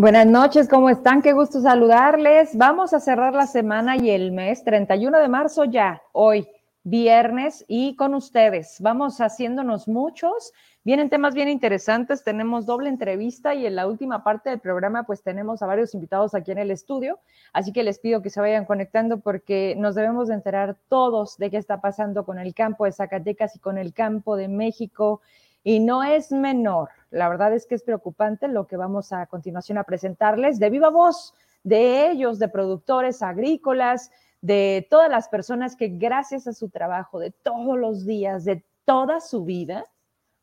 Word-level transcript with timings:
Buenas 0.00 0.28
noches, 0.28 0.68
¿cómo 0.68 0.90
están? 0.90 1.22
Qué 1.22 1.32
gusto 1.32 1.60
saludarles. 1.60 2.56
Vamos 2.56 2.94
a 2.94 3.00
cerrar 3.00 3.34
la 3.34 3.48
semana 3.48 3.96
y 3.96 4.10
el 4.10 4.30
mes, 4.30 4.62
31 4.62 5.18
de 5.18 5.26
marzo 5.26 5.64
ya, 5.64 6.02
hoy, 6.12 6.46
viernes, 6.84 7.64
y 7.66 7.96
con 7.96 8.14
ustedes. 8.14 8.76
Vamos 8.80 9.20
haciéndonos 9.20 9.88
muchos. 9.88 10.52
Vienen 10.84 11.10
temas 11.10 11.34
bien 11.34 11.48
interesantes, 11.48 12.22
tenemos 12.22 12.64
doble 12.64 12.90
entrevista 12.90 13.56
y 13.56 13.66
en 13.66 13.74
la 13.74 13.88
última 13.88 14.22
parte 14.22 14.50
del 14.50 14.60
programa 14.60 15.02
pues 15.02 15.24
tenemos 15.24 15.62
a 15.62 15.66
varios 15.66 15.92
invitados 15.94 16.32
aquí 16.32 16.52
en 16.52 16.58
el 16.58 16.70
estudio, 16.70 17.18
así 17.52 17.72
que 17.72 17.82
les 17.82 17.98
pido 17.98 18.22
que 18.22 18.30
se 18.30 18.40
vayan 18.40 18.66
conectando 18.66 19.18
porque 19.18 19.74
nos 19.76 19.96
debemos 19.96 20.28
de 20.28 20.34
enterar 20.34 20.76
todos 20.88 21.36
de 21.38 21.50
qué 21.50 21.56
está 21.56 21.80
pasando 21.80 22.24
con 22.24 22.38
el 22.38 22.54
campo 22.54 22.84
de 22.84 22.92
Zacatecas 22.92 23.56
y 23.56 23.58
con 23.58 23.78
el 23.78 23.92
campo 23.92 24.36
de 24.36 24.46
México 24.46 25.22
y 25.64 25.80
no 25.80 26.04
es 26.04 26.30
menor. 26.30 26.90
La 27.10 27.28
verdad 27.28 27.54
es 27.54 27.66
que 27.66 27.74
es 27.74 27.82
preocupante 27.82 28.48
lo 28.48 28.66
que 28.66 28.76
vamos 28.76 29.12
a 29.12 29.26
continuación 29.26 29.78
a 29.78 29.84
presentarles 29.84 30.58
de 30.58 30.70
viva 30.70 30.90
voz 30.90 31.34
de 31.64 32.10
ellos, 32.10 32.38
de 32.38 32.48
productores 32.48 33.22
agrícolas, 33.22 34.10
de 34.40 34.86
todas 34.90 35.10
las 35.10 35.28
personas 35.28 35.76
que 35.76 35.88
gracias 35.88 36.46
a 36.46 36.52
su 36.52 36.68
trabajo 36.68 37.18
de 37.18 37.30
todos 37.30 37.76
los 37.78 38.06
días, 38.06 38.44
de 38.44 38.64
toda 38.84 39.20
su 39.20 39.44
vida, 39.44 39.84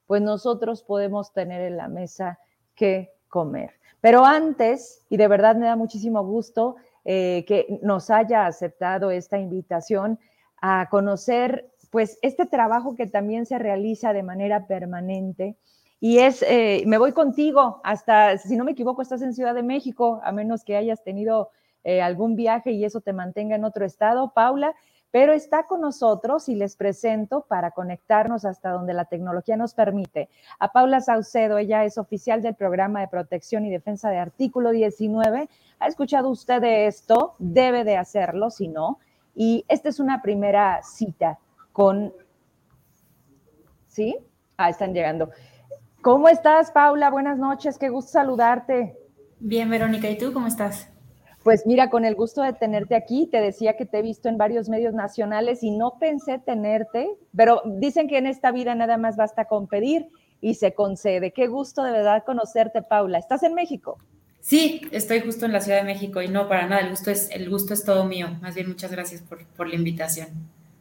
pues 0.08 0.22
nosotros 0.22 0.84
podemos 0.84 1.34
tener 1.34 1.62
en 1.62 1.78
la 1.78 1.88
mesa 1.88 2.40
que 2.76 3.14
comer. 3.28 3.72
Pero 4.02 4.26
antes, 4.26 5.04
y 5.10 5.18
de 5.18 5.28
verdad 5.28 5.56
me 5.56 5.66
da 5.66 5.76
muchísimo 5.76 6.24
gusto 6.24 6.76
eh, 7.06 7.46
que 7.48 7.80
nos 7.82 8.10
haya 8.10 8.46
aceptado 8.46 9.10
esta 9.12 9.38
invitación 9.38 10.20
a 10.62 10.90
conocer 10.90 11.72
pues 11.90 12.20
este 12.22 12.46
trabajo 12.46 12.96
que 12.96 13.08
también 13.08 13.46
se 13.46 13.58
realiza 13.58 14.12
de 14.12 14.24
manera 14.24 14.68
permanente 14.68 15.58
y 16.00 16.20
es, 16.20 16.44
eh, 16.44 16.84
me 16.86 16.98
voy 16.98 17.14
contigo 17.14 17.82
hasta, 17.84 18.38
si 18.38 18.56
no 18.56 18.64
me 18.64 18.72
equivoco, 18.72 19.02
estás 19.02 19.22
en 19.22 19.34
Ciudad 19.34 19.56
de 19.56 19.64
México, 19.64 20.22
a 20.24 20.32
menos 20.32 20.64
que 20.64 20.76
hayas 20.76 21.04
tenido 21.04 21.52
eh, 21.84 22.02
algún 22.02 22.36
viaje 22.36 22.72
y 22.72 22.84
eso 22.84 23.02
te 23.02 23.14
mantenga 23.14 23.56
en 23.56 23.64
otro 23.64 23.86
estado, 23.86 24.32
Paula, 24.34 24.76
pero 25.12 25.32
está 25.32 25.66
con 25.66 25.80
nosotros 25.80 26.50
y 26.50 26.56
les 26.56 26.76
presento 26.76 27.46
para 27.48 27.72
conectarnos 27.72 28.44
hasta 28.44 28.72
donde 28.72 28.94
la 28.94 29.06
tecnología 29.06 29.56
nos 29.56 29.74
permite. 29.74 30.28
A 30.60 30.74
Paula 30.74 31.00
Saucedo, 31.00 31.58
ella 31.58 31.86
es 31.86 31.98
oficial 31.98 32.42
del 32.42 32.56
programa 32.56 33.00
de 33.00 33.08
protección 33.08 33.66
y 33.66 33.72
defensa 33.72 34.10
de 34.10 34.18
artículo 34.18 34.72
19. 34.72 35.48
¿Ha 35.80 35.88
escuchado 35.88 36.30
usted 36.30 36.60
de 36.60 36.88
esto? 36.88 37.36
Debe 37.40 37.86
de 37.86 37.96
hacerlo, 37.96 38.50
si 38.50 38.68
no. 38.68 39.00
Y 39.34 39.64
esta 39.70 39.88
es 39.88 40.02
una 40.02 40.22
primera 40.22 40.82
cita 40.84 41.40
con... 41.72 42.14
¿Sí? 43.88 44.18
Ah, 44.58 44.70
están 44.70 44.94
llegando. 44.94 45.30
¿Cómo 46.06 46.30
estás, 46.30 46.70
Paula? 46.70 47.10
Buenas 47.10 47.40
noches, 47.40 47.80
qué 47.80 47.90
gusto 47.90 48.12
saludarte. 48.12 48.96
Bien, 49.40 49.68
Verónica, 49.72 50.08
¿y 50.08 50.20
tú 50.20 50.32
cómo 50.34 50.46
estás? 50.46 50.88
Pues 51.44 51.66
mira, 51.66 51.90
con 51.90 52.06
el 52.06 52.14
gusto 52.14 52.44
de 52.44 52.54
tenerte 52.54 52.94
aquí, 52.94 53.26
te 53.26 53.42
decía 53.42 53.76
que 53.76 53.88
te 53.88 53.98
he 53.98 54.02
visto 54.04 54.30
en 54.30 54.38
varios 54.38 54.70
medios 54.70 54.94
nacionales 54.94 55.64
y 55.64 55.72
no 55.72 55.98
pensé 56.00 56.38
tenerte, 56.38 57.10
pero 57.36 57.64
dicen 57.80 58.08
que 58.08 58.20
en 58.20 58.28
esta 58.28 58.52
vida 58.52 58.76
nada 58.76 58.98
más 58.98 59.16
basta 59.16 59.46
con 59.46 59.66
pedir 59.66 60.10
y 60.42 60.54
se 60.54 60.76
concede. 60.76 61.34
Qué 61.34 61.48
gusto 61.48 61.82
de 61.82 61.94
verdad 61.94 62.24
conocerte, 62.24 62.84
Paula. 62.84 63.18
¿Estás 63.18 63.42
en 63.42 63.56
México? 63.56 63.98
Sí, 64.42 64.82
estoy 64.92 65.22
justo 65.22 65.48
en 65.48 65.54
la 65.54 65.62
Ciudad 65.62 65.80
de 65.80 65.86
México 65.86 66.22
y 66.22 66.28
no 66.28 66.48
para 66.48 66.68
nada, 66.68 66.82
el 66.82 66.92
gusto 66.92 67.10
es, 67.10 67.32
el 67.32 67.50
gusto 67.50 67.74
es 67.74 67.84
todo 67.84 68.06
mío. 68.06 68.28
Más 68.44 68.54
bien, 68.54 68.68
muchas 68.68 68.92
gracias 68.92 69.24
por, 69.24 69.44
por 69.48 69.68
la 69.68 69.74
invitación. 69.74 70.28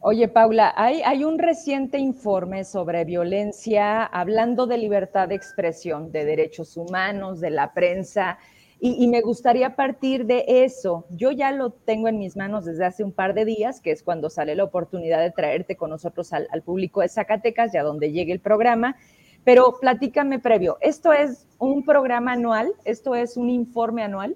Oye, 0.07 0.27
Paula, 0.27 0.71
hay, 0.77 1.23
un 1.23 1.39
reciente 1.39 1.97
informe 1.97 2.63
sobre 2.63 3.05
violencia, 3.05 4.03
hablando 4.03 4.67
de 4.67 4.77
libertad 4.77 5.29
de 5.29 5.33
expresión, 5.33 6.11
de 6.11 6.25
derechos 6.25 6.77
humanos, 6.77 7.41
de 7.41 7.49
la 7.49 7.73
prensa, 7.73 8.37
y, 8.79 9.07
me 9.07 9.21
gustaría 9.21 9.75
partir 9.75 10.27
de 10.27 10.45
eso. 10.47 11.07
Yo 11.09 11.31
ya 11.31 11.51
lo 11.51 11.71
tengo 11.71 12.07
en 12.07 12.19
mis 12.19 12.37
manos 12.37 12.65
desde 12.65 12.85
hace 12.85 13.03
un 13.03 13.13
par 13.13 13.33
de 13.33 13.45
días, 13.45 13.81
que 13.81 13.89
es 13.89 14.03
cuando 14.03 14.29
sale 14.29 14.53
la 14.55 14.65
oportunidad 14.65 15.21
de 15.21 15.31
traerte 15.31 15.75
con 15.75 15.89
nosotros 15.89 16.31
al, 16.33 16.61
público 16.61 17.01
de 17.01 17.09
Zacatecas, 17.09 17.73
ya 17.73 17.81
donde 17.81 18.11
llegue 18.11 18.31
el 18.31 18.41
programa. 18.41 18.97
Pero 19.43 19.79
platícame 19.81 20.37
previo, 20.37 20.77
¿esto 20.81 21.13
es 21.13 21.47
un 21.57 21.83
programa 21.83 22.33
anual? 22.33 22.73
¿Esto 22.83 23.15
es 23.15 23.37
un 23.37 23.49
informe 23.49 24.03
anual? 24.03 24.35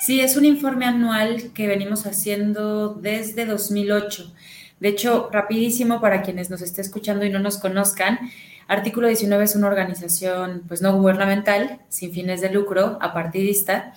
Sí, 0.00 0.18
es 0.20 0.36
un 0.36 0.44
informe 0.44 0.84
anual 0.84 1.52
que 1.54 1.68
venimos 1.68 2.06
haciendo 2.06 2.94
desde 2.94 3.46
2008. 3.46 4.32
De 4.80 4.88
hecho, 4.88 5.30
rapidísimo 5.32 6.00
para 6.00 6.22
quienes 6.22 6.50
nos 6.50 6.62
estén 6.62 6.84
escuchando 6.84 7.24
y 7.24 7.30
no 7.30 7.38
nos 7.38 7.58
conozcan, 7.58 8.18
Artículo 8.68 9.06
19 9.06 9.44
es 9.44 9.54
una 9.54 9.68
organización 9.68 10.64
pues 10.66 10.82
no 10.82 10.96
gubernamental, 10.96 11.80
sin 11.88 12.12
fines 12.12 12.40
de 12.40 12.50
lucro, 12.50 12.98
apartidista, 13.00 13.94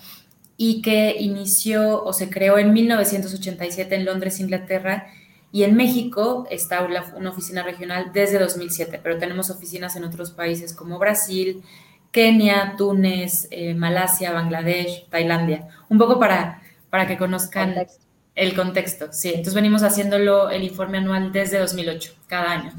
y 0.58 0.82
que 0.82 1.16
inició 1.20 2.04
o 2.04 2.14
se 2.14 2.30
creó 2.30 2.58
en 2.58 2.74
1987 2.74 3.96
en 3.96 4.06
Londres, 4.06 4.40
Inglaterra, 4.40 5.08
y 5.52 5.64
en 5.64 5.76
México 5.76 6.46
está 6.52 6.88
una 7.16 7.30
oficina 7.32 7.64
regional 7.64 8.12
desde 8.14 8.38
2007, 8.38 9.00
pero 9.02 9.18
tenemos 9.18 9.50
oficinas 9.50 9.96
en 9.96 10.04
otros 10.04 10.30
países 10.32 10.74
como 10.74 11.00
Brasil, 11.00 11.64
Kenia, 12.12 12.76
Túnez, 12.78 13.48
eh, 13.50 13.74
Malasia, 13.74 14.32
Bangladesh, 14.32 15.08
Tailandia. 15.10 15.68
Un 15.90 15.98
poco 15.98 16.20
para, 16.20 16.62
para 16.92 17.08
que 17.08 17.18
conozcan 17.18 17.74
el 18.40 18.56
contexto, 18.56 19.08
sí. 19.12 19.30
Entonces 19.30 19.54
venimos 19.54 19.84
haciéndolo 19.84 20.50
el 20.50 20.64
informe 20.64 20.98
anual 20.98 21.32
desde 21.32 21.60
2008, 21.60 22.14
cada 22.28 22.52
año. 22.52 22.72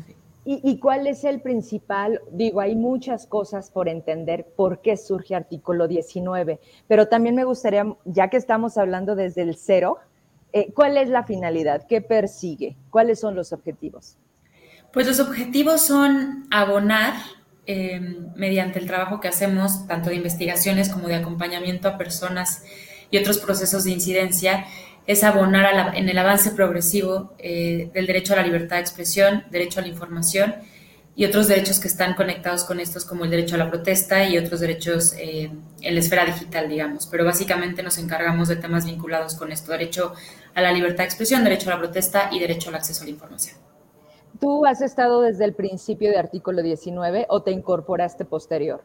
¿Y, 0.42 0.78
cuál 0.78 1.06
es 1.06 1.22
el 1.24 1.42
principal? 1.42 2.22
Digo, 2.32 2.60
hay 2.60 2.74
muchas 2.74 3.26
cosas 3.26 3.70
por 3.70 3.88
entender 3.88 4.46
por 4.56 4.80
qué 4.80 4.96
surge 4.96 5.34
artículo 5.34 5.86
19, 5.86 6.58
pero 6.88 7.06
también 7.08 7.34
me 7.36 7.44
gustaría, 7.44 7.84
ya 8.06 8.28
que 8.28 8.38
estamos 8.38 8.78
hablando 8.78 9.14
desde 9.14 9.42
el 9.42 9.54
cero, 9.54 9.98
eh, 10.52 10.72
¿cuál 10.74 10.96
es 10.96 11.08
la 11.10 11.24
finalidad? 11.24 11.86
¿Qué 11.86 12.00
persigue? 12.00 12.74
¿Cuáles 12.88 13.20
son 13.20 13.36
los 13.36 13.52
objetivos? 13.52 14.16
Pues 14.92 15.06
los 15.06 15.20
objetivos 15.20 15.82
son 15.82 16.46
abonar 16.50 17.14
em, 17.66 18.32
mediante 18.34 18.78
el 18.78 18.86
trabajo 18.86 19.20
que 19.20 19.28
hacemos, 19.28 19.86
tanto 19.86 20.08
de 20.08 20.16
investigaciones 20.16 20.88
como 20.88 21.06
de 21.06 21.16
acompañamiento 21.16 21.86
a 21.86 21.98
personas 21.98 22.64
y 23.10 23.18
otros 23.18 23.38
procesos 23.38 23.84
de 23.84 23.90
incidencia, 23.90 24.64
es 25.06 25.24
abonar 25.24 25.96
en 25.96 26.08
el 26.08 26.18
avance 26.18 26.50
progresivo 26.50 27.34
eh, 27.38 27.90
del 27.92 28.06
derecho 28.06 28.34
a 28.34 28.36
la 28.36 28.42
libertad 28.42 28.76
de 28.76 28.82
expresión, 28.82 29.44
derecho 29.50 29.80
a 29.80 29.82
la 29.82 29.88
información 29.88 30.54
y 31.16 31.24
otros 31.24 31.48
derechos 31.48 31.80
que 31.80 31.88
están 31.88 32.14
conectados 32.14 32.64
con 32.64 32.80
estos, 32.80 33.04
como 33.04 33.24
el 33.24 33.30
derecho 33.30 33.56
a 33.56 33.58
la 33.58 33.68
protesta 33.68 34.24
y 34.24 34.38
otros 34.38 34.60
derechos 34.60 35.12
eh, 35.18 35.50
en 35.82 35.94
la 35.94 36.00
esfera 36.00 36.24
digital, 36.24 36.68
digamos. 36.68 37.06
Pero 37.06 37.24
básicamente 37.24 37.82
nos 37.82 37.98
encargamos 37.98 38.48
de 38.48 38.56
temas 38.56 38.86
vinculados 38.86 39.34
con 39.34 39.52
esto, 39.52 39.72
derecho 39.72 40.14
a 40.54 40.62
la 40.62 40.72
libertad 40.72 40.98
de 40.98 41.04
expresión, 41.04 41.44
derecho 41.44 41.68
a 41.70 41.74
la 41.74 41.78
protesta 41.80 42.30
y 42.32 42.38
derecho 42.38 42.70
al 42.70 42.76
acceso 42.76 43.02
a 43.02 43.04
la 43.04 43.10
información. 43.10 43.56
¿Tú 44.40 44.64
has 44.64 44.80
estado 44.80 45.20
desde 45.20 45.44
el 45.44 45.54
principio 45.54 46.08
de 46.10 46.18
artículo 46.18 46.62
19 46.62 47.26
o 47.28 47.42
te 47.42 47.50
incorporaste 47.50 48.24
posterior? 48.24 48.82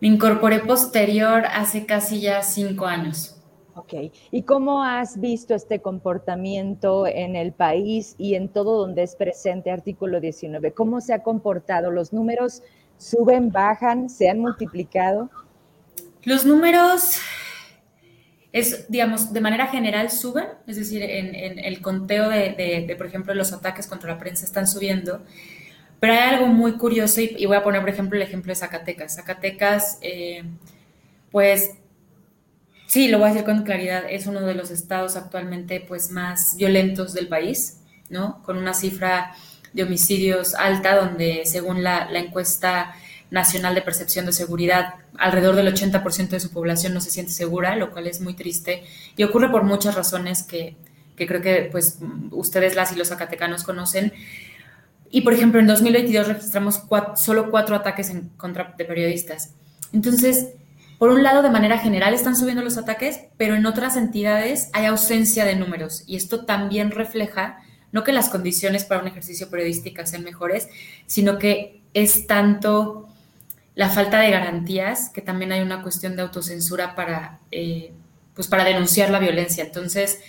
Me 0.00 0.08
incorporé 0.08 0.60
posterior 0.60 1.44
hace 1.46 1.84
casi 1.84 2.20
ya 2.20 2.42
cinco 2.42 2.86
años. 2.86 3.39
Ok, 3.80 4.12
¿y 4.30 4.42
cómo 4.42 4.84
has 4.84 5.18
visto 5.20 5.54
este 5.54 5.80
comportamiento 5.80 7.06
en 7.06 7.34
el 7.34 7.52
país 7.52 8.14
y 8.18 8.34
en 8.34 8.50
todo 8.50 8.78
donde 8.78 9.02
es 9.02 9.16
presente 9.16 9.70
artículo 9.70 10.20
19? 10.20 10.72
¿Cómo 10.72 11.00
se 11.00 11.14
ha 11.14 11.22
comportado? 11.22 11.90
¿Los 11.90 12.12
números 12.12 12.62
suben, 12.98 13.50
bajan, 13.50 14.10
se 14.10 14.28
han 14.28 14.38
multiplicado? 14.38 15.30
Los 16.24 16.44
números, 16.44 17.20
es, 18.52 18.86
digamos, 18.90 19.32
de 19.32 19.40
manera 19.40 19.68
general 19.68 20.10
suben, 20.10 20.44
es 20.66 20.76
decir, 20.76 21.02
en, 21.02 21.58
el 21.58 21.80
conteo 21.80 22.28
de, 22.28 22.94
por 22.98 23.06
ejemplo, 23.06 23.32
los 23.32 23.50
ataques 23.54 23.86
contra 23.86 24.12
la 24.12 24.18
prensa 24.18 24.44
están 24.44 24.66
subiendo, 24.66 25.22
pero 26.00 26.12
hay 26.12 26.18
algo 26.18 26.48
muy 26.48 26.72
curioso 26.72 27.22
y, 27.22 27.46
voy 27.46 27.56
a 27.56 27.62
poner, 27.62 27.80
por 27.80 27.88
ejemplo, 27.88 28.18
el 28.18 28.22
ejemplo 28.22 28.50
de 28.50 28.56
Zacatecas. 28.56 29.16
Zacatecas, 29.16 29.98
eh, 30.02 30.44
pues 31.30 31.80
Sí, 32.90 33.06
lo 33.06 33.18
voy 33.18 33.28
a 33.28 33.32
decir 33.32 33.46
con 33.46 33.62
claridad, 33.62 34.02
es 34.10 34.26
uno 34.26 34.40
de 34.40 34.56
los 34.56 34.72
estados 34.72 35.14
actualmente 35.14 35.80
pues 35.80 36.10
más 36.10 36.56
violentos 36.56 37.14
del 37.14 37.28
país, 37.28 37.78
¿no? 38.08 38.42
Con 38.42 38.56
una 38.56 38.74
cifra 38.74 39.32
de 39.72 39.84
homicidios 39.84 40.56
alta, 40.56 40.96
donde 40.96 41.42
según 41.44 41.84
la, 41.84 42.10
encuesta 42.18 42.92
nacional 43.30 43.76
de 43.76 43.82
percepción 43.82 44.26
de 44.26 44.32
seguridad, 44.32 44.94
alrededor 45.18 45.54
del 45.54 45.72
80% 45.72 46.30
de 46.30 46.40
su 46.40 46.50
población 46.50 46.92
no 46.92 47.00
se 47.00 47.12
siente 47.12 47.30
segura, 47.30 47.76
lo 47.76 47.92
cual 47.92 48.08
es 48.08 48.20
muy 48.20 48.34
triste 48.34 48.82
y 49.16 49.22
ocurre 49.22 49.52
por 49.52 49.62
muchas 49.62 49.94
razones 49.94 50.42
que, 50.42 50.74
creo 51.14 51.40
que 51.40 51.68
pues 51.70 52.00
ustedes 52.32 52.74
las 52.74 52.90
y 52.90 52.96
los 52.96 53.10
zacatecanos 53.10 53.62
conocen. 53.62 54.12
Y 55.12 55.20
por 55.20 55.32
ejemplo, 55.32 55.60
en 55.60 55.68
2022 55.68 56.26
registramos 56.26 56.82
solo 57.14 57.52
cuatro 57.52 57.76
ataques 57.76 58.10
en 58.10 58.30
contra 58.30 58.74
de 58.76 58.84
periodistas. 58.84 59.54
Entonces, 59.92 60.54
por 61.00 61.08
un 61.08 61.22
lado, 61.22 61.40
de 61.40 61.48
manera 61.48 61.78
general 61.78 62.12
están 62.12 62.36
subiendo 62.36 62.62
los 62.62 62.76
ataques, 62.76 63.20
pero 63.38 63.54
en 63.54 63.64
otras 63.64 63.96
entidades 63.96 64.68
hay 64.74 64.84
ausencia 64.84 65.46
de 65.46 65.56
números 65.56 66.04
y 66.06 66.16
esto 66.16 66.44
también 66.44 66.90
refleja 66.90 67.56
no 67.90 68.04
que 68.04 68.12
las 68.12 68.28
condiciones 68.28 68.84
para 68.84 69.00
un 69.00 69.08
ejercicio 69.08 69.48
periodístico 69.48 70.04
sean 70.04 70.24
mejores, 70.24 70.68
sino 71.06 71.38
que 71.38 71.80
es 71.94 72.26
tanto 72.26 73.08
la 73.74 73.88
falta 73.88 74.20
de 74.20 74.30
garantías, 74.30 75.08
que 75.08 75.22
también 75.22 75.52
hay 75.52 75.62
una 75.62 75.80
cuestión 75.82 76.16
de 76.16 76.22
autocensura 76.22 76.94
para, 76.94 77.40
eh, 77.50 77.94
pues 78.34 78.46
para 78.46 78.64
denunciar 78.64 79.08
la 79.08 79.20
violencia. 79.20 79.64
Entonces, 79.64 80.20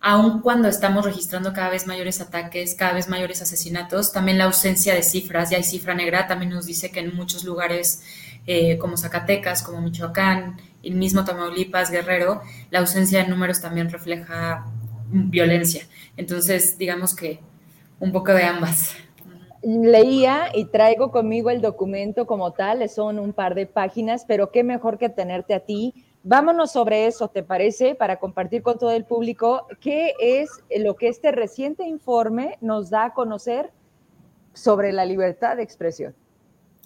aun 0.00 0.42
cuando 0.42 0.68
estamos 0.68 1.02
registrando 1.02 1.54
cada 1.54 1.70
vez 1.70 1.86
mayores 1.86 2.20
ataques, 2.20 2.74
cada 2.74 2.92
vez 2.92 3.08
mayores 3.08 3.40
asesinatos, 3.40 4.12
también 4.12 4.36
la 4.36 4.44
ausencia 4.44 4.94
de 4.94 5.02
cifras, 5.02 5.48
ya 5.48 5.56
hay 5.56 5.64
cifra 5.64 5.94
negra, 5.94 6.26
también 6.26 6.50
nos 6.50 6.66
dice 6.66 6.90
que 6.90 7.00
en 7.00 7.16
muchos 7.16 7.44
lugares 7.44 8.02
eh, 8.46 8.78
como 8.78 8.96
Zacatecas, 8.96 9.62
como 9.62 9.80
Michoacán, 9.80 10.56
el 10.82 10.94
mismo 10.94 11.24
Tamaulipas, 11.24 11.90
Guerrero, 11.90 12.42
la 12.70 12.80
ausencia 12.80 13.22
de 13.22 13.28
números 13.28 13.60
también 13.60 13.90
refleja 13.90 14.66
violencia. 15.10 15.84
Entonces, 16.16 16.78
digamos 16.78 17.14
que 17.14 17.40
un 17.98 18.12
poco 18.12 18.32
de 18.32 18.44
ambas. 18.44 18.94
Leía 19.62 20.48
y 20.54 20.64
traigo 20.66 21.10
conmigo 21.10 21.50
el 21.50 21.60
documento 21.60 22.26
como 22.26 22.52
tal, 22.52 22.88
son 22.88 23.18
un 23.18 23.32
par 23.32 23.54
de 23.54 23.66
páginas, 23.66 24.24
pero 24.26 24.50
qué 24.50 24.64
mejor 24.64 24.96
que 24.96 25.10
tenerte 25.10 25.54
a 25.54 25.60
ti 25.60 25.94
Vámonos 26.22 26.72
sobre 26.72 27.06
eso, 27.06 27.28
¿te 27.28 27.42
parece? 27.42 27.94
Para 27.94 28.18
compartir 28.18 28.62
con 28.62 28.78
todo 28.78 28.90
el 28.90 29.06
público 29.06 29.66
qué 29.80 30.12
es 30.20 30.50
lo 30.76 30.94
que 30.94 31.08
este 31.08 31.32
reciente 31.32 31.84
informe 31.84 32.58
nos 32.60 32.90
da 32.90 33.06
a 33.06 33.14
conocer 33.14 33.70
sobre 34.52 34.92
la 34.92 35.06
libertad 35.06 35.56
de 35.56 35.62
expresión. 35.62 36.14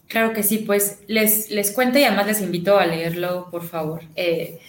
Claro 0.08 0.32
que 0.32 0.42
sí, 0.42 0.58
pues 0.58 1.00
les, 1.06 1.50
les 1.50 1.72
cuento 1.72 1.98
y 1.98 2.04
además 2.04 2.26
les 2.26 2.40
invito 2.40 2.78
a 2.78 2.86
leerlo, 2.86 3.48
por 3.50 3.64
favor, 3.64 4.02
eh, 4.16 4.60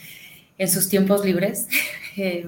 en 0.58 0.70
sus 0.70 0.90
tiempos 0.90 1.24
libres. 1.26 1.68
Eh, 2.18 2.46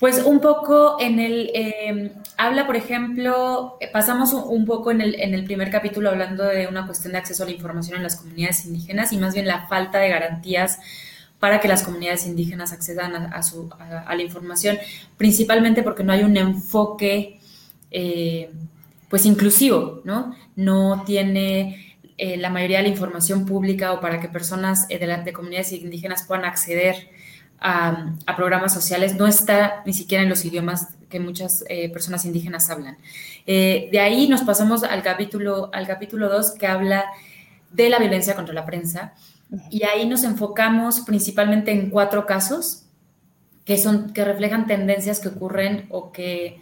pues 0.00 0.24
un 0.24 0.40
poco 0.40 0.96
en 1.00 1.20
el, 1.20 1.52
eh, 1.54 2.12
habla, 2.36 2.66
por 2.66 2.74
ejemplo, 2.74 3.78
pasamos 3.92 4.32
un, 4.32 4.66
poco 4.66 4.90
en 4.90 5.00
el, 5.00 5.14
en 5.20 5.34
el, 5.34 5.44
primer 5.44 5.70
capítulo 5.70 6.10
hablando 6.10 6.42
de 6.44 6.66
una 6.66 6.84
cuestión 6.84 7.12
de 7.12 7.18
acceso 7.18 7.44
a 7.44 7.46
la 7.46 7.52
información 7.52 7.96
en 7.96 8.02
las 8.02 8.16
comunidades 8.16 8.66
indígenas 8.66 9.12
y 9.12 9.18
más 9.18 9.34
bien 9.34 9.46
la 9.46 9.68
falta 9.68 9.98
de 9.98 10.08
garantías 10.08 10.80
para 11.38 11.60
que 11.60 11.68
las 11.68 11.82
comunidades 11.82 12.26
indígenas 12.26 12.72
accedan 12.72 13.14
a, 13.14 13.42
su, 13.42 13.70
a, 13.78 14.14
la 14.14 14.22
información, 14.22 14.78
principalmente 15.16 15.82
porque 15.82 16.02
no 16.02 16.12
hay 16.12 16.24
un 16.24 16.36
enfoque 16.36 17.38
eh, 17.90 18.50
pues 19.08 19.26
inclusivo, 19.26 20.00
¿no? 20.04 20.34
No 20.56 21.04
tiene 21.06 21.98
eh, 22.18 22.36
la 22.36 22.50
mayoría 22.50 22.78
de 22.78 22.84
la 22.84 22.88
información 22.88 23.46
pública 23.46 23.92
o 23.92 24.00
para 24.00 24.20
que 24.20 24.28
personas 24.28 24.86
eh, 24.88 24.98
de, 24.98 25.06
de, 25.06 25.32
comunidades 25.32 25.72
indígenas 25.72 26.24
puedan 26.26 26.44
acceder 26.44 27.10
a, 27.58 28.14
a, 28.26 28.36
programas 28.36 28.74
sociales, 28.74 29.16
no 29.16 29.26
está 29.26 29.82
ni 29.86 29.92
siquiera 29.92 30.22
en 30.22 30.28
los 30.28 30.44
idiomas 30.44 30.88
que 31.08 31.20
muchas 31.20 31.64
personas 31.92 32.24
indígenas 32.24 32.68
hablan. 32.68 32.98
de 33.46 34.00
ahí 34.00 34.28
nos 34.28 34.42
pasamos 34.42 34.82
al 34.82 35.02
capítulo, 35.02 35.70
al 35.72 35.86
capítulo 35.86 36.28
2 36.28 36.52
que 36.52 36.66
habla 36.66 37.04
de 37.70 37.88
la 37.88 37.98
violencia 37.98 38.34
contra 38.34 38.52
la 38.52 38.66
prensa 38.66 39.14
y 39.70 39.84
ahí 39.84 40.08
nos 40.08 40.24
enfocamos 40.24 41.00
principalmente 41.00 41.70
en 41.70 41.90
cuatro 41.90 42.26
casos 42.26 42.84
que, 43.64 43.78
son, 43.78 44.12
que 44.12 44.24
reflejan 44.24 44.66
tendencias 44.66 45.20
que 45.20 45.28
ocurren 45.28 45.86
o 45.90 46.12
que 46.12 46.60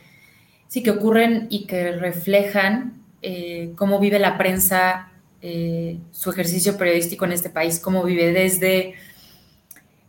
sí 0.74 0.82
que 0.82 0.90
ocurren 0.90 1.46
y 1.50 1.66
que 1.66 1.92
reflejan 1.92 3.00
eh, 3.22 3.70
cómo 3.76 4.00
vive 4.00 4.18
la 4.18 4.36
prensa 4.36 5.08
eh, 5.40 6.00
su 6.10 6.30
ejercicio 6.30 6.76
periodístico 6.76 7.24
en 7.24 7.30
este 7.30 7.48
país, 7.48 7.78
cómo 7.78 8.02
vive 8.02 8.32
desde 8.32 8.94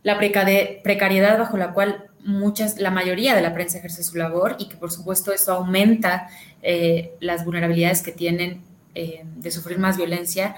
la 0.02 0.18
precariedad 0.18 1.38
bajo 1.38 1.56
la 1.56 1.72
cual 1.72 2.06
muchas, 2.24 2.80
la 2.80 2.90
mayoría 2.90 3.36
de 3.36 3.42
la 3.42 3.54
prensa 3.54 3.78
ejerce 3.78 4.02
su 4.02 4.16
labor 4.16 4.56
y 4.58 4.68
que 4.68 4.74
por 4.74 4.90
supuesto 4.90 5.32
eso 5.32 5.52
aumenta 5.52 6.28
eh, 6.62 7.12
las 7.20 7.44
vulnerabilidades 7.44 8.02
que 8.02 8.10
tienen 8.10 8.60
de 8.92 9.50
sufrir 9.52 9.78
más 9.78 9.96
violencia 9.98 10.56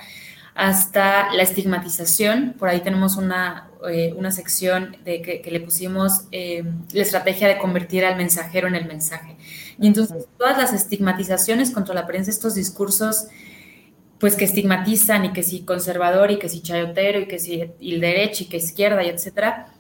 hasta 0.55 1.35
la 1.35 1.43
estigmatización. 1.43 2.55
Por 2.59 2.69
ahí 2.69 2.81
tenemos 2.81 3.17
una, 3.17 3.69
una 4.17 4.31
sección 4.31 4.97
de 5.05 5.21
que, 5.21 5.51
le 5.51 5.59
pusimos 5.59 6.29
la 6.31 7.03
estrategia 7.03 7.49
de 7.49 7.59
convertir 7.59 8.05
al 8.05 8.17
mensajero 8.17 8.69
en 8.69 8.77
el 8.77 8.87
mensaje. 8.87 9.37
Y 9.81 9.87
entonces 9.87 10.27
todas 10.37 10.59
las 10.59 10.73
estigmatizaciones 10.73 11.71
contra 11.71 11.95
la 11.95 12.07
prensa, 12.07 12.31
estos 12.31 12.55
discursos 12.55 13.29
pues 14.19 14.35
que 14.35 14.45
estigmatizan 14.45 15.27
y 15.27 15.33
que 15.33 15.43
si 15.43 15.61
conservador 15.61 16.31
y 16.31 16.39
que 16.39 16.49
si 16.49 16.61
chayotero 16.61 17.21
y 17.21 17.29
que 17.29 17.39
si 17.39 17.61
el 17.81 18.01
derecho 18.01 18.45
y 18.45 18.47
que 18.47 18.57
izquierda 18.57 19.05
y 19.05 19.09
etcétera, 19.09 19.73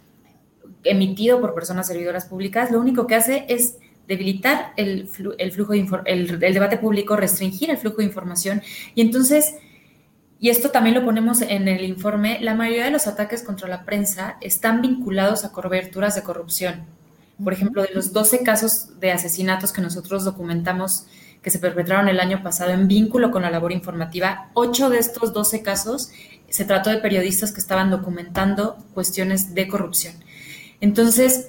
emitido 0.85 1.41
por 1.41 1.55
personas 1.55 1.89
servidoras 1.89 2.27
públicas, 2.27 2.71
lo 2.71 2.79
único 2.79 3.06
que 3.09 3.17
hace 3.17 3.47
es 3.49 3.79
debilitar 4.06 4.73
el, 4.77 5.11
el 5.39 5.53
flujo 5.53 5.73
de 5.73 5.87
el, 6.05 6.43
el 6.43 6.55
debate 6.55 6.79
público, 6.79 7.17
restringir 7.17 7.71
el 7.71 7.79
flujo 7.79 7.97
de 7.97 8.05
información 8.05 8.62
y 8.95 9.00
entonces 9.00 9.56
y 10.41 10.50
esto 10.50 10.71
también 10.71 10.95
lo 10.95 11.05
ponemos 11.05 11.43
en 11.43 11.67
el 11.67 11.83
informe, 11.83 12.39
la 12.41 12.55
mayoría 12.55 12.85
de 12.85 12.93
los 12.93 13.09
ataques 13.09 13.43
contra 13.43 13.69
la 13.69 13.85
prensa 13.85 14.37
están 14.41 14.81
vinculados 14.83 15.45
a 15.45 15.50
coberturas 15.50 16.15
de 16.15 16.23
corrupción. 16.23 16.87
Por 17.43 17.52
ejemplo, 17.52 17.82
de 17.82 17.90
los 17.94 18.12
12 18.12 18.43
casos 18.43 18.99
de 19.00 19.12
asesinatos 19.12 19.73
que 19.73 19.81
nosotros 19.81 20.25
documentamos 20.25 21.06
que 21.43 21.50
se 21.50 21.58
perpetraron 21.58 22.08
el 22.08 22.20
año 22.20 22.43
pasado 22.43 22.73
en 22.73 22.88
vínculo 22.88 23.31
con 23.31 23.43
la 23.43 23.50
labor 23.50 23.73
informativa, 23.73 24.50
8 24.55 24.90
de 24.90 24.99
estos 24.99 25.32
12 25.32 25.62
casos 25.62 26.11
se 26.49 26.64
trató 26.64 26.90
de 26.90 26.99
periodistas 26.99 27.52
que 27.52 27.61
estaban 27.61 27.90
documentando 27.90 28.76
cuestiones 28.94 29.55
de 29.55 29.69
corrupción. 29.69 30.14
Entonces, 30.81 31.49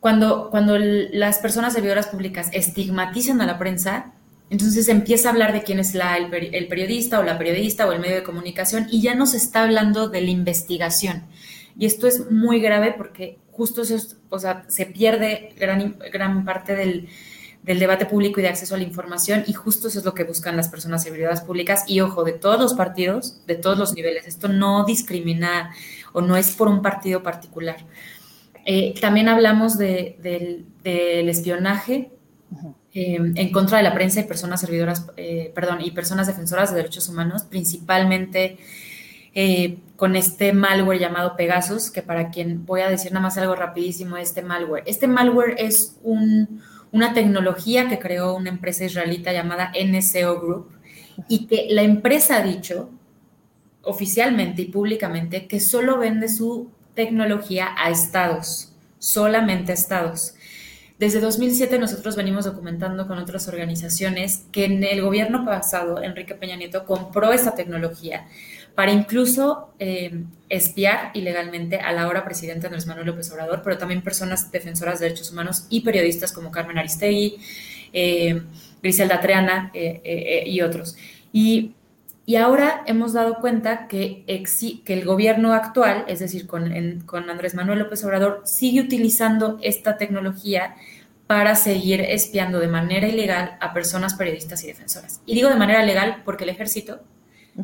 cuando, 0.00 0.50
cuando 0.50 0.78
las 0.78 1.38
personas 1.38 1.72
servidoras 1.72 2.08
públicas 2.08 2.48
estigmatizan 2.52 3.40
a 3.40 3.46
la 3.46 3.58
prensa, 3.58 4.12
entonces 4.50 4.88
empieza 4.88 5.28
a 5.28 5.32
hablar 5.32 5.52
de 5.52 5.62
quién 5.62 5.78
es 5.78 5.94
la, 5.94 6.16
el, 6.16 6.68
periodista 6.68 7.20
o 7.20 7.22
la 7.22 7.36
periodista 7.38 7.86
o 7.86 7.92
el 7.92 8.00
medio 8.00 8.16
de 8.16 8.22
comunicación 8.22 8.86
y 8.90 9.02
ya 9.02 9.14
no 9.14 9.26
se 9.26 9.36
está 9.36 9.64
hablando 9.64 10.08
de 10.08 10.22
la 10.22 10.30
investigación. 10.30 11.24
Y 11.78 11.86
esto 11.86 12.06
es 12.06 12.30
muy 12.30 12.60
grave 12.60 12.92
porque 12.96 13.38
justo 13.52 13.82
eso 13.82 13.96
o 14.30 14.38
sea, 14.38 14.64
se 14.68 14.86
pierde 14.86 15.52
gran, 15.58 15.96
gran 16.12 16.44
parte 16.44 16.74
del, 16.74 17.08
del, 17.62 17.78
debate 17.78 18.06
público 18.06 18.40
y 18.40 18.42
de 18.42 18.48
acceso 18.48 18.74
a 18.74 18.78
la 18.78 18.84
información 18.84 19.44
y 19.46 19.52
justo 19.52 19.88
eso 19.88 20.00
es 20.00 20.04
lo 20.04 20.14
que 20.14 20.24
buscan 20.24 20.56
las 20.56 20.68
personas 20.68 21.02
servidoras 21.04 21.40
públicas 21.40 21.84
y 21.86 22.00
ojo, 22.00 22.24
de 22.24 22.32
todos 22.32 22.60
los 22.60 22.74
partidos, 22.74 23.40
de 23.46 23.54
todos 23.54 23.78
los 23.78 23.94
niveles. 23.94 24.26
Esto 24.26 24.48
no 24.48 24.84
discrimina 24.84 25.72
o 26.12 26.20
no 26.20 26.36
es 26.36 26.50
por 26.50 26.68
un 26.68 26.82
partido 26.82 27.22
particular. 27.22 27.76
Eh, 28.64 28.94
también 29.00 29.28
hablamos 29.28 29.78
de, 29.78 30.18
del, 30.20 30.66
del 30.82 31.28
espionaje. 31.28 32.10
Em, 32.94 33.34
en 33.36 33.52
contra 33.52 33.76
de 33.78 33.84
la 33.84 33.92
prensa 33.92 34.20
y 34.20 34.24
personas 34.24 34.60
servidoras, 34.60 35.06
eh, 35.16 35.52
perdón, 35.54 35.80
y 35.82 35.90
personas 35.90 36.26
defensoras 36.26 36.70
de 36.70 36.76
derechos 36.76 37.08
humanos, 37.08 37.42
principalmente 37.42 38.56
eh, 39.34 39.78
con 39.98 40.14
este 40.14 40.52
malware 40.52 41.00
llamado 41.00 41.34
Pegasus, 41.34 41.90
que 41.90 42.02
para 42.02 42.30
quien 42.30 42.64
voy 42.64 42.82
a 42.82 42.88
decir 42.88 43.10
nada 43.10 43.24
más 43.24 43.36
algo 43.36 43.56
rapidísimo 43.56 44.16
este 44.16 44.42
malware. 44.42 44.84
Este 44.86 45.08
malware 45.08 45.56
es 45.58 45.98
una 46.04 47.14
tecnología 47.14 47.88
que 47.88 47.98
creó 47.98 48.36
una 48.36 48.48
empresa 48.48 48.84
israelita 48.84 49.32
llamada 49.32 49.72
NCO 49.74 50.40
Group 50.40 50.70
y 51.28 51.48
que 51.48 51.66
la 51.70 51.82
empresa 51.82 52.36
ha 52.36 52.42
dicho 52.44 52.90
oficialmente 53.82 54.62
y 54.62 54.66
públicamente 54.66 55.48
que 55.48 55.58
solo 55.58 55.98
vende 55.98 56.28
su 56.28 56.70
tecnología 56.94 57.74
a 57.76 57.90
estados, 57.90 58.72
solamente 59.00 59.72
a 59.72 59.74
estados. 59.74 60.36
Desde 61.00 61.18
2007 61.18 61.76
nosotros 61.80 62.14
venimos 62.14 62.44
documentando 62.44 63.08
con 63.08 63.18
otras 63.18 63.48
organizaciones 63.48 64.44
que 64.52 64.66
en 64.66 64.84
el 64.84 65.02
gobierno 65.02 65.44
pasado, 65.44 66.00
Enrique 66.00 66.36
Peña 66.36 66.54
Nieto 66.54 66.84
compró 66.84 67.32
esta 67.32 67.56
tecnología 67.56 68.28
para 68.78 68.92
incluso 68.92 69.70
eh, 69.80 70.22
espiar 70.48 71.10
ilegalmente 71.12 71.80
a 71.80 71.90
la 71.90 72.02
ahora 72.02 72.24
presidente 72.24 72.68
Andrés 72.68 72.86
Manuel 72.86 73.08
López 73.08 73.28
Obrador, 73.32 73.62
pero 73.64 73.76
también 73.76 74.02
personas 74.02 74.52
defensoras 74.52 75.00
de 75.00 75.06
derechos 75.06 75.32
humanos 75.32 75.66
y 75.68 75.80
periodistas 75.80 76.30
como 76.30 76.52
Carmen 76.52 76.78
Aristegui, 76.78 77.38
eh, 77.92 78.40
Griselda 78.80 79.18
Treana 79.18 79.72
eh, 79.74 80.44
y 80.46 80.60
otros. 80.60 80.96
Y, 81.32 81.74
y, 82.24 82.36
ahora 82.36 82.84
hemos 82.86 83.14
dado 83.14 83.40
cuenta 83.40 83.88
que, 83.88 84.22
que 84.84 84.94
el 84.94 85.04
gobierno 85.04 85.54
actual, 85.54 86.04
es 86.06 86.20
decir, 86.20 86.46
con, 86.46 87.00
con 87.04 87.28
Andrés 87.30 87.56
Manuel 87.56 87.80
López 87.80 88.04
Obrador, 88.04 88.42
sigue 88.44 88.80
utilizando 88.80 89.58
esta 89.60 89.96
tecnología 89.96 90.76
para 91.26 91.56
seguir 91.56 92.00
espiando 92.00 92.60
de 92.60 92.68
manera 92.68 93.08
ilegal 93.08 93.56
a 93.60 93.74
personas 93.74 94.14
periodistas 94.14 94.62
y 94.62 94.68
defensoras. 94.68 95.20
Y 95.26 95.34
digo 95.34 95.48
de 95.48 95.56
manera 95.56 95.82
legal 95.82 96.22
porque 96.24 96.44
el 96.44 96.50
ejército 96.50 97.00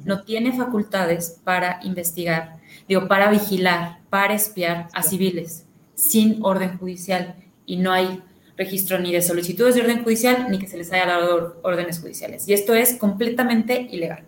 no 0.04 0.22
tiene 0.24 0.56
facultades 0.56 1.40
para 1.44 1.80
investigar, 1.82 2.56
digo, 2.88 3.06
para 3.06 3.30
vigilar, 3.30 3.98
para 4.10 4.34
espiar 4.34 4.88
a 4.92 5.02
civiles 5.02 5.66
sin 5.94 6.44
orden 6.44 6.76
judicial 6.78 7.36
y 7.66 7.76
no 7.76 7.92
hay 7.92 8.22
registro 8.56 8.98
ni 8.98 9.12
de 9.12 9.22
solicitudes 9.22 9.74
de 9.74 9.82
orden 9.82 10.04
judicial 10.04 10.46
ni 10.50 10.58
que 10.58 10.66
se 10.66 10.76
les 10.76 10.92
haya 10.92 11.06
dado 11.06 11.60
órdenes 11.62 12.00
judiciales. 12.00 12.48
Y 12.48 12.52
esto 12.52 12.74
es 12.74 12.94
completamente 12.96 13.88
ilegal. 13.90 14.24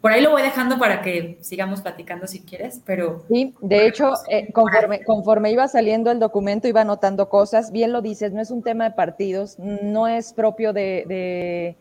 Por 0.00 0.10
ahí 0.10 0.20
lo 0.20 0.32
voy 0.32 0.42
dejando 0.42 0.80
para 0.80 1.00
que 1.00 1.38
sigamos 1.42 1.80
platicando 1.80 2.26
si 2.26 2.40
quieres, 2.40 2.80
pero... 2.84 3.24
Sí, 3.28 3.54
de 3.60 3.86
hecho, 3.86 4.14
eh, 4.28 4.52
conforme, 4.52 5.04
conforme 5.04 5.52
iba 5.52 5.68
saliendo 5.68 6.10
el 6.10 6.18
documento, 6.18 6.66
iba 6.66 6.80
anotando 6.80 7.28
cosas, 7.28 7.70
bien 7.70 7.92
lo 7.92 8.02
dices, 8.02 8.32
no 8.32 8.40
es 8.40 8.50
un 8.50 8.64
tema 8.64 8.82
de 8.82 8.90
partidos, 8.90 9.60
no 9.60 10.08
es 10.08 10.32
propio 10.32 10.72
de, 10.72 11.04
de 11.06 11.76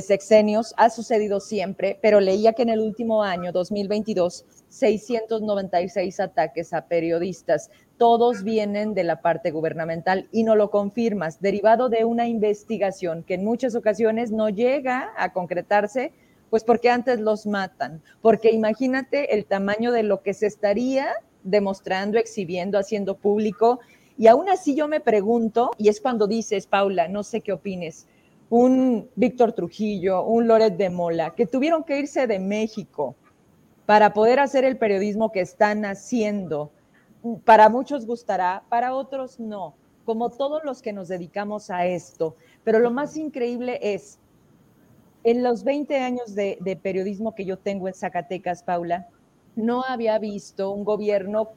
sexenios, 0.00 0.74
ha 0.76 0.90
sucedido 0.90 1.40
siempre, 1.40 1.98
pero 2.02 2.20
leía 2.20 2.52
que 2.52 2.62
en 2.62 2.68
el 2.68 2.80
último 2.80 3.22
año, 3.22 3.52
2022, 3.52 4.44
696 4.68 6.20
ataques 6.20 6.72
a 6.72 6.86
periodistas. 6.86 7.70
Todos 7.96 8.44
vienen 8.44 8.94
de 8.94 9.04
la 9.04 9.22
parte 9.22 9.50
gubernamental 9.50 10.28
y 10.30 10.44
no 10.44 10.54
lo 10.54 10.70
confirmas, 10.70 11.40
derivado 11.40 11.88
de 11.88 12.04
una 12.04 12.28
investigación 12.28 13.24
que 13.24 13.34
en 13.34 13.44
muchas 13.44 13.74
ocasiones 13.74 14.30
no 14.30 14.50
llega 14.50 15.12
a 15.16 15.32
concretarse, 15.32 16.12
pues 16.50 16.64
porque 16.64 16.90
antes 16.90 17.18
los 17.20 17.46
matan. 17.46 18.02
Porque 18.20 18.50
imagínate 18.50 19.34
el 19.34 19.46
tamaño 19.46 19.90
de 19.92 20.02
lo 20.02 20.22
que 20.22 20.34
se 20.34 20.46
estaría 20.46 21.08
demostrando, 21.42 22.18
exhibiendo, 22.18 22.78
haciendo 22.78 23.16
público. 23.16 23.80
Y 24.16 24.26
aún 24.26 24.48
así 24.48 24.74
yo 24.74 24.88
me 24.88 25.00
pregunto, 25.00 25.70
y 25.78 25.88
es 25.88 26.00
cuando 26.00 26.26
dices, 26.26 26.66
Paula, 26.66 27.08
no 27.08 27.22
sé 27.22 27.40
qué 27.40 27.52
opines, 27.52 28.06
un 28.50 29.08
Víctor 29.14 29.52
Trujillo, 29.52 30.24
un 30.24 30.48
Loret 30.48 30.76
de 30.76 30.90
Mola, 30.90 31.34
que 31.34 31.46
tuvieron 31.46 31.84
que 31.84 31.98
irse 31.98 32.26
de 32.26 32.38
México 32.38 33.14
para 33.86 34.12
poder 34.12 34.40
hacer 34.40 34.64
el 34.64 34.78
periodismo 34.78 35.32
que 35.32 35.40
están 35.40 35.84
haciendo. 35.84 36.70
Para 37.44 37.68
muchos 37.68 38.06
gustará, 38.06 38.62
para 38.68 38.94
otros 38.94 39.38
no, 39.38 39.74
como 40.04 40.30
todos 40.30 40.62
los 40.64 40.80
que 40.80 40.92
nos 40.92 41.08
dedicamos 41.08 41.70
a 41.70 41.86
esto. 41.86 42.36
Pero 42.64 42.78
lo 42.78 42.90
más 42.90 43.16
increíble 43.16 43.78
es, 43.82 44.18
en 45.24 45.42
los 45.42 45.64
20 45.64 45.98
años 45.98 46.34
de, 46.34 46.58
de 46.60 46.76
periodismo 46.76 47.34
que 47.34 47.44
yo 47.44 47.58
tengo 47.58 47.88
en 47.88 47.94
Zacatecas, 47.94 48.62
Paula, 48.62 49.08
no 49.56 49.82
había 49.82 50.18
visto 50.18 50.70
un 50.70 50.84
gobierno 50.84 51.50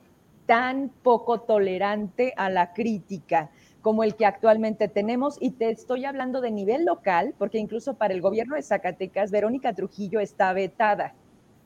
tan 0.45 0.89
poco 1.03 1.41
tolerante 1.41 2.33
a 2.35 2.49
la 2.49 2.73
crítica 2.73 3.51
como 3.81 4.03
el 4.03 4.15
que 4.15 4.25
actualmente 4.25 4.87
tenemos. 4.87 5.37
Y 5.39 5.51
te 5.51 5.69
estoy 5.69 6.05
hablando 6.05 6.41
de 6.41 6.51
nivel 6.51 6.85
local, 6.85 7.33
porque 7.37 7.57
incluso 7.57 7.95
para 7.95 8.13
el 8.13 8.21
gobierno 8.21 8.55
de 8.55 8.61
Zacatecas, 8.61 9.31
Verónica 9.31 9.73
Trujillo 9.73 10.19
está 10.19 10.53
vetada. 10.53 11.13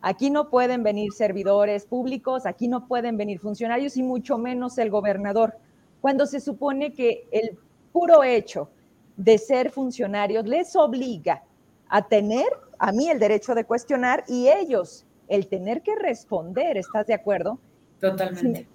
Aquí 0.02 0.30
no 0.30 0.50
pueden 0.50 0.84
venir 0.84 1.14
servidores 1.14 1.86
públicos, 1.86 2.46
aquí 2.46 2.68
no 2.68 2.88
pueden 2.88 3.18
venir 3.18 3.40
funcionarios 3.40 3.98
y 3.98 4.04
mucho 4.04 4.38
menos 4.38 4.78
el 4.78 4.92
gobernador, 4.92 5.56
cuando 6.00 6.28
se 6.28 6.40
supone 6.40 6.94
que 6.94 7.28
el 7.32 7.58
puro 7.92 8.24
hecho 8.24 8.70
de 9.18 9.40
ser 9.40 9.72
funcionarios 9.72 10.46
les 10.46 10.76
obliga 10.76 11.42
a 11.88 12.08
tener 12.08 12.46
a 12.78 12.92
mí 12.92 13.10
el 13.10 13.18
derecho 13.18 13.56
de 13.56 13.64
cuestionar 13.64 14.24
y 14.28 14.48
ellos 14.48 15.06
el 15.28 15.48
tener 15.48 15.82
que 15.82 15.96
responder, 15.96 16.78
¿estás 16.78 17.08
de 17.08 17.16
acuerdo? 17.16 17.58
Totalmente. 18.00 18.68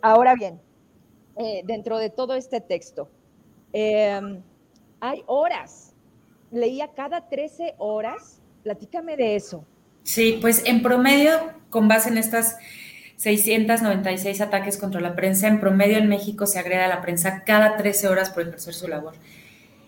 Ahora 0.00 0.34
bien, 0.34 0.58
eh, 1.36 1.62
dentro 1.64 1.98
de 1.98 2.10
todo 2.10 2.34
este 2.34 2.60
texto, 2.60 3.08
em, 3.72 4.42
hay 5.00 5.22
horas, 5.26 5.94
leía 6.50 6.88
cada 6.88 7.28
13 7.28 7.74
horas, 7.78 8.40
platícame 8.62 9.16
de 9.16 9.36
eso. 9.36 9.64
Sí, 10.02 10.38
pues 10.40 10.62
en 10.66 10.82
promedio, 10.82 11.38
con 11.70 11.88
base 11.88 12.08
en 12.08 12.18
estas 12.18 12.56
696 13.16 14.40
ataques 14.40 14.76
contra 14.76 15.00
la 15.00 15.14
prensa, 15.14 15.48
en 15.48 15.60
promedio 15.60 15.98
en 15.98 16.08
México 16.08 16.46
se 16.46 16.58
agrega 16.58 16.86
a 16.86 16.88
la 16.88 17.00
prensa 17.00 17.44
cada 17.44 17.76
13 17.76 18.08
horas 18.08 18.30
por 18.30 18.42
ejercer 18.42 18.74
su 18.74 18.88
labor. 18.88 19.14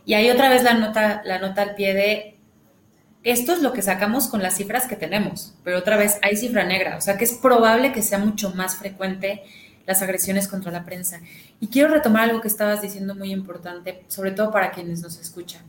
Y 0.07 0.15
ahí 0.15 0.31
otra 0.31 0.49
vez 0.49 0.63
la 0.63 0.75
nota, 0.75 1.23
la 1.25 1.39
nota 1.39 1.63
al 1.63 1.75
pie 1.75 1.95
de 1.95 2.35
esto 3.25 3.55
es 3.55 3.63
lo 3.63 3.73
que 3.73 3.81
sacamos 3.81 4.29
con 4.29 4.43
las 4.43 4.57
cifras 4.57 4.87
que 4.87 4.97
tenemos, 4.97 5.55
pero 5.65 5.79
otra 5.79 5.97
vez 5.97 6.19
hay 6.21 6.37
cifra 6.37 6.65
negra, 6.65 6.99
o 6.99 7.01
sea 7.01 7.17
que 7.17 7.25
es 7.25 7.33
probable 7.33 7.91
que 7.91 8.03
sea 8.03 8.19
mucho 8.19 8.51
más 8.51 8.77
frecuente 8.77 9.43
las 9.87 10.03
agresiones 10.03 10.49
contra 10.49 10.73
la 10.73 10.85
prensa. 10.85 11.21
Y 11.61 11.69
quiero 11.69 11.89
retomar 11.89 12.29
algo 12.29 12.41
que 12.41 12.49
estabas 12.49 12.83
diciendo 12.83 13.15
muy 13.15 13.33
importante, 13.33 14.05
sobre 14.09 14.33
todo 14.33 14.51
para 14.51 14.71
quienes 14.73 15.03
nos 15.03 15.19
escuchan. 15.19 15.63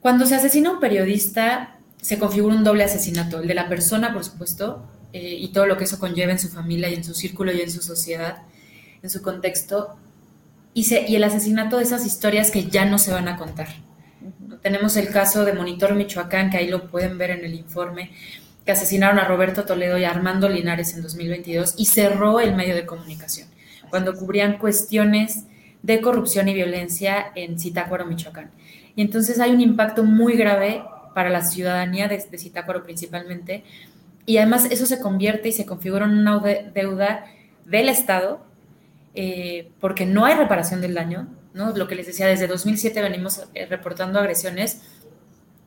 Cuando 0.00 0.26
se 0.26 0.34
asesina 0.34 0.70
un 0.70 0.80
periodista, 0.80 1.78
se 2.00 2.18
configura 2.18 2.54
un 2.54 2.64
doble 2.64 2.84
asesinato, 2.84 3.40
el 3.40 3.48
de 3.48 3.54
la 3.54 3.68
persona, 3.68 4.12
por 4.12 4.24
supuesto, 4.24 4.86
eh, 5.12 5.36
y 5.38 5.48
todo 5.48 5.66
lo 5.66 5.76
que 5.76 5.84
eso 5.84 5.98
conlleva 5.98 6.32
en 6.32 6.38
su 6.38 6.48
familia 6.48 6.88
y 6.88 6.94
en 6.94 7.04
su 7.04 7.14
círculo 7.14 7.52
y 7.52 7.60
en 7.60 7.70
su 7.70 7.82
sociedad, 7.82 8.42
en 9.02 9.10
su 9.10 9.22
contexto, 9.22 9.96
y, 10.74 10.86
y 10.94 11.16
el 11.16 11.24
asesinato 11.24 11.78
de 11.78 11.84
esas 11.84 12.06
historias 12.06 12.50
que 12.50 12.64
ya 12.64 12.84
no 12.84 12.98
se 12.98 13.12
van 13.12 13.28
a 13.28 13.36
contar 13.36 13.68
tenemos 14.66 14.96
el 14.96 15.10
caso 15.10 15.44
de 15.44 15.52
Monitor 15.52 15.94
Michoacán, 15.94 16.50
que 16.50 16.56
ahí 16.56 16.68
lo 16.68 16.88
pueden 16.88 17.18
ver 17.18 17.30
en 17.30 17.44
el 17.44 17.54
informe, 17.54 18.10
que 18.66 18.72
asesinaron 18.72 19.18
a 19.18 19.24
Roberto 19.24 19.64
Toledo 19.64 19.96
y 19.96 20.04
a 20.04 20.10
Armando 20.10 20.48
Linares 20.48 20.92
en 20.94 21.02
2022 21.02 21.74
y 21.78 21.86
cerró 21.86 22.40
el 22.40 22.54
medio 22.54 22.74
de 22.74 22.84
comunicación 22.84 23.48
cuando 23.88 24.14
cubrían 24.14 24.58
cuestiones 24.58 25.44
de 25.82 26.00
corrupción 26.00 26.48
y 26.48 26.54
violencia 26.54 27.26
en 27.36 27.58
Zitácuaro, 27.58 28.04
Michoacán. 28.04 28.50
Y 28.96 29.02
entonces 29.02 29.38
hay 29.38 29.52
un 29.52 29.60
impacto 29.60 30.02
muy 30.02 30.36
grave 30.36 30.82
para 31.14 31.30
la 31.30 31.42
ciudadanía 31.42 32.08
de, 32.08 32.18
de 32.18 32.80
principalmente. 32.84 33.62
Y 34.26 34.38
además 34.38 34.66
eso 34.70 34.84
se 34.84 34.98
convierte 34.98 35.48
y 35.48 35.52
se 35.52 35.64
configura 35.64 36.04
en 36.04 36.18
una 36.18 36.40
deuda 36.74 37.26
del 37.64 37.88
Estado 37.88 38.44
eh, 39.14 39.70
porque 39.80 40.04
no 40.04 40.26
hay 40.26 40.34
reparación 40.34 40.82
del 40.82 40.92
daño, 40.92 41.28
lo 41.54 41.88
que 41.88 41.94
les 41.94 42.06
decía, 42.06 42.26
desde 42.26 42.46
2007 42.46 43.00
venimos 43.00 43.44
eh, 43.54 43.64
reportando 43.64 44.18
agresiones 44.18 44.82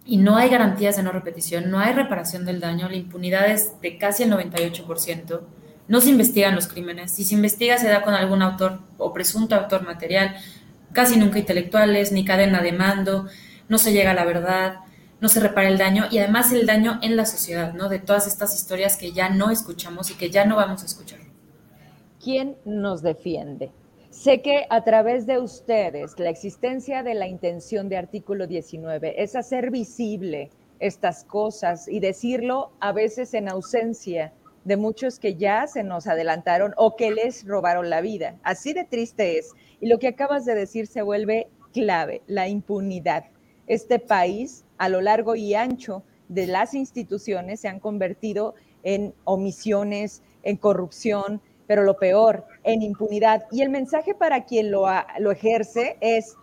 y 0.10 0.18
no 0.18 0.38
hay 0.38 0.50
garantías 0.50 0.98
de 0.98 1.04
no 1.04 1.12
repetición, 1.12 1.70
no 1.70 1.80
hay 1.80 1.94
reparación 1.94 2.44
del 2.44 2.60
daño, 2.60 2.90
la 2.90 2.96
impunidad 2.96 3.48
es 3.48 3.80
de 3.80 4.00
casi 4.00 4.24
el 4.24 4.32
98%, 4.32 5.42
no 5.88 6.02
se 6.02 6.10
investigan 6.10 6.56
los 6.56 6.68
crímenes, 6.68 7.12
si 7.12 7.24
se 7.24 7.36
investiga 7.36 7.78
se 7.78 7.90
da 7.90 8.02
con 8.02 8.16
algún 8.16 8.42
autor 8.42 8.80
o 8.98 9.14
presunto 9.14 9.54
autor 9.54 9.84
material, 9.84 10.36
casi 10.94 11.20
nunca 11.20 11.38
intelectuales, 11.38 12.12
ni 12.12 12.26
cadena 12.26 12.64
de 12.64 12.72
mando, 12.72 13.28
no 13.68 13.78
se 13.78 13.94
llega 13.94 14.10
a 14.12 14.16
la 14.16 14.26
verdad, 14.26 14.78
no 15.22 15.30
se 15.30 15.42
repara 15.42 15.68
el 15.68 15.78
daño 15.78 16.08
y 16.10 16.18
además 16.18 16.52
el 16.54 16.66
daño 16.66 16.98
en 17.04 17.16
la 17.16 17.28
sociedad, 17.28 17.74
¿no? 17.76 17.88
De 17.88 18.00
todas 18.00 18.26
estas 18.26 18.56
historias 18.56 18.98
que 18.98 19.12
ya 19.12 19.30
no 19.30 19.52
escuchamos 19.52 20.10
y 20.10 20.16
que 20.16 20.32
ya 20.32 20.44
no 20.44 20.56
vamos 20.56 20.82
a 20.82 20.88
escuchar. 20.88 21.20
¿Quién 22.20 22.58
nos 22.66 23.04
defiende? 23.04 23.72
Sé 24.20 24.42
que 24.42 24.66
a 24.70 24.84
través 24.84 25.26
de 25.28 25.40
ustedes 25.40 26.20
la 26.20 26.30
existencia 26.30 27.04
de 27.04 27.14
la 27.14 27.26
intención 27.26 27.88
de 27.88 27.96
artículo 27.96 28.48
19 28.48 29.24
es 29.24 29.34
hacer 29.34 29.72
visible 29.72 30.50
estas 30.82 31.24
cosas 31.24 31.88
y 31.88 32.02
decirlo 32.02 32.74
a 32.82 32.92
veces 32.92 33.34
en 33.34 33.48
ausencia 33.48 34.34
de 34.66 34.76
muchos 34.76 35.20
que 35.20 35.36
ya 35.36 35.68
se 35.68 35.84
nos 35.84 36.06
adelantaron 36.06 36.74
o 36.76 36.98
que 36.98 37.12
les 37.12 37.48
robaron 37.48 37.90
la 37.90 38.02
vida. 38.02 38.36
Así 38.44 38.74
de 38.74 38.84
triste 38.84 39.38
es. 39.38 39.54
Y 39.80 39.88
lo 39.88 40.00
que 40.00 40.10
acabas 40.10 40.44
de 40.44 40.54
decir 40.54 40.88
se 40.88 41.02
vuelve 41.02 41.48
clave, 41.72 42.22
la 42.28 42.50
impunidad. 42.50 43.24
Este 43.68 44.00
país, 44.00 44.66
a 44.78 44.90
lo 44.90 45.00
largo 45.00 45.38
y 45.38 45.54
ancho 45.54 46.04
de 46.28 46.46
las 46.46 46.74
instituciones, 46.74 47.62
se 47.62 47.70
han 47.70 47.80
convertido 47.80 48.54
en 48.84 49.14
omisiones, 49.24 50.24
en 50.44 50.58
corrupción, 50.58 51.42
pero 51.68 51.84
lo 51.84 51.98
peor, 51.98 52.48
en 52.64 52.82
impunidad. 52.82 53.46
Y 53.52 53.62
el 53.62 53.70
mensaje 53.70 54.14
para 54.14 54.46
quien 54.46 54.72
lo, 54.72 54.86
lo 55.20 55.32
ejerce 55.32 55.98
es, 56.02 56.36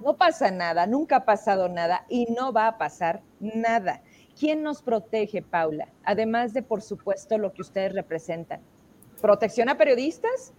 no 0.00 0.16
pasa 0.16 0.50
nada, 0.50 0.86
nunca 0.86 1.16
ha 1.16 1.24
pasado 1.24 1.68
nada 1.68 2.04
y 2.08 2.26
no 2.26 2.52
va 2.52 2.66
a 2.66 2.78
pasar 2.78 3.22
nada. 3.40 4.02
¿Quién 4.38 4.62
nos 4.62 4.82
protege, 4.82 5.42
Paula? 5.42 5.88
Además 6.04 6.52
de, 6.52 6.62
por 6.62 6.82
supuesto, 6.82 7.38
lo 7.38 7.52
que 7.52 7.62
ustedes 7.62 7.92
representan. 7.92 8.60
¿Protección 9.20 9.68
a 9.68 9.78
periodistas? 9.78 10.52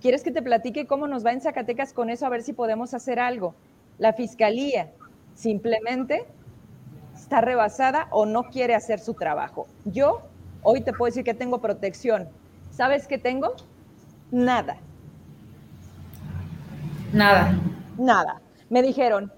¿Quieres 0.00 0.22
que 0.22 0.30
te 0.30 0.42
platique 0.42 0.86
cómo 0.86 1.06
nos 1.06 1.24
va 1.26 1.32
en 1.32 1.40
Zacatecas 1.40 1.92
con 1.92 2.08
eso? 2.08 2.24
A 2.24 2.30
ver 2.30 2.42
si 2.42 2.52
podemos 2.52 2.94
hacer 2.94 3.20
algo. 3.20 3.54
La 3.98 4.12
fiscalía 4.12 4.90
simplemente 5.34 6.26
está 7.14 7.40
rebasada 7.40 8.08
o 8.10 8.24
no 8.24 8.44
quiere 8.44 8.74
hacer 8.74 9.00
su 9.00 9.14
trabajo. 9.14 9.66
Yo 9.84 10.22
hoy 10.62 10.80
te 10.80 10.92
puedo 10.92 11.10
decir 11.10 11.24
que 11.24 11.34
tengo 11.34 11.60
protección 11.60 12.28
¿Sabes 12.78 13.08
qué 13.08 13.18
tengo? 13.18 13.56
Nada. 14.30 14.78
Nada. 17.12 17.58
Nada. 17.98 18.40
Me 18.68 18.82
dijeron, 18.82 19.32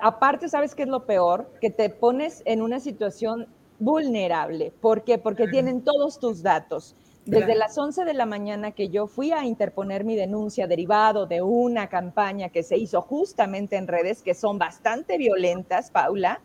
aparte, 0.00 0.48
¿sabes 0.48 0.74
qué 0.74 0.82
es 0.82 0.88
lo 0.88 1.06
peor? 1.06 1.50
Que 1.60 1.70
te 1.70 1.88
pones 1.88 2.42
en 2.44 2.62
una 2.62 2.80
situación 2.80 3.46
vulnerable. 3.78 4.72
¿Por 4.80 5.02
qué? 5.04 5.18
Porque 5.18 5.48
tienen 5.48 5.82
todos 5.82 6.18
tus 6.18 6.42
datos. 6.42 6.94
Desde 7.24 7.54
las 7.54 7.76
11 7.76 8.04
de 8.04 8.14
la 8.14 8.26
mañana 8.26 8.72
que 8.72 8.88
yo 8.88 9.06
fui 9.06 9.30
a 9.30 9.44
interponer 9.44 10.04
mi 10.04 10.16
denuncia 10.16 10.66
derivado 10.66 11.26
de 11.26 11.42
una 11.42 11.88
campaña 11.88 12.48
que 12.48 12.62
se 12.62 12.76
hizo 12.76 13.02
justamente 13.02 13.76
en 13.76 13.86
redes 13.86 14.22
que 14.22 14.34
son 14.34 14.58
bastante 14.58 15.16
violentas, 15.16 15.90
Paula, 15.90 16.40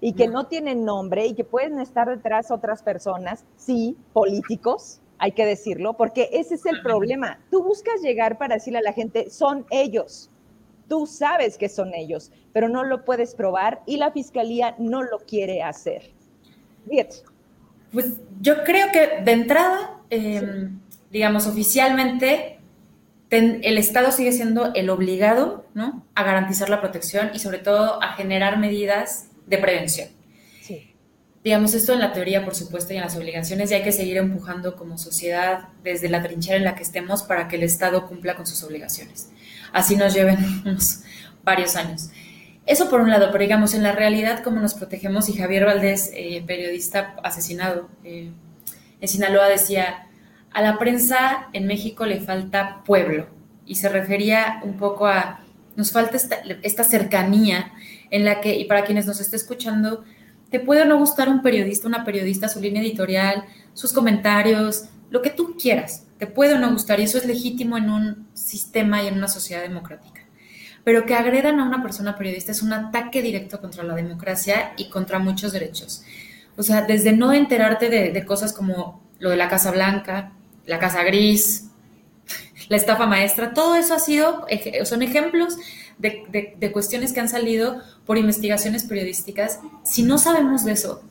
y 0.00 0.14
que 0.14 0.28
no 0.28 0.46
tienen 0.46 0.84
nombre 0.84 1.26
y 1.26 1.34
que 1.34 1.44
pueden 1.44 1.78
estar 1.78 2.08
detrás 2.08 2.50
otras 2.50 2.82
personas, 2.82 3.44
sí, 3.56 3.98
políticos, 4.12 5.00
hay 5.20 5.32
que 5.32 5.44
decirlo, 5.44 5.96
porque 5.98 6.30
ese 6.32 6.54
es 6.54 6.64
el 6.64 6.80
problema. 6.80 7.38
Tú 7.50 7.62
buscas 7.62 8.00
llegar 8.00 8.38
para 8.38 8.54
decirle 8.54 8.78
a 8.78 8.82
la 8.82 8.94
gente, 8.94 9.28
son 9.28 9.66
ellos. 9.70 10.30
Tú 10.88 11.06
sabes 11.06 11.58
que 11.58 11.68
son 11.68 11.92
ellos, 11.94 12.32
pero 12.54 12.70
no 12.70 12.84
lo 12.84 13.04
puedes 13.04 13.34
probar 13.34 13.82
y 13.86 13.98
la 13.98 14.10
fiscalía 14.12 14.74
no 14.78 15.02
lo 15.02 15.18
quiere 15.18 15.62
hacer. 15.62 16.10
Pues 17.92 18.14
yo 18.40 18.64
creo 18.64 18.90
que 18.92 19.22
de 19.22 19.32
entrada, 19.32 20.00
em, 20.08 20.80
digamos, 21.10 21.46
oficialmente, 21.46 22.58
el 23.28 23.78
Estado 23.78 24.10
sigue 24.12 24.32
siendo 24.32 24.72
el 24.74 24.88
obligado 24.88 25.66
¿no? 25.74 26.04
a 26.14 26.24
garantizar 26.24 26.70
la 26.70 26.80
protección 26.80 27.30
y 27.34 27.38
sobre 27.38 27.58
todo 27.58 28.02
a 28.02 28.14
generar 28.14 28.58
medidas 28.58 29.28
de 29.46 29.58
prevención. 29.58 30.08
Digamos, 31.42 31.72
esto 31.72 31.94
en 31.94 32.00
la 32.00 32.12
teoría, 32.12 32.44
por 32.44 32.54
supuesto, 32.54 32.92
y 32.92 32.96
en 32.96 33.02
las 33.02 33.16
obligaciones, 33.16 33.70
y 33.70 33.74
hay 33.74 33.82
que 33.82 33.92
seguir 33.92 34.18
empujando 34.18 34.76
como 34.76 34.98
sociedad 34.98 35.68
desde 35.82 36.10
la 36.10 36.22
trinchera 36.22 36.58
en 36.58 36.64
la 36.64 36.74
que 36.74 36.82
estemos 36.82 37.22
para 37.22 37.48
que 37.48 37.56
el 37.56 37.62
Estado 37.62 38.06
cumpla 38.06 38.36
con 38.36 38.46
sus 38.46 38.62
obligaciones. 38.62 39.30
Así 39.72 39.96
nos 39.96 40.12
lleven 40.12 40.36
unos 40.66 41.00
varios 41.42 41.76
años. 41.76 42.10
Eso 42.66 42.90
por 42.90 43.00
un 43.00 43.08
lado, 43.08 43.30
pero 43.32 43.42
digamos, 43.42 43.72
en 43.72 43.82
la 43.82 43.92
realidad, 43.92 44.42
cómo 44.44 44.60
nos 44.60 44.74
protegemos, 44.74 45.30
y 45.30 45.32
Javier 45.32 45.64
Valdés, 45.64 46.10
eh, 46.14 46.44
periodista 46.46 47.16
asesinado 47.24 47.88
eh, 48.04 48.32
en 49.00 49.08
Sinaloa, 49.08 49.48
decía, 49.48 50.08
a 50.52 50.60
la 50.60 50.78
prensa 50.78 51.48
en 51.54 51.66
México 51.66 52.04
le 52.04 52.20
falta 52.20 52.82
pueblo, 52.84 53.28
y 53.64 53.76
se 53.76 53.88
refería 53.88 54.60
un 54.62 54.76
poco 54.76 55.06
a, 55.06 55.40
nos 55.74 55.90
falta 55.90 56.18
esta, 56.18 56.36
esta 56.62 56.84
cercanía 56.84 57.72
en 58.10 58.26
la 58.26 58.42
que, 58.42 58.56
y 58.56 58.66
para 58.66 58.84
quienes 58.84 59.06
nos 59.06 59.20
esté 59.20 59.36
escuchando, 59.36 60.04
te 60.50 60.60
puede 60.60 60.82
o 60.82 60.84
no 60.84 60.98
gustar 60.98 61.28
un 61.28 61.42
periodista, 61.42 61.86
una 61.86 62.04
periodista, 62.04 62.48
su 62.48 62.60
línea 62.60 62.82
editorial, 62.82 63.44
sus 63.72 63.92
comentarios, 63.92 64.86
lo 65.10 65.22
que 65.22 65.30
tú 65.30 65.56
quieras. 65.60 66.06
Te 66.18 66.26
puede 66.26 66.54
o 66.54 66.58
no 66.58 66.70
gustar 66.72 67.00
y 67.00 67.04
eso 67.04 67.18
es 67.18 67.24
legítimo 67.24 67.78
en 67.78 67.88
un 67.90 68.28
sistema 68.34 69.02
y 69.02 69.06
en 69.06 69.14
una 69.14 69.28
sociedad 69.28 69.62
democrática. 69.62 70.22
Pero 70.84 71.06
que 71.06 71.14
agredan 71.14 71.60
a 71.60 71.64
una 71.64 71.82
persona 71.82 72.16
periodista 72.16 72.52
es 72.52 72.62
un 72.62 72.72
ataque 72.72 73.22
directo 73.22 73.60
contra 73.60 73.84
la 73.84 73.94
democracia 73.94 74.72
y 74.76 74.88
contra 74.88 75.18
muchos 75.18 75.52
derechos. 75.52 76.02
O 76.56 76.62
sea, 76.62 76.82
desde 76.82 77.12
no 77.12 77.32
enterarte 77.32 77.88
de, 77.88 78.24
cosas 78.24 78.52
como 78.52 79.02
lo 79.18 79.30
de 79.30 79.36
la 79.36 79.48
Casa 79.48 79.70
Blanca, 79.70 80.32
la 80.66 80.78
Casa 80.78 81.04
Gris, 81.04 81.68
la 82.68 82.76
estafa 82.76 83.06
maestra, 83.06 83.54
todo 83.54 83.76
eso 83.76 83.94
ha 83.94 83.98
sido, 83.98 84.46
son 84.84 85.02
ejemplos 85.02 85.56
de, 86.00 86.72
cuestiones 86.72 87.12
que 87.12 87.20
han 87.20 87.28
salido 87.28 87.80
por 88.06 88.18
investigaciones 88.18 88.84
periodísticas, 88.84 89.60
si 89.84 90.02
no 90.02 90.18
sabemos 90.18 90.64
de 90.64 90.72
eso, 90.72 91.02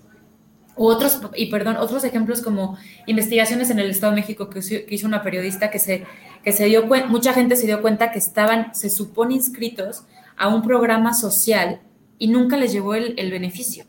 o 0.76 0.88
otros, 0.88 1.20
y 1.36 1.52
perdón, 1.52 1.78
otros 1.78 2.04
ejemplos 2.04 2.42
como 2.42 2.78
investigaciones 3.06 3.70
en 3.70 3.80
el 3.80 3.90
Estado 3.90 4.14
de 4.14 4.22
México 4.22 4.50
que, 4.50 4.86
hizo 4.90 5.08
una 5.08 5.24
periodista 5.24 5.70
que 5.70 5.80
se, 5.80 6.06
que 6.44 6.52
se 6.52 6.66
dio 6.66 6.88
cuenta, 6.88 7.08
mucha 7.08 7.34
gente 7.34 7.56
se 7.56 7.68
dio 7.68 7.82
cuenta 7.82 8.12
que 8.12 8.20
estaban, 8.20 8.74
se 8.74 8.90
supone 8.90 9.36
inscritos 9.36 10.04
a 10.38 10.48
un 10.48 10.62
programa 10.62 11.14
social 11.14 11.82
y 12.18 12.30
nunca 12.30 12.58
les 12.58 12.72
llegó 12.72 12.96
el, 12.96 13.32
beneficio. 13.32 13.86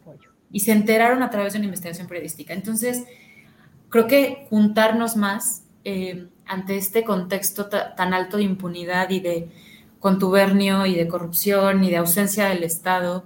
Y 0.52 0.61
se 0.61 0.73
enteraron 0.73 1.23
a 1.23 1.30
través 1.30 1.52
de 1.52 1.61
una 1.61 1.66
investigación 1.66 2.09
periodística. 2.09 2.52
Entonces, 2.52 3.04
creo 3.88 4.09
que 4.09 4.47
juntarnos 4.50 5.16
más 5.16 5.62
eh, 5.85 6.26
ante 6.45 6.76
este 6.76 7.04
contexto 7.04 7.69
tan 7.69 8.12
alto 8.12 8.37
de 8.37 8.42
impunidad 8.42 9.11
y 9.11 9.21
de, 9.21 9.49
contubernio 10.00 10.87
y 10.87 10.95
de 10.95 11.07
corrupción 11.07 11.85
y 11.85 11.90
de 11.90 11.99
ausencia 11.99 12.47
del 12.47 12.64
Estado. 12.64 13.25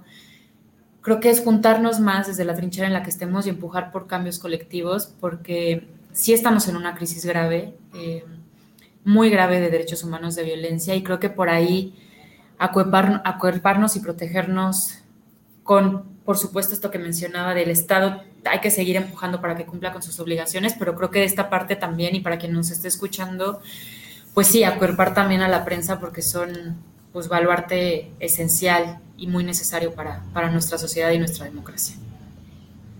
Creo 1.01 1.19
que 1.19 1.29
es 1.29 1.41
juntarnos 1.41 1.99
más 1.99 2.27
desde 2.27 2.45
la 2.45 2.55
trinchera 2.55 2.87
en 2.87 2.93
la 2.93 3.01
que 3.01 3.09
estemos 3.09 3.47
y 3.47 3.49
empujar 3.49 3.91
por 3.91 4.07
cambios 4.07 4.37
colectivos, 4.37 5.13
porque 5.19 5.87
sí 6.11 6.33
estamos 6.33 6.67
en 6.67 6.75
una 6.75 6.95
crisis 6.95 7.25
grave, 7.25 7.75
eh, 7.93 8.23
muy 9.03 9.29
grave 9.29 9.59
de 9.59 9.69
derechos 9.69 10.03
humanos, 10.03 10.35
de 10.35 10.43
violencia, 10.43 10.95
y 10.95 11.03
creo 11.03 11.19
que 11.19 11.29
por 11.29 11.49
ahí 11.49 11.95
acuerparnos 12.57 13.95
y 13.95 13.99
protegernos 13.99 14.99
con, 15.63 16.03
por 16.25 16.37
supuesto, 16.37 16.73
esto 16.73 16.91
que 16.91 16.99
mencionaba 16.99 17.53
del 17.53 17.69
Estado, 17.69 18.23
hay 18.45 18.59
que 18.59 18.71
seguir 18.71 18.95
empujando 18.95 19.41
para 19.41 19.55
que 19.55 19.65
cumpla 19.65 19.91
con 19.93 20.01
sus 20.01 20.19
obligaciones, 20.19 20.75
pero 20.77 20.95
creo 20.95 21.09
que 21.09 21.19
de 21.19 21.25
esta 21.25 21.49
parte 21.49 21.75
también, 21.75 22.15
y 22.15 22.19
para 22.19 22.37
quien 22.37 22.53
nos 22.53 22.71
esté 22.71 22.87
escuchando, 22.87 23.61
pues 24.35 24.47
sí, 24.47 24.63
acuerpar 24.65 25.13
también 25.13 25.41
a 25.41 25.47
la 25.47 25.63
prensa 25.65 25.99
porque 25.99 26.21
son 26.21 26.75
pues 27.13 27.29
baluarte 27.29 28.11
esencial 28.19 28.99
y 29.17 29.27
muy 29.27 29.45
necesario 29.45 29.93
para, 29.93 30.23
para 30.33 30.51
nuestra 30.51 30.77
sociedad 30.77 31.09
y 31.11 31.17
nuestra 31.17 31.45
democracia. 31.45 31.95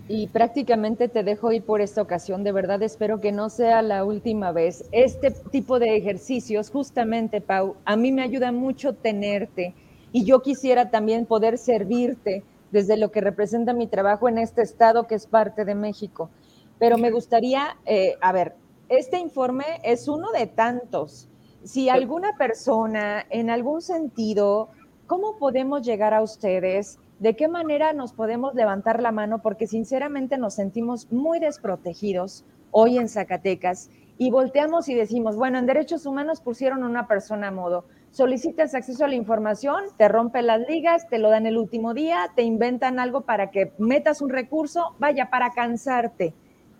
Y 0.08 0.28
prácticamente 0.28 1.08
te 1.08 1.22
dejo 1.22 1.52
ir 1.52 1.62
por 1.62 1.82
esta 1.82 2.00
ocasión. 2.00 2.42
De 2.42 2.52
verdad 2.52 2.82
espero 2.82 3.20
que 3.20 3.32
no 3.32 3.50
sea 3.50 3.82
la 3.82 4.04
última 4.04 4.50
vez. 4.52 4.84
Este 4.92 5.30
tipo 5.30 5.78
de 5.78 5.96
ejercicios, 5.96 6.70
justamente, 6.70 7.42
Pau, 7.42 7.76
a 7.84 7.96
mí 7.96 8.12
me 8.12 8.22
ayuda 8.22 8.50
mucho 8.50 8.94
tenerte 8.94 9.74
y 10.12 10.24
yo 10.24 10.40
quisiera 10.40 10.90
también 10.90 11.26
poder 11.26 11.58
servirte 11.58 12.44
desde 12.70 12.96
lo 12.96 13.10
que 13.10 13.20
representa 13.20 13.74
mi 13.74 13.86
trabajo 13.86 14.28
en 14.28 14.38
este 14.38 14.62
estado 14.62 15.06
que 15.06 15.16
es 15.16 15.26
parte 15.26 15.66
de 15.66 15.74
México. 15.74 16.30
Pero 16.78 16.96
me 16.96 17.10
gustaría, 17.10 17.76
eh, 17.84 18.16
a 18.22 18.32
ver, 18.32 18.54
este 18.88 19.18
informe 19.18 19.64
es 19.82 20.06
uno 20.08 20.30
de 20.30 20.46
tantos. 20.46 21.28
Si 21.64 21.88
alguna 21.88 22.36
persona, 22.36 23.26
en 23.30 23.50
algún 23.50 23.82
sentido, 23.82 24.68
¿cómo 25.06 25.38
podemos 25.38 25.82
llegar 25.82 26.14
a 26.14 26.22
ustedes? 26.22 26.98
¿De 27.18 27.34
qué 27.34 27.48
manera 27.48 27.92
nos 27.92 28.12
podemos 28.12 28.54
levantar 28.54 29.02
la 29.02 29.10
mano? 29.10 29.42
Porque 29.42 29.66
sinceramente 29.66 30.38
nos 30.38 30.54
sentimos 30.54 31.10
muy 31.10 31.40
desprotegidos 31.40 32.44
hoy 32.70 32.98
en 32.98 33.08
Zacatecas 33.08 33.90
y 34.18 34.30
volteamos 34.30 34.88
y 34.88 34.94
decimos, 34.94 35.36
bueno, 35.36 35.58
en 35.58 35.66
derechos 35.66 36.06
humanos 36.06 36.40
pusieron 36.40 36.84
una 36.84 37.08
persona 37.08 37.48
a 37.48 37.50
modo. 37.50 37.86
Solicitas 38.10 38.74
acceso 38.74 39.04
a 39.04 39.08
la 39.08 39.14
información, 39.14 39.84
te 39.98 40.08
rompen 40.08 40.46
las 40.46 40.60
ligas, 40.68 41.08
te 41.08 41.18
lo 41.18 41.30
dan 41.30 41.46
el 41.46 41.58
último 41.58 41.92
día, 41.92 42.30
te 42.36 42.42
inventan 42.42 42.98
algo 42.98 43.22
para 43.22 43.50
que 43.50 43.72
metas 43.78 44.22
un 44.22 44.30
recurso, 44.30 44.94
vaya, 44.98 45.28
para 45.28 45.50
cansarte. 45.50 46.34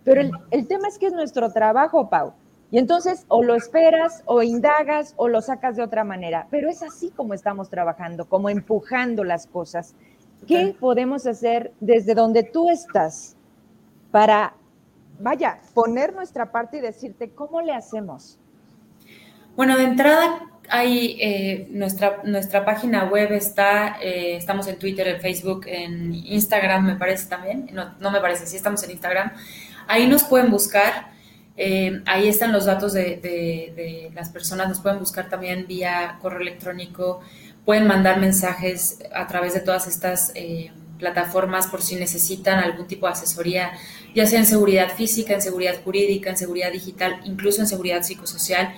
Pero 0.07 0.21
el, 0.53 0.69
tema 0.69 0.87
es 0.87 0.99
que 0.99 1.07
es 1.07 1.13
nuestro 1.13 1.51
trabajo, 1.51 2.09
Pau. 2.09 2.33
Y 2.71 2.79
entonces 2.79 3.25
o 3.27 3.43
lo 3.43 3.57
esperas 3.57 4.23
o 4.25 4.41
indagas 4.41 5.15
o 5.17 5.27
lo 5.27 5.43
sacas 5.43 5.75
de 5.75 5.83
otra 5.83 6.05
manera. 6.05 6.47
Pero 6.49 6.71
es 6.71 6.81
así 6.85 7.11
como 7.11 7.35
estamos 7.35 7.69
trabajando, 7.71 8.25
como 8.29 8.49
empujando 8.49 9.25
las 9.25 9.49
cosas. 9.49 9.97
¿Qué 10.47 10.77
podemos 10.79 11.27
hacer 11.27 11.73
desde 11.81 12.15
donde 12.15 12.45
tú 12.45 12.71
estás 12.71 13.37
para, 14.13 14.55
vaya, 15.19 15.59
poner 15.75 16.15
nuestra 16.15 16.53
parte 16.53 16.77
y 16.77 16.83
decirte 16.83 17.31
cómo 17.31 17.61
le 17.61 17.73
hacemos? 17.73 18.39
Bueno, 19.57 19.77
de 19.77 19.85
entrada 19.85 20.41
hay 20.69 21.17
eh, 21.21 21.67
nuestra, 21.71 22.21
nuestra 22.23 22.65
página 22.65 23.07
web 23.07 23.33
está, 23.33 23.99
eh, 24.01 24.37
estamos 24.37 24.69
en 24.69 24.79
Twitter, 24.79 25.09
en 25.09 25.21
Facebook, 25.21 25.65
en 25.67 26.15
Instagram, 26.15 26.87
me 26.87 26.95
parece 26.95 27.29
también. 27.29 27.71
No, 27.73 27.95
no 27.99 28.13
me 28.13 28.21
parece, 28.21 28.47
sí 28.47 28.57
estamos 28.57 28.85
en 28.85 28.93
Instagram. 28.93 29.33
Ahí 29.89 30.07
nos 30.07 30.25
pueden 30.25 30.51
buscar, 30.51 31.11
eh, 31.57 32.03
ahí 32.07 32.29
están 32.29 32.53
los 32.53 32.67
datos 32.67 32.93
de, 32.93 34.11
las 34.15 34.29
personas, 34.31 34.69
nos 34.69 34.81
pueden 34.81 34.99
buscar 34.99 35.29
también 35.29 35.67
vía 35.67 36.19
correo 36.21 36.41
electrónico, 36.41 37.21
pueden 37.65 37.87
mandar 37.87 38.21
mensajes 38.21 38.99
a 39.15 39.27
través 39.27 39.55
de 39.55 39.61
todas 39.61 39.87
estas 39.87 40.33
eh, 40.35 40.71
plataformas 40.99 41.67
por 41.67 41.83
si 41.83 41.97
necesitan 41.97 42.59
algún 42.59 42.87
tipo 42.87 43.07
de 43.07 43.13
asesoría, 43.13 43.73
ya 44.15 44.27
sea 44.27 44.39
en 44.39 44.47
seguridad 44.47 44.95
física, 44.95 45.35
en 45.35 45.43
seguridad 45.43 45.83
jurídica, 45.83 46.31
en 46.31 46.37
seguridad 46.37 46.73
digital, 46.73 47.21
incluso 47.25 47.61
en 47.61 47.67
seguridad 47.67 48.03
psicosocial. 48.03 48.75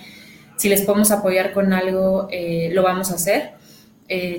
Si 0.57 0.69
les 0.69 0.81
podemos 0.81 1.11
apoyar 1.11 1.53
con 1.53 1.71
algo, 1.73 2.27
eh, 2.31 2.69
lo 2.73 2.83
vamos 2.83 3.11
a 3.11 3.15
hacer. 3.15 3.57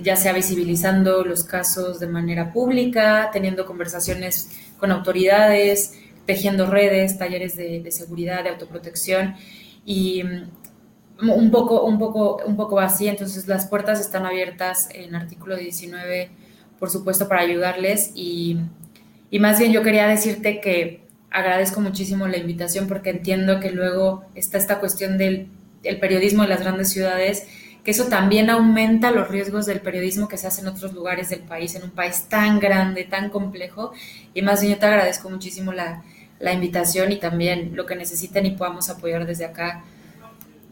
ya 0.02 0.16
sea 0.16 0.32
visibilizando 0.32 1.22
los 1.24 1.44
casos 1.44 2.00
de 2.00 2.08
manera 2.08 2.52
pública, 2.52 3.30
teniendo 3.32 3.66
conversaciones 3.66 4.48
con 4.78 4.90
autoridades, 4.90 5.94
tejiendo 6.26 6.66
redes, 6.66 7.18
talleres 7.18 7.56
de, 7.56 7.90
seguridad, 7.90 8.44
de 8.44 8.50
autoprotección 8.50 9.34
y 9.84 10.22
mm, 10.22 11.30
un 11.30 11.50
poco, 11.50 11.84
un, 11.84 11.98
poco, 11.98 12.40
un 12.46 12.56
poco 12.56 12.80
así. 12.80 13.08
Entonces 13.08 13.46
las 13.48 13.66
puertas 13.66 14.00
están 14.00 14.26
abiertas 14.26 14.88
en 14.92 15.14
artículo 15.14 15.56
19, 15.56 16.30
por 16.78 16.90
supuesto, 16.90 17.28
para 17.28 17.42
ayudarles 17.42 18.12
y, 18.14 18.58
y 19.30 19.38
más 19.38 19.58
bien 19.58 19.72
yo 19.72 19.82
quería 19.82 20.06
decirte 20.06 20.60
que 20.60 21.06
agradezco 21.30 21.80
muchísimo 21.80 22.26
la 22.26 22.38
invitación 22.38 22.88
porque 22.88 23.10
entiendo 23.10 23.60
que 23.60 23.70
luego 23.70 24.24
está 24.34 24.58
esta 24.58 24.80
cuestión 24.80 25.18
del 25.18 25.48
el 25.82 25.98
periodismo 25.98 26.42
de 26.42 26.48
las 26.48 26.60
grandes 26.60 26.90
ciudades, 26.90 27.46
que 27.84 27.92
eso 27.92 28.06
también 28.06 28.50
aumenta 28.50 29.10
los 29.10 29.28
riesgos 29.28 29.66
del 29.66 29.80
periodismo 29.80 30.28
que 30.28 30.36
se 30.36 30.46
hace 30.46 30.60
en 30.60 30.68
otros 30.68 30.92
lugares 30.92 31.30
del 31.30 31.40
país, 31.40 31.74
en 31.74 31.84
un 31.84 31.90
país 31.90 32.26
tan 32.28 32.58
grande, 32.58 33.04
tan 33.04 33.30
complejo. 33.30 33.92
Y 34.34 34.42
más 34.42 34.60
bien 34.60 34.74
yo 34.74 34.78
te 34.78 34.86
agradezco 34.86 35.30
muchísimo 35.30 35.72
la, 35.72 36.02
la 36.40 36.52
invitación 36.52 37.12
y 37.12 37.16
también 37.16 37.76
lo 37.76 37.86
que 37.86 37.96
necesiten 37.96 38.46
y 38.46 38.52
podamos 38.52 38.90
apoyar 38.90 39.26
desde 39.26 39.44
acá. 39.44 39.84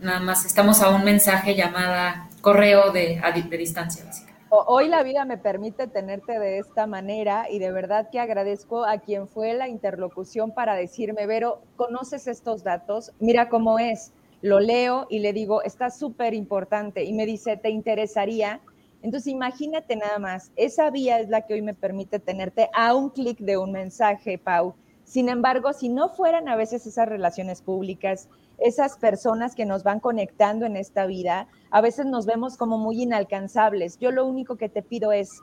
Nada 0.00 0.20
más, 0.20 0.44
estamos 0.44 0.82
a 0.82 0.90
un 0.90 1.04
mensaje 1.04 1.54
llamada 1.54 2.28
correo 2.40 2.92
de, 2.92 3.20
de 3.48 3.56
distancia 3.56 4.04
básica. 4.04 4.32
Hoy 4.50 4.88
la 4.88 5.02
vida 5.02 5.26
me 5.26 5.36
permite 5.36 5.88
tenerte 5.88 6.38
de 6.38 6.58
esta 6.58 6.86
manera 6.86 7.50
y 7.50 7.58
de 7.58 7.70
verdad 7.70 8.08
que 8.10 8.18
agradezco 8.18 8.86
a 8.86 8.96
quien 8.98 9.28
fue 9.28 9.52
la 9.52 9.68
interlocución 9.68 10.52
para 10.52 10.74
decirme, 10.74 11.26
Vero, 11.26 11.60
¿conoces 11.76 12.26
estos 12.26 12.64
datos? 12.64 13.12
Mira 13.20 13.50
cómo 13.50 13.78
es. 13.78 14.12
Lo 14.40 14.60
leo 14.60 15.06
y 15.10 15.18
le 15.18 15.32
digo, 15.32 15.62
está 15.62 15.90
súper 15.90 16.34
importante. 16.34 17.04
Y 17.04 17.12
me 17.12 17.26
dice, 17.26 17.56
¿te 17.56 17.70
interesaría? 17.70 18.60
Entonces 19.02 19.28
imagínate 19.28 19.94
nada 19.96 20.18
más, 20.18 20.50
esa 20.56 20.90
vía 20.90 21.20
es 21.20 21.28
la 21.28 21.42
que 21.42 21.54
hoy 21.54 21.62
me 21.62 21.74
permite 21.74 22.18
tenerte 22.18 22.68
a 22.74 22.94
un 22.94 23.10
clic 23.10 23.38
de 23.38 23.56
un 23.56 23.70
mensaje, 23.70 24.38
Pau. 24.38 24.74
Sin 25.04 25.28
embargo, 25.28 25.72
si 25.72 25.88
no 25.88 26.08
fueran 26.08 26.48
a 26.48 26.56
veces 26.56 26.86
esas 26.86 27.08
relaciones 27.08 27.62
públicas, 27.62 28.28
esas 28.58 28.98
personas 28.98 29.54
que 29.54 29.64
nos 29.66 29.84
van 29.84 30.00
conectando 30.00 30.66
en 30.66 30.76
esta 30.76 31.06
vida, 31.06 31.48
a 31.70 31.80
veces 31.80 32.06
nos 32.06 32.26
vemos 32.26 32.56
como 32.56 32.76
muy 32.76 33.02
inalcanzables. 33.02 33.98
Yo 33.98 34.10
lo 34.10 34.26
único 34.26 34.56
que 34.56 34.68
te 34.68 34.82
pido 34.82 35.12
es, 35.12 35.42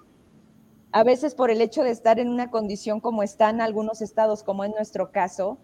a 0.91 1.03
veces 1.03 1.33
por 1.33 1.49
el 1.49 1.61
hecho 1.61 1.81
de 1.81 1.91
estar 1.91 2.19
en 2.19 2.29
una 2.29 2.51
condición 2.51 2.99
como 2.99 3.23
están 3.23 3.61
algunos 3.61 4.01
estados, 4.01 4.43
como 4.43 4.65
en 4.65 4.71
nuestro 4.71 5.11
caso, 5.11 5.57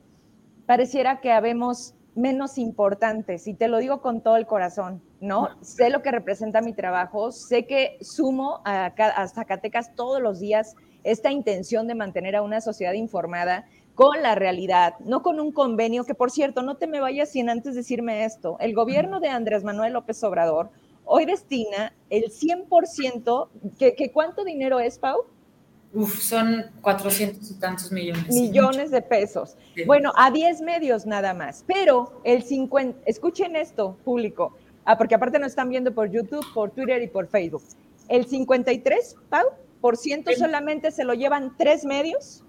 pareciera 0.65 1.19
que 1.19 1.31
habemos 1.31 1.93
menos 2.15 2.57
importantes, 2.57 3.47
y 3.47 3.53
te 3.53 3.67
lo 3.67 3.77
digo 3.77 4.01
con 4.01 4.21
todo 4.21 4.35
el 4.35 4.45
corazón, 4.45 5.01
¿no? 5.21 5.49
Sé 5.61 5.89
lo 5.89 6.01
que 6.01 6.11
representa 6.11 6.61
mi 6.61 6.73
trabajo, 6.73 7.31
sé 7.31 7.65
que 7.65 7.97
sumo 8.01 8.61
a, 8.65 8.87
a 8.87 9.27
Zacatecas 9.27 9.95
todos 9.95 10.21
los 10.21 10.39
días 10.39 10.75
esta 11.03 11.31
intención 11.31 11.87
de 11.87 11.95
mantener 11.95 12.35
a 12.35 12.41
una 12.41 12.61
sociedad 12.61 12.93
informada 12.93 13.65
con 13.95 14.21
la 14.21 14.35
realidad, 14.35 14.95
no 14.99 15.21
con 15.21 15.39
un 15.39 15.51
convenio, 15.51 16.03
que 16.03 16.15
por 16.15 16.31
cierto, 16.31 16.61
no 16.61 16.77
te 16.77 16.87
me 16.87 16.99
vayas 16.99 17.31
sin 17.31 17.49
antes 17.49 17.75
decirme 17.75 18.25
esto, 18.25 18.57
el 18.59 18.73
gobierno 18.73 19.19
de 19.19 19.29
Andrés 19.29 19.63
Manuel 19.63 19.93
López 19.93 20.23
Obrador 20.23 20.69
hoy 21.05 21.25
destina 21.25 21.93
el 22.09 22.31
100%, 22.31 23.49
que, 23.77 24.11
¿cuánto 24.13 24.43
dinero 24.43 24.79
es, 24.79 24.97
Pau? 24.97 25.25
Uf, 25.93 26.21
son 26.21 26.67
400 26.81 27.51
y 27.51 27.53
tantos 27.55 27.91
millones. 27.91 28.29
Millones 28.29 28.91
de 28.91 29.01
pesos. 29.01 29.57
Bueno, 29.85 30.13
a 30.15 30.31
10 30.31 30.61
medios 30.61 31.05
nada 31.05 31.33
más, 31.33 31.65
pero 31.67 32.21
el 32.23 32.43
50, 32.43 33.01
escuchen 33.05 33.55
esto, 33.55 33.97
público, 34.05 34.55
ah, 34.85 34.97
porque 34.97 35.15
aparte 35.15 35.37
nos 35.37 35.49
están 35.49 35.69
viendo 35.69 35.93
por 35.93 36.09
YouTube, 36.09 36.45
por 36.53 36.71
Twitter 36.71 37.01
y 37.01 37.07
por 37.07 37.27
Facebook. 37.27 37.63
El 38.07 38.25
53, 38.25 39.15
Pau, 39.29 39.45
por 39.81 39.97
ciento 39.97 40.31
solamente 40.37 40.91
se 40.91 41.03
lo 41.03 41.13
llevan 41.13 41.55
tres 41.57 41.83
medios. 41.83 42.43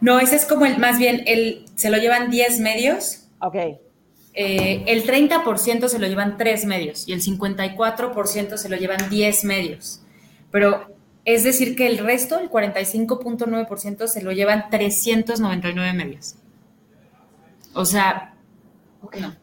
No, 0.00 0.20
ese 0.20 0.36
es 0.36 0.44
como 0.44 0.66
el, 0.66 0.78
más 0.78 0.98
bien, 0.98 1.22
el, 1.26 1.64
se 1.74 1.90
lo 1.90 1.96
llevan 1.96 2.30
10 2.30 2.60
medios. 2.60 3.28
Ok. 3.40 3.56
Eh, 4.34 4.84
el 4.86 5.04
30% 5.04 5.88
se 5.88 5.98
lo 5.98 6.06
llevan 6.06 6.36
3 6.36 6.66
medios 6.66 7.08
y 7.08 7.14
el 7.14 7.22
54% 7.22 8.56
se 8.58 8.68
lo 8.68 8.76
llevan 8.76 9.08
10 9.08 9.44
medios. 9.44 10.02
Pero 10.50 10.95
es 11.26 11.42
decir 11.42 11.74
que 11.74 11.88
el 11.88 11.98
resto, 11.98 12.38
el 12.38 12.48
45.9%, 12.48 14.06
se 14.06 14.22
lo 14.22 14.30
llevan 14.30 14.70
399 14.70 15.92
medios. 15.92 16.36
O 17.74 17.84
sea, 17.84 18.36
no. 19.20 19.34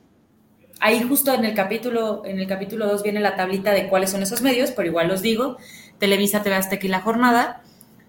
Ahí 0.80 1.04
justo 1.04 1.34
en 1.34 1.43
el 1.43 1.54
capítulo, 1.54 2.26
en 2.26 2.39
el 2.39 2.48
capítulo 2.48 2.88
2 2.88 3.04
viene 3.04 3.19
la 3.19 3.36
tablita 3.36 3.72
de 3.72 3.89
cuáles 3.89 4.12
son 4.12 4.24
esos 4.24 4.41
medios, 4.41 4.72
pero 4.72 4.88
igual 4.88 5.10
los 5.10 5.22
digo. 5.22 5.58
Televisa, 6.00 6.41
TV 6.41 6.56
Azteca 6.56 6.88
y 6.88 6.89
La 6.89 7.02
Jornada 7.02 7.62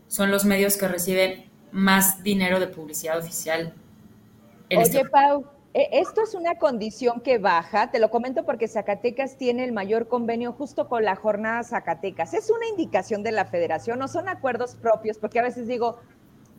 son 0.07 0.31
los 0.31 0.45
medios 0.45 0.77
que 0.77 0.87
reciben 0.87 1.51
más 1.73 2.23
dinero 2.23 2.61
de 2.61 2.69
publicidad 2.69 3.19
oficial. 3.19 3.75
En 4.69 4.79
Oye, 4.79 4.87
este 4.87 5.05
Pau, 5.09 5.47
esto 5.75 6.23
es 6.23 6.35
una 6.35 6.55
condición 6.55 7.21
que 7.21 7.39
baja, 7.39 7.91
te 7.91 7.99
lo 7.99 8.09
comento 8.09 8.45
porque 8.45 8.69
Zacatecas 8.69 9.37
tiene 9.37 9.65
el 9.65 9.73
mayor 9.73 10.07
convenio 10.07 10.53
justo 10.53 10.89
con 10.89 11.05
la 11.05 11.17
jornada 11.17 11.65
Zacatecas. 11.65 12.33
¿Es 12.33 12.49
una 12.49 12.69
indicación 12.69 13.25
de 13.25 13.33
la 13.33 13.45
federación 13.45 14.01
o 14.01 14.07
son 14.07 14.29
acuerdos 14.29 14.77
propios? 14.77 15.19
Porque 15.19 15.41
a 15.41 15.43
veces 15.43 15.67
digo, 15.67 15.99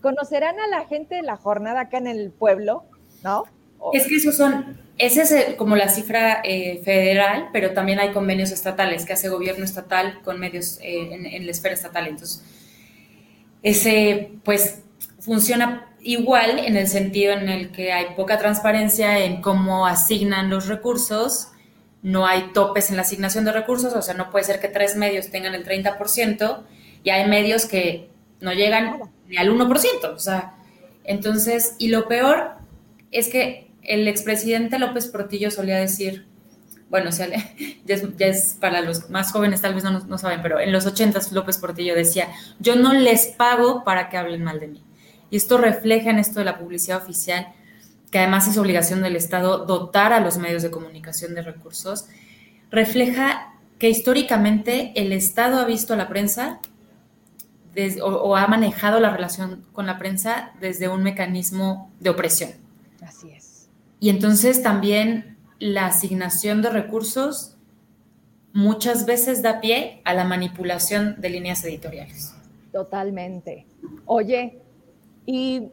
¿conocerán 0.01 0.59
a 0.59 0.67
la 0.67 0.85
gente 0.85 1.15
de 1.15 1.21
la 1.21 1.37
jornada 1.37 1.81
acá 1.81 1.97
en 1.97 2.07
el 2.07 2.31
pueblo? 2.31 2.83
¿No? 3.23 3.45
Es 3.93 4.05
que 4.05 4.15
esos 4.15 4.35
son, 4.35 4.77
esa 4.97 5.21
es 5.21 5.55
como 5.55 5.77
la 5.77 5.87
cifra 5.87 6.41
eh, 6.43 6.81
federal, 6.83 7.49
pero 7.53 7.71
también 7.71 7.99
hay 7.99 8.11
convenios 8.11 8.51
estatales 8.51 9.05
que 9.05 9.13
hace 9.13 9.29
gobierno 9.29 9.63
estatal 9.63 10.21
con 10.23 10.41
medios 10.41 10.77
eh, 10.81 11.13
en, 11.13 11.25
en 11.25 11.45
la 11.45 11.51
esfera 11.51 11.73
estatal. 11.73 12.07
Entonces, 12.07 12.43
ese, 13.63 14.31
pues, 14.43 14.81
funciona 15.19 15.94
igual 16.05 16.59
en 16.59 16.77
el 16.77 16.87
sentido 16.87 17.33
en 17.33 17.49
el 17.49 17.71
que 17.71 17.91
hay 17.91 18.13
poca 18.15 18.37
transparencia 18.37 19.25
en 19.25 19.41
cómo 19.41 19.87
asignan 19.87 20.51
los 20.51 20.67
recursos, 20.67 21.47
no 22.03 22.27
hay 22.27 22.51
topes 22.53 22.91
en 22.91 22.97
la 22.97 23.01
asignación 23.01 23.43
de 23.43 23.51
recursos, 23.51 23.93
o 23.95 24.01
sea, 24.03 24.13
no 24.13 24.29
puede 24.29 24.45
ser 24.45 24.59
que 24.59 24.67
tres 24.67 24.95
medios 24.95 25.31
tengan 25.31 25.55
el 25.55 25.65
30% 25.65 26.61
y 27.03 27.09
hay 27.09 27.27
medios 27.27 27.65
que 27.65 28.07
no 28.39 28.53
llegan 28.53 28.99
ni 29.27 29.37
al 29.37 29.49
1%, 29.49 30.13
o 30.13 30.19
sea, 30.19 30.53
entonces, 31.03 31.73
y 31.79 31.87
lo 31.87 32.07
peor 32.07 32.51
es 33.11 33.29
que 33.29 33.71
el 33.81 34.07
expresidente 34.07 34.77
López 34.77 35.07
Portillo 35.07 35.49
solía 35.49 35.77
decir, 35.77 36.27
bueno, 36.89 37.09
o 37.09 37.13
sea, 37.13 37.27
ya, 37.85 37.95
es, 38.19 38.57
para 38.61 38.81
los 38.81 39.09
más 39.09 39.31
jóvenes, 39.31 39.61
tal 39.61 39.73
vez 39.73 39.83
no, 39.83 39.91
no 39.91 40.17
saben, 40.19 40.43
pero 40.43 40.59
en 40.59 40.71
los 40.71 40.85
80 40.85 41.19
López 41.31 41.57
Portillo 41.57 41.95
decía, 41.95 42.27
yo 42.59 42.75
no 42.75 42.93
les 42.93 43.25
pago 43.25 43.83
para 43.83 44.09
que 44.09 44.17
hablen 44.17 44.43
mal 44.43 44.59
de 44.59 44.67
mí. 44.67 44.83
Y 45.29 45.37
esto 45.37 45.57
refleja 45.57 46.09
en 46.09 46.19
esto 46.19 46.39
de 46.39 46.45
la 46.45 46.57
publicidad 46.57 47.01
oficial, 47.01 47.47
que 48.11 48.19
además 48.19 48.47
es 48.47 48.57
obligación 48.57 49.01
del 49.01 49.15
Estado 49.15 49.65
dotar 49.65 50.13
a 50.13 50.19
los 50.19 50.37
medios 50.37 50.63
de 50.63 50.71
comunicación 50.71 51.35
de 51.35 51.41
recursos, 51.41 52.07
refleja 52.71 53.53
que 53.79 53.89
históricamente 53.89 54.93
el 54.95 55.11
Estado 55.11 55.59
ha 55.59 55.65
visto 55.65 55.93
a 55.93 55.97
la 55.97 56.07
prensa 56.07 56.59
o, 58.01 58.35
ha 58.35 58.47
manejado 58.47 58.99
la 58.99 59.09
relación 59.09 59.65
con 59.73 59.85
la 59.85 59.97
prensa 59.97 60.53
desde 60.61 60.87
un 60.87 61.03
mecanismo 61.03 61.91
de 61.99 62.09
opresión. 62.09 62.51
Así 63.01 63.31
es. 63.31 63.67
Y 63.99 64.09
entonces 64.09 64.63
también 64.63 65.37
la 65.59 65.87
asignación 65.87 66.61
de 66.61 66.69
recursos 66.69 67.57
muchas 68.53 69.05
veces 69.05 69.41
da 69.41 69.59
pie 69.59 70.01
a 70.05 70.13
la 70.13 70.23
manipulación 70.23 71.19
de 71.19 71.29
líneas 71.29 71.63
editoriales. 71.65 72.33
Totalmente. 72.71 73.65
Oye, 74.05 74.61
y 75.25 75.69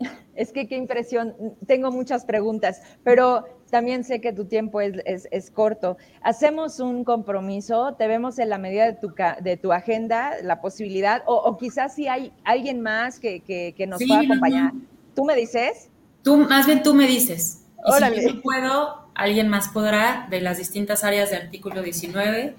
es 0.34 0.52
que 0.52 0.66
qué 0.66 0.76
impresión, 0.76 1.34
tengo 1.66 1.90
muchas 1.90 2.24
preguntas, 2.24 2.82
pero 3.04 3.44
también 3.70 4.04
sé 4.04 4.20
que 4.20 4.32
tu 4.32 4.46
tiempo 4.46 4.80
es, 4.80 5.28
es, 5.30 5.50
corto. 5.50 5.96
Hacemos 6.22 6.80
un 6.80 7.04
compromiso, 7.04 7.94
te 7.94 8.08
vemos 8.08 8.38
en 8.38 8.48
la 8.48 8.58
medida 8.58 8.86
de 8.86 8.94
tu, 8.94 9.14
de 9.42 9.56
tu 9.56 9.72
agenda, 9.72 10.32
la 10.42 10.60
posibilidad, 10.60 11.22
o, 11.26 11.56
quizás 11.56 11.94
si 11.94 12.08
hay 12.08 12.32
alguien 12.44 12.80
más 12.80 13.20
que, 13.20 13.40
que, 13.40 13.86
nos 13.86 14.02
pueda 14.04 14.20
acompañar. 14.20 14.72
¿Tú 15.14 15.24
me 15.24 15.36
dices? 15.36 15.88
Tú, 16.22 16.36
más 16.36 16.66
bien 16.66 16.82
tú 16.82 16.94
me 16.94 17.06
dices. 17.06 17.64
Y 17.86 18.20
si 18.20 18.26
yo 18.26 18.42
puedo, 18.42 19.10
alguien 19.14 19.48
más 19.48 19.68
podrá 19.68 20.26
de 20.30 20.40
las 20.40 20.58
distintas 20.58 21.04
áreas 21.04 21.30
del 21.30 21.42
artículo 21.42 21.82
19, 21.82 22.54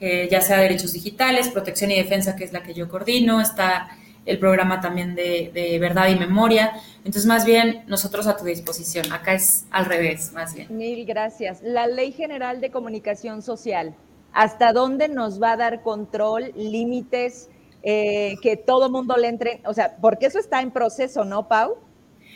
eh, 0.00 0.28
ya 0.30 0.40
sea 0.40 0.58
derechos 0.58 0.92
digitales, 0.92 1.48
protección 1.48 1.90
y 1.90 1.96
defensa, 1.96 2.36
que 2.36 2.44
es 2.44 2.52
la 2.52 2.62
que 2.62 2.74
yo 2.74 2.88
coordino, 2.88 3.40
está 3.40 3.88
el 4.26 4.38
programa 4.38 4.80
también 4.80 5.14
de, 5.14 5.78
verdad 5.80 6.08
y 6.08 6.16
memoria. 6.16 6.72
Entonces, 6.98 7.26
más 7.26 7.44
bien, 7.44 7.84
nosotros 7.86 8.26
a 8.26 8.36
tu 8.36 8.44
disposición. 8.44 9.12
Acá 9.12 9.34
es 9.34 9.64
al 9.70 9.86
revés, 9.86 10.32
más 10.32 10.54
bien. 10.54 10.76
Mil 10.76 11.06
gracias. 11.06 11.62
La 11.62 11.86
Ley 11.86 12.12
General 12.12 12.60
de 12.60 12.70
Comunicación 12.70 13.40
Social, 13.40 13.94
¿hasta 14.32 14.72
dónde 14.72 15.08
nos 15.08 15.40
va 15.40 15.52
a 15.52 15.56
dar 15.56 15.82
control, 15.82 16.52
límites, 16.56 17.48
eh, 17.82 18.34
que 18.42 18.56
todo 18.56 18.90
mundo 18.90 19.16
le 19.16 19.28
entre? 19.28 19.60
O 19.64 19.72
sea, 19.72 19.96
porque 19.96 20.26
eso 20.26 20.38
está 20.38 20.60
en 20.60 20.72
proceso, 20.72 21.24
¿no, 21.24 21.48
Pau? 21.48 21.76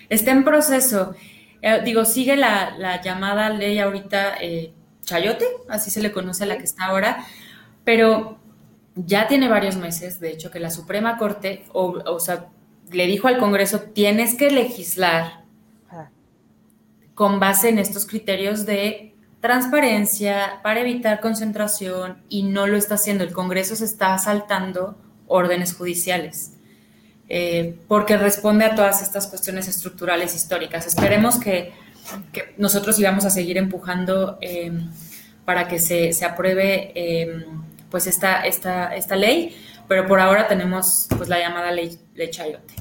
Está 0.08 0.30
en 0.30 0.44
proceso. 0.44 1.14
Eh, 1.62 1.80
digo, 1.84 2.04
sigue 2.04 2.36
la, 2.36 3.00
llamada 3.02 3.50
ley 3.50 3.78
ahorita 3.78 4.36
eh, 4.40 4.72
Chayote, 5.02 5.44
así 5.68 5.90
se 5.90 6.00
le 6.00 6.12
conoce 6.12 6.44
a 6.44 6.46
la 6.46 6.56
que 6.56 6.64
está 6.64 6.86
ahora, 6.86 7.24
pero 7.84 8.39
ya 8.94 9.28
tiene 9.28 9.48
varios 9.48 9.76
meses, 9.76 10.20
de 10.20 10.30
hecho, 10.30 10.50
que 10.50 10.60
la 10.60 10.70
Suprema 10.70 11.16
Corte, 11.16 11.64
o, 11.72 12.20
sea, 12.20 12.48
le 12.90 13.06
dijo 13.06 13.28
al 13.28 13.38
Congreso, 13.38 13.80
tienes 13.80 14.34
que 14.34 14.50
legislar 14.50 15.44
con 17.14 17.38
base 17.38 17.68
en 17.68 17.78
estos 17.78 18.06
criterios 18.06 18.64
de 18.66 19.14
transparencia 19.40 20.60
para 20.62 20.80
evitar 20.80 21.20
concentración 21.20 22.22
y 22.28 22.42
no 22.44 22.66
lo 22.66 22.76
está 22.76 22.94
haciendo. 22.94 23.24
El 23.24 23.32
Congreso 23.32 23.76
se 23.76 23.84
está 23.84 24.16
saltando 24.18 24.96
órdenes 25.26 25.74
judiciales 25.74 26.54
eh, 27.28 27.78
porque 27.86 28.16
responde 28.16 28.64
a 28.64 28.74
todas 28.74 29.02
estas 29.02 29.28
cuestiones 29.28 29.68
estructurales 29.68 30.34
históricas. 30.34 30.86
Esperemos 30.86 31.38
que, 31.38 31.72
nosotros 32.56 32.98
íbamos 32.98 33.24
a 33.24 33.30
seguir 33.30 33.56
empujando 33.56 34.36
eh, 34.40 34.72
para 35.44 35.68
que 35.68 35.78
se, 35.78 36.12
apruebe. 36.24 36.90
Eh, 36.94 37.46
pues 37.90 38.06
esta, 38.06 38.42
esta, 38.42 38.94
esta 38.94 39.16
ley, 39.16 39.56
pero 39.88 40.06
por 40.06 40.20
ahora 40.20 40.46
tenemos 40.48 41.08
pues 41.16 41.28
la 41.28 41.38
llamada 41.38 41.70
ley, 41.72 41.98
ley 42.14 42.30
Chayote. 42.30 42.74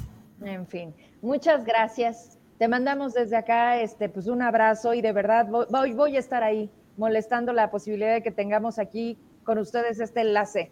En 0.44 0.68
fin, 0.68 0.94
muchas 1.22 1.66
gracias. 1.66 2.38
Te 2.58 2.68
mandamos 2.68 3.14
desde 3.14 3.38
acá 3.38 3.80
este, 3.80 4.10
pues 4.10 4.28
un 4.28 4.42
abrazo 4.42 4.94
y 4.94 5.02
de 5.02 5.12
verdad 5.12 5.48
voy, 5.48 5.94
voy 5.94 6.16
a 6.16 6.20
estar 6.20 6.44
ahí 6.44 6.70
molestando 6.98 7.54
la 7.54 7.72
posibilidad 7.72 8.14
de 8.14 8.22
que 8.22 8.32
tengamos 8.32 8.78
aquí 8.78 9.18
con 9.44 9.58
ustedes 9.58 10.00
este 10.00 10.22
enlace. 10.22 10.72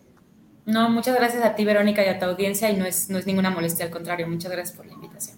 No, 0.66 0.90
muchas 0.90 1.16
gracias 1.16 1.44
a 1.46 1.56
ti, 1.56 1.64
Verónica, 1.64 2.06
y 2.06 2.10
a 2.10 2.20
tu 2.20 2.26
audiencia, 2.26 2.70
y 2.70 2.76
no 2.76 2.86
es, 2.86 3.10
no 3.10 3.18
es 3.18 3.26
ninguna 3.26 3.50
molestia, 3.50 3.86
al 3.86 3.92
contrario, 3.92 4.28
muchas 4.28 4.52
gracias 4.52 4.76
por 4.76 4.86
la 4.86 4.94
invitación. 4.94 5.38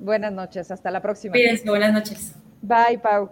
Buenas 0.00 0.32
noches, 0.32 0.70
hasta 0.70 0.90
la 0.90 1.02
próxima. 1.02 1.32
Cuídense, 1.32 1.68
buenas 1.68 1.92
noches. 1.92 2.34
Bye, 2.62 2.98
Pau. 2.98 3.30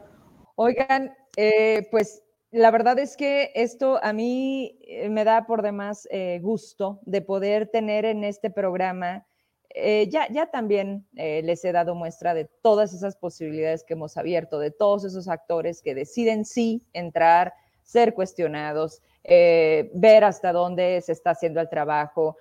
Oigan, 0.55 1.14
eh, 1.37 1.88
pues 1.90 2.23
la 2.52 2.70
verdad 2.70 2.98
es 2.98 3.16
que 3.16 3.52
esto 3.54 4.00
a 4.02 4.12
mí 4.12 4.78
eh, 4.82 5.08
me 5.08 5.24
da 5.24 5.46
por 5.46 5.62
demás 5.62 6.08
eh, 6.10 6.40
gusto 6.42 7.00
de 7.02 7.22
poder 7.22 7.68
tener 7.68 8.04
en 8.04 8.24
este 8.24 8.50
programa. 8.50 9.26
Eh, 9.72 10.08
ya, 10.10 10.26
ya 10.32 10.46
también 10.46 11.06
les 11.12 11.64
he 11.64 11.70
dado 11.70 11.94
muestra 11.94 12.34
de 12.34 12.46
todas 12.60 12.92
esas 12.92 13.16
posibilidades 13.16 13.84
que 13.84 13.94
hemos 13.94 14.16
abierto, 14.16 14.58
de 14.58 14.72
todos 14.72 15.04
esos 15.04 15.28
actores 15.28 15.80
que 15.80 15.94
deciden 15.94 16.44
sí 16.44 16.82
entrar, 16.92 17.54
ser 17.84 18.14
cuestionados, 18.14 19.00
ver 19.22 20.24
hasta 20.24 20.52
dónde 20.52 21.00
se 21.02 21.12
está 21.12 21.30
haciendo 21.30 21.60
el 21.60 21.68
trabajo. 21.68 22.36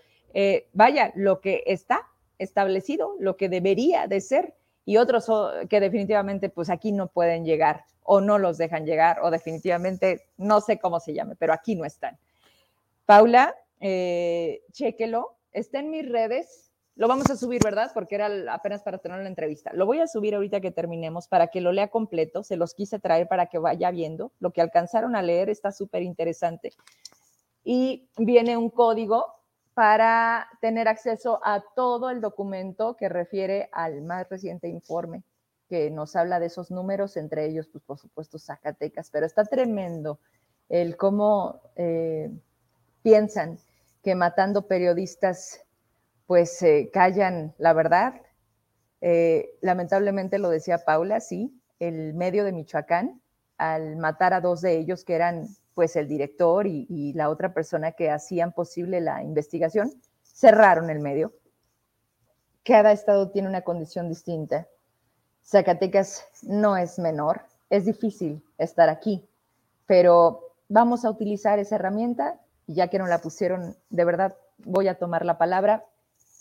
vaya, 0.73 1.11
lo 1.13 1.39
que 1.39 1.61
está 1.67 2.07
establecido, 2.39 3.15
lo 3.19 3.37
que 3.37 3.47
debería 3.47 4.07
de 4.07 4.21
ser, 4.21 4.55
y 4.89 4.97
otros 4.97 5.27
que 5.69 5.79
definitivamente 5.79 6.49
pues 6.49 6.67
aquí 6.71 6.91
no 6.91 7.09
pueden 7.09 7.45
llegar 7.45 7.85
o 8.01 8.21
no 8.21 8.39
los 8.39 8.57
dejan 8.57 8.87
llegar 8.87 9.19
o 9.21 9.29
definitivamente 9.29 10.25
no 10.37 10.61
sé 10.61 10.79
cómo 10.79 10.99
se 10.99 11.13
llame, 11.13 11.35
pero 11.35 11.53
aquí 11.53 11.75
no 11.75 11.85
están. 11.85 12.17
Paula, 13.05 13.55
eh, 13.79 14.63
chéquelo, 14.71 15.37
está 15.51 15.77
en 15.77 15.91
mis 15.91 16.09
redes, 16.09 16.71
lo 16.95 17.07
vamos 17.07 17.29
a 17.29 17.35
subir, 17.35 17.61
¿verdad? 17.63 17.91
Porque 17.93 18.15
era 18.15 18.31
apenas 18.51 18.81
para 18.81 18.97
tener 18.97 19.21
la 19.21 19.29
entrevista. 19.29 19.71
Lo 19.75 19.85
voy 19.85 19.99
a 19.99 20.07
subir 20.07 20.33
ahorita 20.33 20.59
que 20.59 20.71
terminemos 20.71 21.27
para 21.27 21.49
que 21.49 21.61
lo 21.61 21.71
lea 21.71 21.89
completo, 21.89 22.41
se 22.43 22.57
los 22.57 22.73
quise 22.73 22.97
traer 22.97 23.27
para 23.27 23.45
que 23.45 23.59
vaya 23.59 23.91
viendo, 23.91 24.31
lo 24.39 24.49
que 24.53 24.61
alcanzaron 24.61 25.15
a 25.15 25.21
leer 25.21 25.51
está 25.51 25.71
súper 25.71 26.01
interesante. 26.01 26.71
Y 27.63 28.09
viene 28.17 28.57
un 28.57 28.71
código 28.71 29.38
para 29.79 30.49
tener 30.59 30.89
acceso 30.89 31.39
a 31.41 31.63
todo 31.73 32.09
el 32.09 32.19
documento 32.19 32.97
que 32.97 33.07
refiere 33.07 33.69
al 33.71 34.01
más 34.01 34.27
reciente 34.27 34.67
informe 34.67 35.23
que 35.69 35.89
nos 35.89 36.17
habla 36.17 36.37
de 36.41 36.47
esos 36.47 36.69
números, 36.69 37.15
entre 37.15 37.45
ellos, 37.45 37.69
pues 37.71 37.81
por 37.85 37.97
supuesto, 37.97 38.37
Zacatecas, 38.39 39.09
pero 39.09 39.25
está 39.25 39.45
tremendo 39.45 40.19
el 40.67 40.97
cómo 40.97 41.61
eh, 41.77 42.29
piensan 43.03 43.57
que 44.03 44.15
matando 44.15 44.67
periodistas, 44.67 45.61
pues 46.27 46.61
eh, 46.61 46.89
callan 46.91 47.55
la 47.57 47.71
verdad. 47.71 48.15
Eh, 48.99 49.57
lamentablemente 49.61 50.39
lo 50.39 50.49
decía 50.49 50.79
Paula, 50.79 51.21
sí, 51.21 51.57
el 51.79 52.13
medio 52.15 52.43
de 52.43 52.51
Michoacán, 52.51 53.21
al 53.57 53.95
matar 53.95 54.33
a 54.33 54.41
dos 54.41 54.59
de 54.59 54.77
ellos 54.77 55.05
que 55.05 55.15
eran 55.15 55.47
pues 55.73 55.95
el 55.95 56.07
director 56.07 56.67
y, 56.67 57.13
la 57.13 57.29
otra 57.29 57.53
persona 57.53 57.93
que 57.93 58.09
hacían 58.09 58.51
posible 58.51 59.01
la 59.01 59.23
investigación, 59.23 59.91
cerraron 60.23 60.89
el 60.89 60.99
medio. 60.99 61.33
Cada 62.63 62.91
estado 62.91 63.29
tiene 63.31 63.47
una 63.47 63.61
condición 63.61 64.09
distinta. 64.09 64.67
Zacatecas 65.43 66.25
no 66.43 66.77
es 66.77 66.99
menor, 66.99 67.41
es 67.69 67.85
difícil 67.85 68.43
estar 68.57 68.89
aquí, 68.89 69.27
pero 69.85 70.53
vamos 70.67 71.05
a 71.05 71.09
utilizar 71.09 71.59
esa 71.59 71.75
herramienta 71.75 72.39
y 72.67 72.75
ya 72.75 72.89
que 72.89 72.99
nos 72.99 73.09
la 73.09 73.19
pusieron, 73.19 73.75
de 73.89 74.05
verdad 74.05 74.37
voy 74.57 74.87
a 74.87 74.99
tomar 74.99 75.25
la 75.25 75.37
palabra 75.37 75.85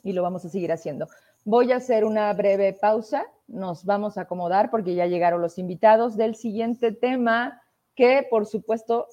y 0.02 0.12
lo 0.12 0.22
vamos 0.22 0.44
a 0.44 0.48
seguir 0.48 0.72
haciendo. 0.72 1.08
Voy 1.44 1.72
a 1.72 1.76
hacer 1.76 2.04
una 2.04 2.32
breve 2.34 2.74
pausa, 2.74 3.24
nos 3.46 3.84
vamos 3.84 4.18
a 4.18 4.22
acomodar 4.22 4.70
porque 4.70 4.94
ya 4.94 5.06
llegaron 5.06 5.40
los 5.40 5.58
invitados 5.58 6.16
del 6.16 6.34
siguiente 6.34 6.92
tema 6.92 7.62
que 7.98 8.24
por 8.30 8.46
supuesto 8.46 9.08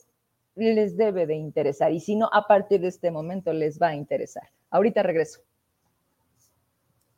les 0.53 0.95
debe 0.95 1.25
de 1.25 1.33
interesar 1.33 1.91
y 1.91 1.99
si 1.99 2.15
no, 2.15 2.29
a 2.31 2.45
partir 2.47 2.81
de 2.81 2.89
este 2.89 3.09
momento 3.09 3.51
les 3.51 3.81
va 3.81 3.87
a 3.87 3.95
interesar. 3.95 4.47
Ahorita 4.69 5.01
regreso 5.01 5.41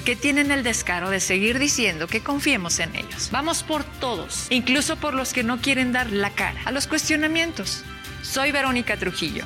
porque 0.00 0.16
tienen 0.16 0.50
el 0.50 0.62
descaro 0.62 1.10
de 1.10 1.20
seguir 1.20 1.58
diciendo 1.58 2.06
que 2.06 2.24
confiemos 2.24 2.78
en 2.78 2.96
ellos. 2.96 3.28
Vamos 3.30 3.62
por 3.62 3.84
todos, 4.00 4.50
incluso 4.50 4.96
por 4.96 5.12
los 5.12 5.34
que 5.34 5.42
no 5.42 5.60
quieren 5.60 5.92
dar 5.92 6.10
la 6.10 6.30
cara 6.30 6.58
a 6.64 6.72
los 6.72 6.86
cuestionamientos. 6.86 7.84
Soy 8.22 8.50
Verónica 8.50 8.96
Trujillo. 8.96 9.44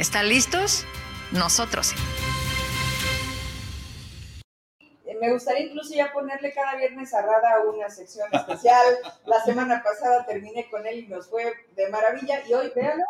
¿Están 0.00 0.28
listos? 0.28 0.84
Nosotros 1.30 1.86
sí. 1.86 1.96
Eh, 5.06 5.16
me 5.20 5.32
gustaría 5.32 5.66
incluso 5.66 5.94
ya 5.94 6.12
ponerle 6.12 6.52
cada 6.52 6.74
viernes 6.74 7.14
a 7.14 7.22
Rada 7.22 7.60
una 7.72 7.88
sección 7.88 8.26
especial. 8.32 8.84
La 9.26 9.40
semana 9.44 9.84
pasada 9.84 10.26
terminé 10.26 10.68
con 10.68 10.84
él 10.84 11.04
y 11.04 11.06
nos 11.06 11.28
fue 11.28 11.44
de 11.76 11.88
maravilla. 11.90 12.42
Y 12.48 12.54
hoy, 12.54 12.72
véanlo, 12.74 13.04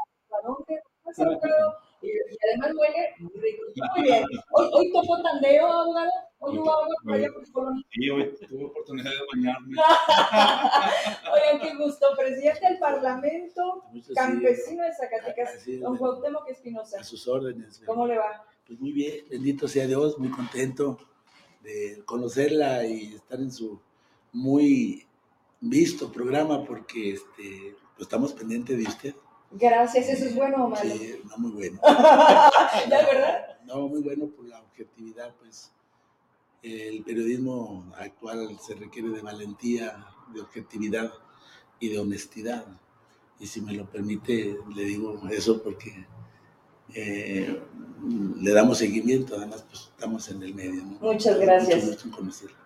y, 2.03 2.09
y 2.09 2.37
además 2.49 2.73
huele 2.77 3.15
muy 3.19 3.33
rico. 3.35 3.63
Muy 3.97 4.03
bien. 4.03 4.25
Hoy, 4.53 4.69
hoy 4.73 4.93
tocó 4.93 5.23
tandeo, 5.23 5.67
abogado. 5.67 6.11
Hoy 6.45 6.59
hubo 6.59 6.73
agua 6.73 6.95
por 7.05 7.15
allá 7.15 7.29
por 7.33 7.53
Colombia. 7.53 7.87
Sí, 7.93 8.11
hoy 8.11 8.35
tuve 8.49 8.65
oportunidad 8.65 9.11
de 9.11 9.17
bañarme. 9.33 9.77
Oigan, 11.33 11.61
qué 11.61 11.77
gusto. 11.77 12.07
Presidente 12.17 12.67
del 12.67 12.79
Parlamento 12.79 13.85
Campesino 14.15 14.83
de 14.83 14.93
Zacatecas, 14.93 15.65
don 15.81 15.97
Cuauhtémoc 15.97 16.49
Espinosa. 16.49 17.01
A 17.01 17.05
sus 17.05 17.29
órdenes. 17.29 17.81
¿Cómo 17.87 18.07
le 18.07 18.19
va? 18.19 18.45
Pues 18.67 18.81
muy 18.81 18.93
bien, 18.93 19.25
bendito 19.31 19.69
sea 19.69 19.87
Dios, 19.87 20.19
muy 20.19 20.31
contento 20.31 20.99
de 21.63 22.03
conocerla 22.05 22.85
y 22.87 23.15
estar 23.15 23.39
en 23.39 23.53
su 23.53 23.81
muy 24.33 25.07
visto 25.61 26.11
programa 26.11 26.65
porque 26.65 27.13
este, 27.13 27.77
pues 27.95 28.03
estamos 28.03 28.33
pendientes 28.33 28.77
de 28.77 28.85
usted. 28.85 29.15
Gracias, 29.53 30.09
¿eso 30.09 30.27
es 30.27 30.35
bueno 30.35 30.65
o 30.65 30.69
malo? 30.69 30.91
Sí, 30.91 31.21
no 31.29 31.37
muy 31.39 31.51
bueno. 31.53 31.81
¿Ya, 32.89 33.07
verdad? 33.07 33.59
No, 33.65 33.89
muy 33.89 34.01
bueno 34.01 34.27
por 34.27 34.47
la 34.47 34.61
objetividad, 34.61 35.35
pues. 35.41 35.71
El 36.63 37.03
periodismo 37.03 37.93
actual 37.99 38.57
se 38.65 38.75
requiere 38.75 39.09
de 39.09 39.21
valentía, 39.21 40.07
de 40.33 40.41
objetividad 40.41 41.13
y 41.81 41.89
de 41.89 41.99
honestidad. 41.99 42.65
Y 43.41 43.47
si 43.47 43.61
me 43.61 43.73
lo 43.73 43.85
permite, 43.87 44.57
le 44.75 44.85
digo 44.85 45.21
eso 45.31 45.61
porque 45.61 46.07
eh, 46.95 47.61
le 48.41 48.53
damos 48.53 48.79
seguimiento, 48.79 49.37
además 49.37 49.65
pues 49.69 49.91
estamos 49.93 50.29
en 50.29 50.43
el 50.43 50.55
medio. 50.55 50.85
Muchas 51.01 51.39
gracias. 51.39 52.05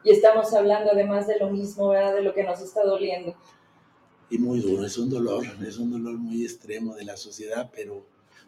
y 0.04 0.10
estamos 0.10 0.52
hablando 0.52 0.92
además 0.92 1.26
de 1.26 1.38
lo 1.38 1.48
mismo, 1.50 1.88
¿verdad? 1.88 2.14
de 2.14 2.22
lo 2.22 2.34
que 2.34 2.44
nos 2.44 2.60
está 2.60 2.84
doliendo 2.84 3.34
y 4.30 4.38
muy 4.38 4.60
duro, 4.60 4.84
es 4.84 4.98
un 4.98 5.08
dolor, 5.08 5.44
es 5.66 5.78
un 5.78 5.90
dolor 5.90 6.16
muy 6.16 6.42
extremo 6.42 6.94
de 6.94 7.04
la 7.04 7.16
sociedad, 7.16 7.70
pero 7.74 8.06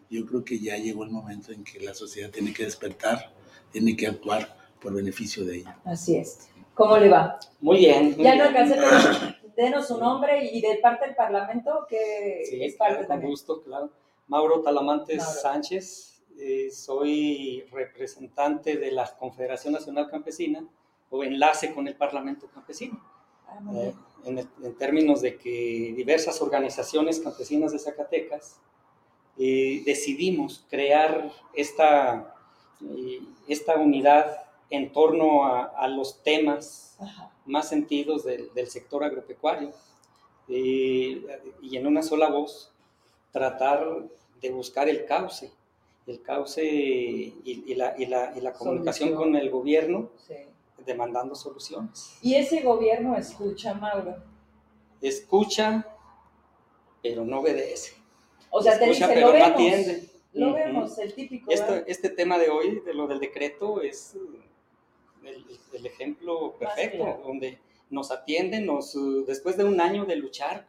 yo 0.09 0.25
creo 0.25 0.43
que 0.43 0.59
ya 0.59 0.77
llegó 0.77 1.03
el 1.03 1.11
momento 1.11 1.51
en 1.51 1.63
que 1.63 1.79
la 1.79 1.93
sociedad 1.93 2.29
tiene 2.29 2.53
que 2.53 2.65
despertar, 2.65 3.31
tiene 3.71 3.95
que 3.95 4.07
actuar 4.07 4.57
por 4.81 4.93
beneficio 4.93 5.45
de 5.45 5.57
ella. 5.57 5.79
Así 5.85 6.17
es. 6.17 6.49
¿Cómo 6.73 6.97
le 6.97 7.09
va? 7.09 7.39
Muy 7.61 7.77
bien. 7.77 8.15
ya 8.17 8.35
no 8.35 8.43
alcancé, 8.43 8.75
pero 8.75 9.35
denos 9.55 9.87
su 9.87 9.97
nombre 9.97 10.49
y 10.51 10.61
de 10.61 10.77
parte 10.77 11.05
del 11.05 11.15
Parlamento, 11.15 11.85
que 11.89 12.65
es 12.65 12.75
parte 12.75 13.05
claro, 13.05 13.21
con 13.21 13.29
gusto, 13.29 13.61
claro. 13.61 13.91
Mauro 14.27 14.61
Talamantes 14.61 15.41
Sánchez, 15.41 16.21
eh, 16.39 16.69
soy 16.71 17.65
representante 17.71 18.77
de 18.77 18.91
la 18.91 19.05
Confederación 19.17 19.73
Nacional 19.73 20.09
Campesina 20.09 20.65
o 21.09 21.23
enlace 21.23 21.73
con 21.73 21.87
el 21.87 21.95
Parlamento 21.95 22.47
Campesino. 22.47 23.01
Ah, 23.47 23.59
eh, 23.73 23.93
en, 24.25 24.47
términos 24.77 25.21
de 25.21 25.37
que 25.37 25.93
diversas 25.95 26.41
organizaciones 26.41 27.19
campesinas 27.19 27.71
de 27.71 27.79
Zacatecas 27.79 28.59
eh, 29.37 29.81
decidimos 29.85 30.65
crear 30.69 31.31
esta, 31.53 32.35
esta 33.47 33.75
unidad 33.75 34.43
en 34.69 34.91
torno 34.91 35.45
a, 35.45 35.87
los 35.87 36.21
temas 36.23 36.97
más 37.45 37.69
sentidos 37.69 38.23
del, 38.23 38.67
sector 38.67 39.03
agropecuario 39.03 39.71
y 40.47 41.23
en 41.73 41.87
una 41.87 42.03
sola 42.03 42.29
voz 42.29 42.71
tratar 43.31 44.09
de 44.41 44.49
buscar 44.51 44.89
el 44.89 45.05
cauce, 45.05 45.51
el 46.07 46.21
cauce 46.21 46.63
y, 46.63 47.75
la, 47.75 47.95
la, 47.97 48.53
comunicación 48.53 49.15
con 49.15 49.35
el 49.35 49.49
gobierno 49.49 50.09
demandando 50.85 51.35
soluciones. 51.35 52.17
¿Y 52.21 52.35
ese 52.35 52.61
gobierno 52.61 53.15
escucha, 53.15 53.73
Mauro? 53.73 54.15
Escucha, 55.01 55.85
pero 57.01 57.25
no 57.25 57.39
obedece. 57.39 57.93
O 58.49 58.61
sea, 58.61 58.73
escucha, 58.73 58.85
te 58.85 58.89
dice, 58.91 59.13
pero 59.13 59.37
no 59.37 59.45
atiende. 59.45 60.09
Lo 60.33 60.53
vemos, 60.53 60.97
el 60.99 61.13
típico. 61.13 61.51
Este, 61.51 61.83
este, 61.87 62.09
tema 62.09 62.37
de 62.37 62.49
hoy, 62.49 62.81
de 62.81 62.93
lo 62.93 63.07
del 63.07 63.19
decreto, 63.19 63.81
es 63.81 64.15
el, 65.23 65.85
ejemplo 65.85 66.55
perfecto, 66.57 67.21
donde 67.23 67.59
nos 67.89 68.11
atienden, 68.11 68.65
nos, 68.65 68.95
después 69.25 69.57
de 69.57 69.63
un 69.63 69.81
año 69.81 70.05
de 70.05 70.15
luchar 70.15 70.67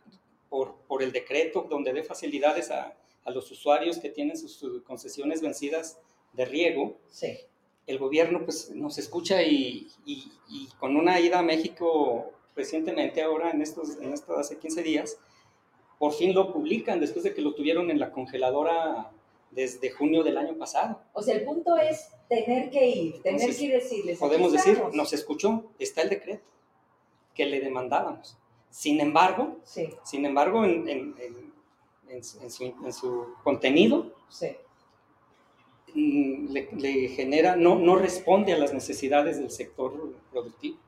por, 0.48 0.76
por 0.88 1.02
el 1.02 1.12
decreto, 1.12 1.66
donde 1.68 1.92
dé 1.92 2.02
facilidades 2.02 2.70
a, 2.70 2.96
a 3.24 3.30
los 3.30 3.50
usuarios 3.50 3.98
que 3.98 4.08
tienen 4.08 4.36
sus 4.36 4.82
concesiones 4.82 5.42
vencidas 5.42 5.98
de 6.32 6.44
riego, 6.44 6.96
sí. 7.08 7.38
El 7.90 7.98
gobierno 7.98 8.44
pues, 8.44 8.70
nos 8.70 8.98
escucha 8.98 9.42
y, 9.42 9.88
y, 10.06 10.68
con 10.78 10.96
una 10.96 11.18
ida 11.20 11.40
a 11.40 11.42
México 11.42 12.30
recientemente, 12.54 13.22
ahora 13.22 13.50
en 13.50 13.62
estos, 13.62 13.96
en 14.00 14.12
estos 14.12 14.38
hace 14.38 14.58
15 14.58 14.82
días, 14.82 15.18
por 15.98 16.12
fin 16.12 16.34
lo 16.34 16.52
publican 16.52 17.00
después 17.00 17.24
de 17.24 17.34
que 17.34 17.42
lo 17.42 17.54
tuvieron 17.54 17.90
en 17.90 17.98
la 17.98 18.12
congeladora 18.12 19.10
desde 19.50 19.90
junio 19.90 20.22
del 20.22 20.38
año 20.38 20.56
pasado. 20.56 21.00
O 21.12 21.22
sea, 21.22 21.34
el 21.34 21.44
punto 21.44 21.76
es 21.76 22.08
tener 22.28 22.70
que 22.70 22.88
ir, 22.88 23.22
tener 23.22 23.56
que 23.56 23.68
decirles. 23.68 24.18
Podemos 24.18 24.52
decir, 24.52 24.80
nos 24.92 25.12
escuchó, 25.12 25.64
está 25.78 26.02
el 26.02 26.10
decreto 26.10 26.44
que 27.34 27.46
le 27.46 27.60
demandábamos. 27.60 28.36
Sin 28.70 29.00
embargo, 29.00 29.56
sí. 29.64 29.90
sin 30.04 30.24
embargo, 30.24 30.64
en, 30.64 30.88
en, 30.88 31.14
en, 32.08 32.22
su, 32.22 32.64
en 32.64 32.92
su, 32.92 33.34
contenido, 33.42 34.14
sí. 34.28 34.56
Le, 35.94 37.08
genera, 37.08 37.56
no, 37.56 37.76
no 37.76 37.96
responde 37.96 38.52
a 38.52 38.58
las 38.58 38.72
necesidades 38.72 39.38
del 39.38 39.50
sector 39.50 40.14
productivo. 40.30 40.78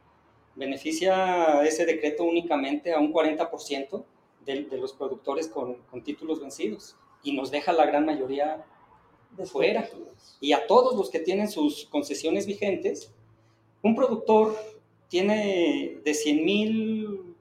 Beneficia 0.55 1.63
ese 1.65 1.87
decreto 1.87 2.25
únicamente 2.25 2.93
a 2.93 2.99
un 2.99 3.13
40% 3.13 4.05
de, 4.45 4.65
de, 4.65 4.77
los 4.77 4.93
productores 4.93 5.49
con, 5.49 5.77
con 5.91 6.03
títulos 6.03 6.41
vencidos 6.41 6.97
y 7.23 7.33
nos 7.33 7.51
deja 7.51 7.73
la 7.73 7.87
gran 7.87 8.05
mayoría 8.05 8.65
de 9.37 9.47
fuera. 9.47 9.89
Y 10.41 10.53
a 10.53 10.67
todos 10.67 10.95
los 10.97 11.11
que 11.11 11.21
tienen 11.21 11.49
sus 11.49 11.87
concesiones 11.87 12.47
vigentes, 12.47 13.13
un 13.83 13.95
productor 13.95 14.57
tiene 15.09 15.99
de 16.05 16.15
100 16.15 16.45
mil, 16.45 17.35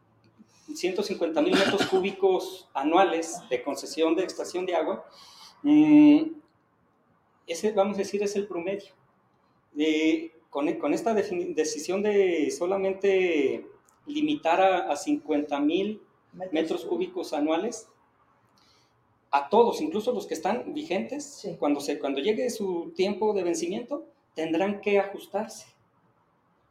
150 0.73 1.41
mil 1.41 1.53
metros 1.53 1.85
cúbicos 1.85 2.67
anuales 2.73 3.37
de 3.49 3.61
concesión 3.63 4.15
de 4.15 4.23
extracción 4.23 4.65
de 4.65 4.75
agua. 4.75 5.05
Mm, 5.63 6.40
ese, 7.47 7.71
vamos 7.71 7.95
a 7.95 7.99
decir, 7.99 8.21
es 8.23 8.35
el 8.35 8.47
promedio. 8.47 8.93
con, 10.49 10.71
con, 10.75 10.93
esta 10.93 11.13
decisión 11.13 12.03
de 12.03 12.51
solamente 12.51 13.65
limitar 14.05 14.61
a, 14.61 14.91
a 14.91 14.95
50 14.95 15.59
mil 15.59 16.01
metros 16.51 16.85
cúbicos. 16.85 17.33
anuales, 17.33 17.87
a 19.31 19.47
todos, 19.47 19.81
incluso 19.81 20.11
los 20.11 20.27
que 20.27 20.33
están 20.33 20.73
vigentes, 20.73 21.47
cuando, 21.57 21.79
se, 21.79 21.99
cuando 21.99 22.19
llegue 22.19 22.49
su 22.49 22.91
tiempo 22.95 23.33
de 23.33 23.43
vencimiento, 23.43 24.05
tendrán 24.35 24.81
que 24.81 24.99
ajustarse 24.99 25.67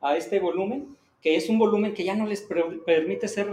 a 0.01 0.17
este 0.17 0.41
volumen, 0.41 0.97
que 1.23 1.37
es 1.37 1.49
un 1.49 1.59
volumen 1.59 1.95
que 1.95 2.05
ya 2.05 2.15
no 2.15 2.27
les 2.27 2.47
permite 2.85 3.29
ser 3.29 3.49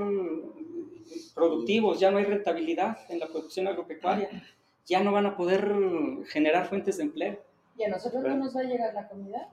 productivos, 1.33 1.99
ya 1.99 2.11
no 2.11 2.17
hay 2.17 2.25
rentabilidad 2.25 2.97
en 3.09 3.19
la 3.19 3.27
producción 3.27 3.67
agropecuaria, 3.67 4.29
ya 4.87 5.01
no 5.01 5.11
van 5.11 5.25
a 5.25 5.35
poder 5.35 5.69
generar 6.27 6.67
fuentes 6.67 6.97
de 6.97 7.03
empleo. 7.03 7.39
¿Y 7.77 7.83
a 7.83 7.89
nosotros 7.89 8.23
no 8.23 8.35
nos 8.35 8.55
va 8.55 8.61
a 8.61 8.63
llegar 8.63 8.93
la 8.93 9.07
comida? 9.07 9.49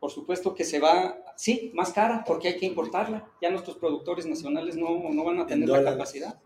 Por 0.00 0.10
supuesto 0.10 0.54
que 0.54 0.64
se 0.64 0.80
va, 0.80 1.16
sí, 1.36 1.70
más 1.74 1.92
cara, 1.92 2.24
porque 2.26 2.48
hay 2.48 2.56
que 2.56 2.66
importarla. 2.66 3.24
Ya 3.40 3.50
nuestros 3.50 3.76
productores 3.76 4.26
nacionales 4.26 4.76
no, 4.76 4.98
no 5.10 5.24
van 5.24 5.38
a 5.38 5.46
tener 5.46 5.68
la 5.68 5.84
capacidad. 5.84 6.38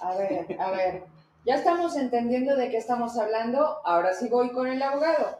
A 0.00 0.16
ver, 0.16 0.56
a 0.58 0.70
ver, 0.70 1.04
ya 1.44 1.54
estamos 1.54 1.96
entendiendo 1.96 2.56
de 2.56 2.70
qué 2.70 2.76
estamos 2.76 3.16
hablando. 3.16 3.78
Ahora 3.84 4.12
sí 4.12 4.28
voy 4.28 4.50
con 4.50 4.66
el 4.66 4.82
abogado. 4.82 5.38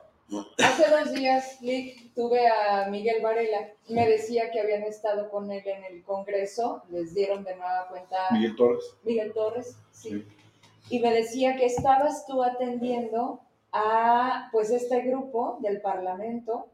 Hace 0.59 0.91
dos 0.91 1.13
días, 1.13 1.61
Lick, 1.63 2.13
tuve 2.15 2.49
a 2.49 2.89
Miguel 2.89 3.23
Varela. 3.23 3.69
Me 3.89 4.07
decía 4.07 4.51
que 4.51 4.61
habían 4.61 4.83
estado 4.83 5.31
con 5.31 5.51
él 5.51 5.63
en 5.67 5.85
el 5.85 6.03
Congreso. 6.05 6.83
Les 6.91 7.15
dieron 7.15 7.45
de 7.45 7.57
nueva 7.57 7.89
cuenta. 7.89 8.17
Miguel 8.33 8.55
Torres. 8.57 8.95
Miguel 9.05 9.33
Torres, 9.33 9.77
sí. 9.91 10.27
Y 10.91 11.01
me 11.01 11.13
decía 11.13 11.57
que 11.57 11.67
estabas 11.67 12.27
tú 12.27 12.43
atendiendo 12.43 13.41
a 13.73 14.49
pues 14.53 14.71
este 14.71 15.03
grupo 15.03 15.59
del 15.61 15.81
Parlamento 15.81 16.69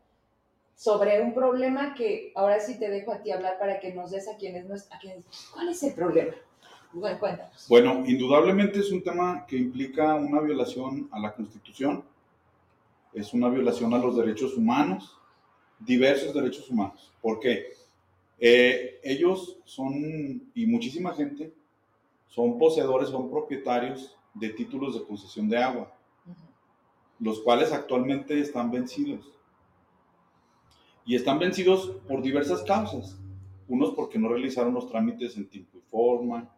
sobre 0.76 1.20
un 1.22 1.34
problema 1.34 1.94
que 1.94 2.32
ahora 2.34 2.60
sí 2.60 2.78
te 2.78 2.90
dejo 2.90 3.12
a 3.12 3.22
ti 3.22 3.30
hablar 3.30 3.58
para 3.58 3.80
que 3.80 3.92
nos 3.92 4.10
des 4.10 4.28
a 4.28 4.36
quienes 4.36 4.66
no 4.66 4.74
a 4.74 4.98
quienes, 4.98 5.24
¿cuál 5.52 5.68
es 5.68 5.82
el 5.82 5.94
problema? 5.94 6.34
Bueno, 7.68 8.04
indudablemente 8.06 8.78
es 8.78 8.92
un 8.92 9.02
tema 9.02 9.44
que 9.48 9.56
implica 9.56 10.14
una 10.14 10.40
violación 10.40 11.08
a 11.10 11.18
la 11.18 11.32
Constitución, 11.32 12.04
es 13.12 13.32
una 13.32 13.48
violación 13.48 13.92
a 13.94 13.98
los 13.98 14.16
derechos 14.16 14.56
humanos, 14.56 15.16
diversos 15.80 16.32
derechos 16.32 16.70
humanos. 16.70 17.12
¿Por 17.20 17.40
qué? 17.40 17.72
Eh, 18.38 19.00
ellos 19.02 19.58
son, 19.64 20.50
y 20.54 20.66
muchísima 20.66 21.14
gente, 21.14 21.52
son 22.34 22.58
poseedores, 22.58 23.10
son 23.10 23.30
propietarios 23.30 24.16
de 24.34 24.48
títulos 24.48 24.94
de 24.94 25.04
concesión 25.04 25.48
de 25.48 25.56
agua, 25.56 25.96
los 27.20 27.40
cuales 27.40 27.72
actualmente 27.72 28.40
están 28.40 28.72
vencidos. 28.72 29.24
Y 31.06 31.14
están 31.14 31.38
vencidos 31.38 31.92
por 32.08 32.22
diversas 32.22 32.62
causas. 32.62 33.16
Unos 33.68 33.92
porque 33.92 34.18
no 34.18 34.28
realizaron 34.28 34.74
los 34.74 34.88
trámites 34.88 35.36
en 35.36 35.48
tiempo 35.48 35.78
y 35.78 35.82
forma, 35.82 36.52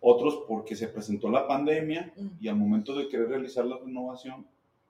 otros 0.00 0.44
porque 0.46 0.76
se 0.76 0.86
presentó 0.86 1.28
la 1.28 1.48
pandemia 1.48 2.14
y 2.40 2.46
al 2.46 2.56
momento 2.56 2.94
de 2.94 3.08
querer 3.08 3.28
realizar 3.28 3.64
la 3.64 3.78
renovación, 3.78 4.46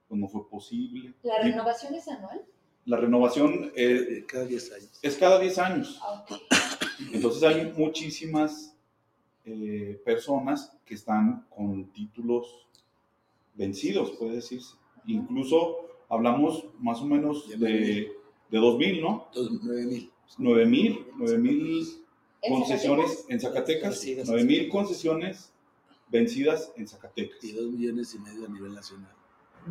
pues 0.06 0.20
no 0.20 0.28
fue 0.28 0.46
posible. 0.50 1.14
¿La 1.22 1.42
renovación 1.42 1.94
es 1.94 2.08
anual? 2.08 2.44
La 2.84 2.98
renovación 2.98 3.72
eh, 3.74 4.24
cada 4.28 4.44
10 4.44 4.72
años. 4.72 4.98
es 5.00 5.16
cada 5.16 5.38
10 5.38 5.58
años. 5.58 5.98
Ah, 6.02 6.24
Entonces 7.12 7.42
hay 7.42 7.72
muchísimas 7.72 8.75
eh, 9.46 10.00
personas 10.04 10.76
que 10.84 10.94
están 10.94 11.46
con 11.48 11.86
títulos 11.92 12.66
vencidos, 13.54 14.12
puede 14.12 14.36
decirse. 14.36 14.74
Incluso 15.06 15.76
hablamos 16.08 16.66
más 16.78 17.00
o 17.00 17.06
menos 17.06 17.48
de, 17.48 17.56
de 18.50 18.58
2.000, 18.58 19.00
¿no? 19.00 19.28
9.000. 19.32 20.10
9.000, 20.38 21.06
9.000 21.18 22.06
concesiones 22.48 23.24
en 23.28 23.40
Zacatecas, 23.40 24.04
9 24.26 24.44
mil 24.44 24.68
concesiones 24.68 25.52
vencidas 26.08 26.72
en 26.76 26.86
Zacatecas. 26.86 27.42
Y 27.42 27.52
2 27.52 27.72
millones 27.72 28.14
y 28.14 28.18
medio 28.18 28.46
a 28.46 28.48
nivel 28.48 28.74
nacional. 28.74 29.12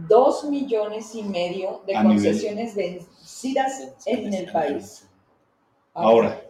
2 0.10 0.50
millones 0.50 1.16
y 1.16 1.24
medio 1.24 1.82
de 1.88 1.94
concesiones 1.94 2.76
vencidas 2.76 3.96
en 4.06 4.34
el 4.34 4.52
país. 4.52 5.08
Ahora, 5.94 6.45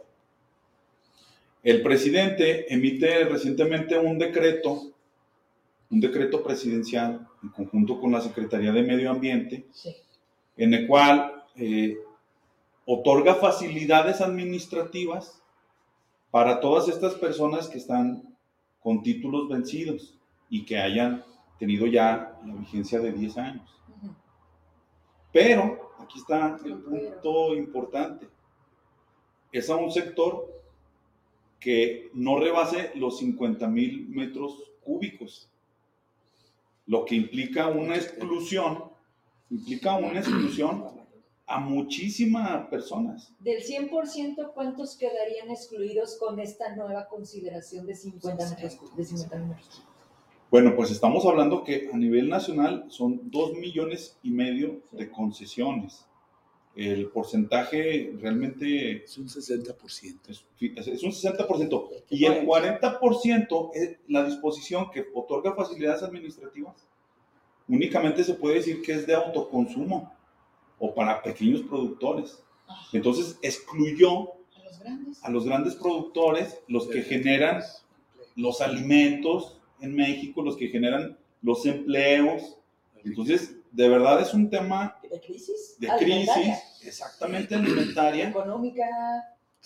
el 1.65 1.81
presidente 1.81 2.71
emite 2.71 3.25
recientemente 3.25 3.97
un 3.97 4.19
decreto, 4.19 4.93
un 5.89 5.99
decreto 5.99 6.43
presidencial 6.43 7.27
en 7.41 7.49
conjunto 7.49 7.99
con 7.99 8.11
la 8.11 8.21
Secretaría 8.21 8.71
de 8.71 8.83
Medio 8.83 9.09
Ambiente, 9.09 9.65
en 10.57 10.75
el 10.75 10.85
cual 10.85 11.43
eh, 11.55 11.97
otorga 12.85 13.33
facilidades 13.33 14.21
administrativas 14.21 15.41
para 16.29 16.59
todas 16.59 16.87
estas 16.87 17.15
personas 17.15 17.67
que 17.67 17.79
están 17.79 18.37
con 18.79 19.01
títulos 19.01 19.49
vencidos 19.49 20.15
y 20.51 20.65
que 20.65 20.77
hayan 20.77 21.25
tenido 21.57 21.87
ya 21.87 22.39
la 22.45 22.53
vigencia 22.53 22.99
de 22.99 23.11
10 23.11 23.37
años. 23.39 23.81
Pero, 25.31 25.93
aquí 25.97 26.19
está 26.19 26.59
el 26.63 26.77
punto 26.77 27.55
importante, 27.55 28.27
es 29.51 29.67
a 29.71 29.77
un 29.77 29.91
sector 29.91 30.54
que 31.65 32.11
no 32.13 32.39
rebase 32.39 32.91
los 32.93 33.17
50 33.17 33.67
mil 33.67 34.07
metros 34.09 34.61
cúbicos, 34.83 35.49
lo 36.85 37.05
que 37.05 37.15
implica 37.15 37.69
una 37.69 37.95
exclusión, 37.95 38.83
implica 39.49 39.97
una 39.97 40.19
exclusión 40.19 40.85
a 41.47 41.59
muchísimas 41.59 42.67
personas. 42.67 43.33
Del 43.39 43.63
100%, 43.63 44.53
¿cuántos 44.53 44.95
quedarían 44.95 45.49
excluidos 45.49 46.17
con 46.19 46.39
esta 46.39 46.75
nueva 46.75 47.07
consideración 47.07 47.87
de 47.87 47.95
50 47.95 48.47
metros? 48.47 48.95
De 48.95 49.03
50 49.03 49.35
metros? 49.37 49.83
Bueno, 50.51 50.75
pues 50.75 50.91
estamos 50.91 51.25
hablando 51.25 51.63
que 51.63 51.89
a 51.91 51.97
nivel 51.97 52.29
nacional 52.29 52.85
son 52.89 53.31
dos 53.31 53.53
millones 53.53 54.19
y 54.21 54.29
medio 54.29 54.83
de 54.91 55.09
concesiones. 55.09 56.05
El 56.75 57.07
porcentaje 57.07 58.13
realmente... 58.19 59.03
Es 59.03 59.17
un 59.17 59.27
60%. 59.27 60.19
Es, 60.29 60.43
es 60.87 61.03
un 61.03 61.11
60%. 61.11 61.89
Y 62.09 62.25
el 62.25 62.45
40% 62.45 63.71
es 63.73 63.97
la 64.07 64.25
disposición 64.25 64.89
que 64.91 65.05
otorga 65.13 65.53
facilidades 65.53 66.03
administrativas. 66.03 66.87
Únicamente 67.67 68.23
se 68.23 68.35
puede 68.35 68.55
decir 68.55 68.81
que 68.81 68.93
es 68.93 69.07
de 69.07 69.15
autoconsumo 69.15 70.13
o 70.79 70.93
para 70.93 71.21
pequeños 71.23 71.61
productores. 71.61 72.43
Entonces 72.93 73.39
excluyó 73.41 74.33
a 75.21 75.31
los 75.31 75.45
grandes, 75.45 75.75
productores, 75.75 76.59
los 76.67 76.87
que 76.87 77.01
generan 77.01 77.63
los 78.35 78.61
alimentos 78.61 79.59
en 79.79 79.95
México, 79.95 80.43
los 80.43 80.57
que 80.57 80.67
generan 80.67 81.17
los 81.41 81.65
empleos. 81.65 82.57
Entonces, 83.03 83.55
de 83.71 83.89
verdad 83.89 84.21
es 84.21 84.33
un 84.33 84.49
tema 84.49 84.94
de 85.09 85.19
crisis, 85.21 85.75
de 85.79 85.87
crisis 85.97 86.79
exactamente 86.83 87.55
alimentaria, 87.55 88.29
económica, 88.29 88.85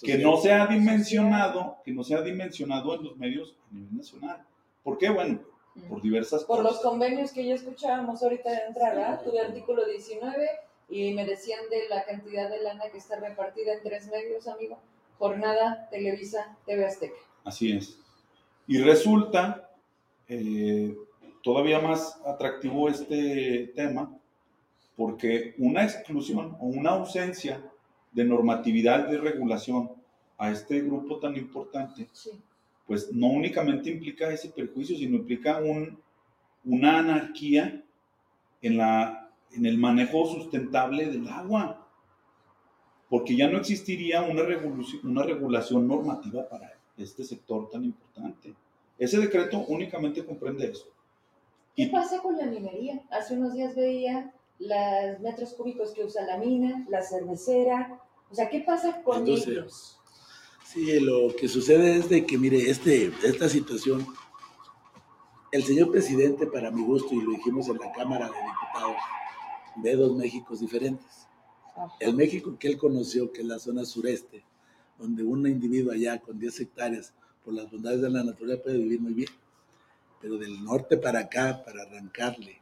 que 0.02 0.18
no 0.18 0.38
se 0.38 0.52
ha 0.52 0.68
dimensionado, 0.68 1.78
que 1.84 1.92
no 1.92 2.04
se 2.04 2.16
ha 2.16 2.22
dimensionado 2.22 2.96
en 2.96 3.04
los 3.04 3.18
medios 3.18 3.56
a 3.70 3.74
nivel 3.74 3.98
nacional. 3.98 4.46
¿Por 4.84 4.98
qué? 4.98 5.10
Bueno, 5.10 5.40
por 5.88 6.02
diversas 6.02 6.44
Por 6.44 6.64
los 6.64 6.80
convenios 6.80 7.32
que 7.32 7.46
ya 7.46 7.56
escuchábamos 7.56 8.22
ahorita 8.24 8.50
de 8.50 8.62
entrada, 8.68 9.22
tuve 9.24 9.40
artículo 9.40 9.86
19 9.86 10.50
y 10.90 11.14
me 11.14 11.26
decían 11.26 11.62
de 11.70 11.88
la 11.90 12.04
cantidad 12.06 12.50
de 12.50 12.62
lana 12.62 12.90
que 12.92 12.98
está 12.98 13.20
repartida 13.20 13.74
en 13.74 13.84
tres 13.84 14.08
medios, 14.08 14.48
amigo. 14.48 14.80
Jornada, 15.18 15.88
Televisa, 15.92 16.58
TV 16.66 16.86
Azteca. 16.86 17.20
Así 17.44 17.74
es. 17.74 18.00
Y 18.68 18.80
resulta 18.80 19.70
eh, 20.28 20.96
todavía 21.44 21.80
más 21.80 22.20
atractivo 22.26 22.90
este 22.90 23.72
tema 23.76 24.18
porque 25.00 25.56
una 25.60 25.86
exclusión 25.86 26.58
o 26.60 26.66
una 26.66 26.89
ausencia 26.89 27.64
de 28.12 28.26
normatividad 28.26 29.08
de 29.08 29.18
regulación 29.18 29.91
a 30.38 30.52
este 30.52 30.82
grupo 30.82 31.20
tan 31.20 31.38
importante, 31.38 32.10
pues 32.86 33.10
no 33.14 33.28
únicamente 33.28 33.89
implica 33.89 34.30
ese 34.30 34.50
perjuicio, 34.50 34.97
sino 34.97 35.16
implica 35.16 35.60
un, 35.60 35.97
una 36.66 37.00
anarquía 37.00 37.82
en 38.62 38.78
la 38.78 39.32
en 39.54 39.66
el 39.66 39.78
manejo 39.78 40.26
sustentable 40.26 41.06
del 41.06 41.30
agua, 41.30 41.88
porque 43.08 43.38
ya 43.38 43.47
no 43.47 43.58
existiría 43.58 44.22
una 44.22 44.43
una 45.04 45.24
regulación 45.24 45.88
normativa 45.88 46.50
para 46.50 46.74
este 46.97 47.24
sector 47.24 47.70
tan 47.70 47.86
importante. 47.86 48.54
Ese 48.97 49.18
decreto 49.18 49.60
únicamente 49.70 50.26
comprende 50.26 50.72
eso. 50.72 50.88
¿Qué 51.74 51.88
pasa 51.88 52.20
con 52.22 52.36
la 52.38 52.47
minería? 52.47 53.02
Hace 53.10 53.36
unos 53.36 53.54
días 53.54 53.74
veía 53.74 54.34
los 54.60 55.20
metros 55.22 55.53
cúbicos 55.53 55.91
que 55.91 56.03
usa 56.03 56.26
la 56.26 56.38
mina, 56.38 56.86
la 56.89 57.01
cervecera. 57.01 58.01
O 58.30 58.36
sea, 58.36 58.49
¿qué 58.49 58.62
pasa 58.62 59.01
con 59.01 59.28
ellos? 59.28 59.97
Sí, 60.66 60.99
lo 60.99 61.36
que 61.36 61.47
sucede 61.47 61.97
es 61.97 62.10
de 62.10 62.26
que, 62.26 62.38
mire, 62.38 62.70
este, 62.70 63.12
esta 63.24 63.49
situación, 63.49 64.05
el 65.51 65.64
señor 65.64 65.91
presidente, 65.91 66.45
para 66.45 66.70
mi 66.70 66.84
gusto, 66.84 67.16
y 67.16 67.22
lo 67.22 67.32
dijimos 67.32 67.68
en 67.70 67.78
la 67.78 67.91
Cámara 67.91 68.28
de 68.28 68.34
Diputados, 68.34 68.97
de 69.78 69.95
dos 69.95 70.16
Méxicos 70.16 70.60
diferentes. 70.60 71.28
El 71.99 72.14
México 72.14 72.55
que 72.60 72.68
él 72.68 72.78
conoció, 72.78 73.32
que 73.32 73.41
es 73.41 73.47
la 73.47 73.57
zona 73.57 73.86
sureste, 73.86 74.43
donde 74.99 75.24
un 75.24 75.47
individuo 75.47 75.93
allá 75.93 76.20
con 76.20 76.38
10 76.38 76.60
hectáreas, 76.60 77.14
por 77.43 77.53
las 77.53 77.72
bondades 77.72 78.01
de 78.01 78.10
la 78.10 78.24
naturaleza, 78.24 78.64
puede 78.64 78.78
vivir 78.78 78.99
muy 78.99 79.14
bien. 79.14 79.30
Pero 80.22 80.38
del 80.38 80.62
norte 80.64 80.97
para 80.97 81.22
acá, 81.22 81.64
para 81.66 81.84
arrancarle 81.84 82.60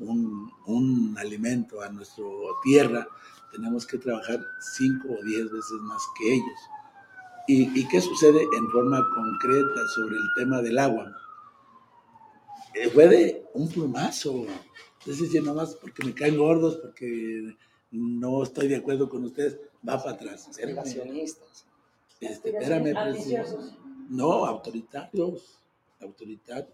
un, 0.00 0.52
un 0.66 1.16
alimento 1.18 1.82
a 1.82 1.88
nuestra 1.88 2.24
tierra, 2.62 3.06
tenemos 3.52 3.86
que 3.86 3.98
trabajar 3.98 4.40
5 4.76 5.08
o 5.08 5.24
10 5.24 5.44
veces 5.44 5.80
más 5.82 6.02
que 6.18 6.34
ellos. 6.34 6.60
¿Y, 7.46 7.80
¿Y, 7.80 7.88
qué 7.88 8.00
sucede 8.00 8.42
en 8.42 8.70
forma 8.70 9.02
concreta 9.14 9.80
sobre 9.94 10.16
el 10.16 10.28
tema 10.36 10.60
del 10.60 10.78
agua? 10.78 11.16
Eh, 12.74 12.90
fue 12.90 13.08
de 13.08 13.46
un 13.54 13.68
plumazo. 13.68 14.46
Entonces, 15.00 15.32
ya 15.32 15.40
nomás 15.40 15.74
porque 15.74 16.04
me 16.04 16.14
caen 16.14 16.36
gordos, 16.36 16.76
porque 16.76 17.56
no 17.90 18.42
estoy 18.42 18.68
de 18.68 18.76
acuerdo 18.76 19.08
con 19.08 19.24
ustedes, 19.24 19.58
va 19.86 19.98
para 19.98 20.12
atrás. 20.12 20.48
Este, 22.20 22.50
espérame, 22.50 22.92
pues, 22.92 23.64
no, 24.10 24.44
autoritarios, 24.44 25.57
autoritarios. 26.00 26.72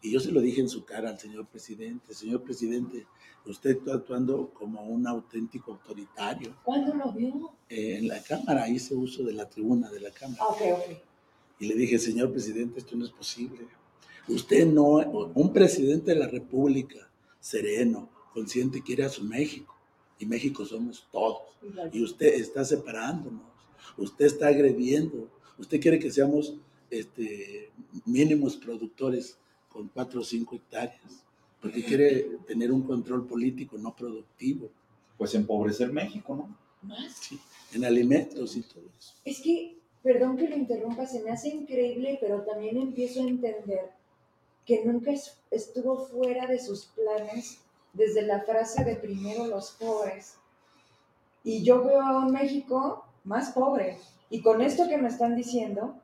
Y 0.00 0.12
yo 0.12 0.20
se 0.20 0.32
lo 0.32 0.40
dije 0.40 0.60
en 0.60 0.68
su 0.68 0.84
cara 0.84 1.10
al 1.10 1.18
señor 1.18 1.46
presidente, 1.46 2.14
señor 2.14 2.42
presidente, 2.42 3.06
usted 3.46 3.70
está 3.78 3.94
actuando 3.94 4.50
como 4.52 4.82
un 4.82 5.06
auténtico 5.06 5.72
autoritario. 5.72 6.56
¿Cuándo 6.64 6.94
lo 6.94 7.12
vio? 7.12 7.52
Eh, 7.68 7.98
en 7.98 8.08
la 8.08 8.22
Cámara, 8.22 8.68
hice 8.68 8.94
uso 8.94 9.22
de 9.22 9.32
la 9.32 9.48
tribuna 9.48 9.90
de 9.90 10.00
la 10.00 10.10
Cámara. 10.10 10.44
Ok, 10.44 10.60
ok. 10.74 10.96
Y 11.60 11.66
le 11.66 11.74
dije, 11.76 11.98
señor 11.98 12.32
presidente, 12.32 12.80
esto 12.80 12.96
no 12.96 13.04
es 13.04 13.12
posible. 13.12 13.66
Usted 14.28 14.66
no, 14.66 14.96
un 15.34 15.52
presidente 15.52 16.12
de 16.12 16.18
la 16.18 16.26
República 16.26 17.08
sereno, 17.38 18.08
consciente, 18.32 18.82
quiere 18.82 19.04
a 19.04 19.08
su 19.08 19.24
México. 19.24 19.76
Y 20.18 20.26
México 20.26 20.64
somos 20.64 21.08
todos. 21.10 21.42
Y 21.92 22.02
usted 22.02 22.34
está 22.34 22.64
separándonos. 22.64 23.42
Usted 23.96 24.26
está 24.26 24.48
agrediendo. 24.48 25.28
Usted 25.58 25.80
quiere 25.80 25.98
que 25.98 26.10
seamos 26.10 26.54
este, 26.92 27.70
mínimos 28.04 28.56
productores 28.56 29.38
con 29.68 29.88
cuatro 29.88 30.20
o 30.20 30.24
cinco 30.24 30.56
hectáreas. 30.56 31.24
Porque 31.60 31.84
quiere 31.84 32.38
tener 32.46 32.72
un 32.72 32.82
control 32.82 33.26
político 33.26 33.78
no 33.78 33.94
productivo. 33.94 34.68
Pues 35.16 35.34
empobrecer 35.34 35.92
México, 35.92 36.34
¿no? 36.34 36.56
Más. 36.82 37.12
Sí, 37.12 37.38
en 37.72 37.84
alimentos 37.84 38.56
y 38.56 38.62
todo 38.62 38.82
eso. 38.98 39.14
Es 39.24 39.40
que, 39.40 39.78
perdón 40.02 40.36
que 40.36 40.48
lo 40.48 40.56
interrumpa, 40.56 41.06
se 41.06 41.22
me 41.22 41.30
hace 41.30 41.48
increíble, 41.48 42.18
pero 42.20 42.42
también 42.42 42.76
empiezo 42.76 43.20
a 43.20 43.28
entender 43.28 43.90
que 44.66 44.84
nunca 44.84 45.12
estuvo 45.50 46.06
fuera 46.06 46.46
de 46.46 46.58
sus 46.58 46.86
planes 46.86 47.58
desde 47.92 48.22
la 48.22 48.40
frase 48.40 48.84
de 48.84 48.96
primero 48.96 49.46
los 49.46 49.72
pobres. 49.72 50.34
Y 51.44 51.62
yo 51.62 51.84
veo 51.84 52.00
a 52.00 52.18
un 52.26 52.32
México 52.32 53.04
más 53.24 53.52
pobre. 53.52 53.98
Y 54.30 54.42
con 54.42 54.62
esto 54.62 54.88
que 54.88 54.98
me 54.98 55.08
están 55.08 55.36
diciendo, 55.36 56.01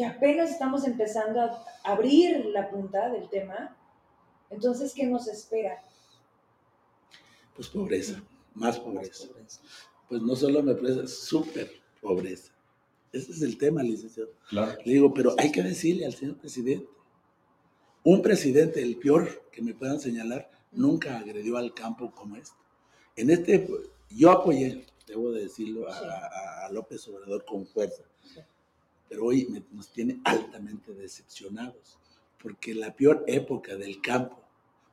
que 0.00 0.06
apenas 0.06 0.50
estamos 0.50 0.86
empezando 0.86 1.42
a 1.42 1.62
abrir 1.84 2.46
la 2.46 2.70
punta 2.70 3.10
del 3.10 3.28
tema, 3.28 3.76
entonces, 4.48 4.94
¿qué 4.94 5.04
nos 5.04 5.28
espera? 5.28 5.78
Pues 7.54 7.68
pobreza, 7.68 8.22
más 8.54 8.78
pobreza. 8.80 9.28
Pues 10.08 10.22
no 10.22 10.34
solo 10.34 10.62
me 10.62 10.74
pobreza, 10.74 11.06
súper 11.06 11.70
pobreza. 12.00 12.50
Ese 13.12 13.30
es 13.30 13.42
el 13.42 13.58
tema, 13.58 13.82
licenciado. 13.82 14.30
Claro. 14.48 14.78
Le 14.86 14.94
digo, 14.94 15.12
pero 15.12 15.34
hay 15.36 15.52
que 15.52 15.62
decirle 15.62 16.06
al 16.06 16.14
señor 16.14 16.38
presidente, 16.38 16.88
un 18.02 18.22
presidente, 18.22 18.82
el 18.82 18.96
peor 18.96 19.50
que 19.52 19.60
me 19.60 19.74
puedan 19.74 20.00
señalar, 20.00 20.50
nunca 20.72 21.18
agredió 21.18 21.58
al 21.58 21.74
campo 21.74 22.10
como 22.10 22.36
este. 22.36 22.56
En 23.16 23.28
este, 23.28 23.68
yo 24.08 24.30
apoyé, 24.30 24.86
debo 25.06 25.30
de 25.30 25.42
decirlo, 25.42 25.86
a, 25.90 26.70
López 26.72 27.06
Obrador 27.06 27.44
con 27.44 27.66
fuerza, 27.66 28.02
pero 29.10 29.24
hoy 29.24 29.64
nos 29.72 29.92
tiene 29.92 30.20
altamente 30.24 30.94
decepcionados, 30.94 31.98
porque 32.40 32.72
la 32.72 32.94
peor 32.94 33.24
época 33.26 33.74
del 33.74 34.00
campo 34.00 34.40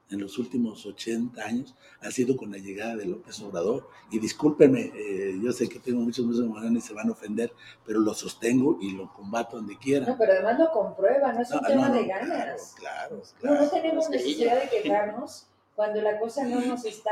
en 0.10 0.22
los 0.22 0.38
últimos 0.40 0.86
80 0.86 1.40
años 1.44 1.76
ha 2.02 2.10
sido 2.10 2.36
con 2.36 2.52
la 2.52 2.58
llegada 2.58 2.96
de 2.96 3.06
López 3.06 3.40
Obrador. 3.42 3.90
Y 4.10 4.20
discúlpenme, 4.20 4.92
eh, 4.96 5.38
yo 5.42 5.52
sé 5.52 5.70
que 5.70 5.80
tengo 5.80 6.00
muchos 6.00 6.26
musulmanes 6.26 6.84
y 6.84 6.88
se 6.88 6.94
van 6.94 7.10
a 7.10 7.12
ofender, 7.12 7.54
pero 7.86 8.00
lo 8.00 8.14
sostengo 8.14 8.80
y 8.82 8.92
lo 8.92 9.12
combato 9.14 9.58
donde 9.58 9.78
quiera. 9.78 10.08
No, 10.08 10.18
pero 10.18 10.34
además 10.34 10.60
lo 10.60 10.72
comprueba, 10.72 11.34
no 11.34 11.42
es 11.42 11.52
un 11.52 11.62
tema 11.62 11.90
de 11.92 12.06
ganas. 12.06 12.74
Claro, 12.78 13.22
claro. 13.40 13.56
No, 13.56 13.62
no 13.66 13.70
tenemos 13.70 14.10
necesidad 14.10 14.62
de 14.62 14.70
quejarnos 14.70 15.48
cuando 15.76 16.02
la 16.02 16.20
cosa 16.20 16.44
no 16.44 16.60
nos 16.62 16.86
está 16.86 17.12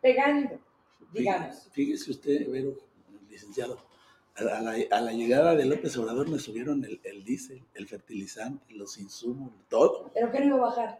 pegando, 0.00 0.58
digamos. 1.12 1.68
Fíjese 1.70 2.10
usted, 2.10 2.50
Vero, 2.50 2.74
licenciado, 3.28 3.78
a 4.40 4.60
la, 4.60 4.76
a 4.90 5.00
la, 5.00 5.12
llegada 5.12 5.54
de 5.54 5.64
López 5.64 5.96
Obrador 5.96 6.28
me 6.28 6.38
subieron 6.38 6.84
el, 6.84 7.00
el 7.04 7.24
diésel, 7.24 7.62
el 7.74 7.86
fertilizante, 7.86 8.74
los 8.74 8.98
insumos, 8.98 9.52
todo. 9.68 10.10
¿Pero 10.14 10.30
qué 10.30 10.40
no 10.40 10.46
iba 10.46 10.56
a 10.56 10.70
bajar? 10.70 10.98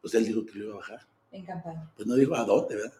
Pues 0.00 0.14
él 0.14 0.24
dijo 0.24 0.44
que 0.44 0.58
lo 0.58 0.64
iba 0.66 0.74
a 0.74 0.78
bajar. 0.78 1.00
En 1.30 1.44
campaña. 1.44 1.90
Pues 1.94 2.06
no 2.06 2.14
dijo 2.14 2.34
a 2.34 2.44
dónde, 2.44 2.76
¿verdad? 2.76 2.92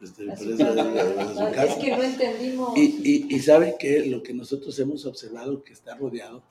Este, 0.00 0.26
por 0.26 0.34
eso, 0.34 0.74
no, 0.74 1.48
es 1.62 1.74
que 1.74 1.96
no 1.96 2.02
entendimos. 2.02 2.78
Y, 2.78 3.26
y, 3.30 3.34
y, 3.34 3.38
sabe 3.40 3.76
que 3.78 4.06
lo 4.06 4.22
que 4.22 4.32
nosotros 4.32 4.78
hemos 4.78 5.04
observado 5.06 5.62
que 5.62 5.72
está 5.72 5.96
rodeado 5.96 6.42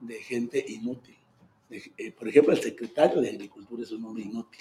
de 0.00 0.14
gente 0.22 0.64
inútil. 0.68 1.16
De, 1.68 1.82
eh, 1.96 2.12
por 2.12 2.28
ejemplo, 2.28 2.52
el 2.52 2.60
secretario 2.60 3.20
de 3.20 3.30
Agricultura 3.30 3.82
es 3.82 3.92
un 3.92 4.04
hombre 4.04 4.24
inútil, 4.24 4.60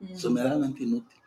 mm. 0.00 0.16
someramente 0.16 0.84
inútil. 0.84 1.18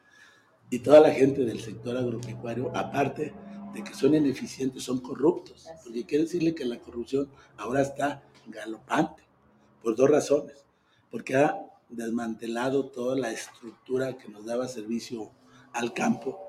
Y 0.70 0.80
toda 0.80 1.02
la 1.02 1.12
gente 1.12 1.44
del 1.44 1.60
sector 1.60 1.98
agropecuario, 1.98 2.76
aparte 2.76 3.34
de 3.74 3.84
que 3.84 3.94
son 3.94 4.16
ineficientes, 4.16 4.84
son 4.84 5.00
corruptos. 5.00 5.68
Porque 5.84 6.06
quiere 6.06 6.26
decirle 6.26 6.56
que 6.56 6.66
la 6.66 6.80
corrupción 6.80 7.30
ahora 7.58 7.82
está 7.82 8.24
galopante, 8.48 9.24
por 9.82 9.96
dos 9.96 10.10
razones. 10.10 10.66
Porque 11.10 11.36
ha 11.36 11.60
desmantelado 11.90 12.88
toda 12.88 13.16
la 13.16 13.32
estructura 13.32 14.18
que 14.18 14.30
nos 14.30 14.46
daba 14.46 14.68
servicio 14.68 15.32
al 15.74 15.94
campo 15.94 16.40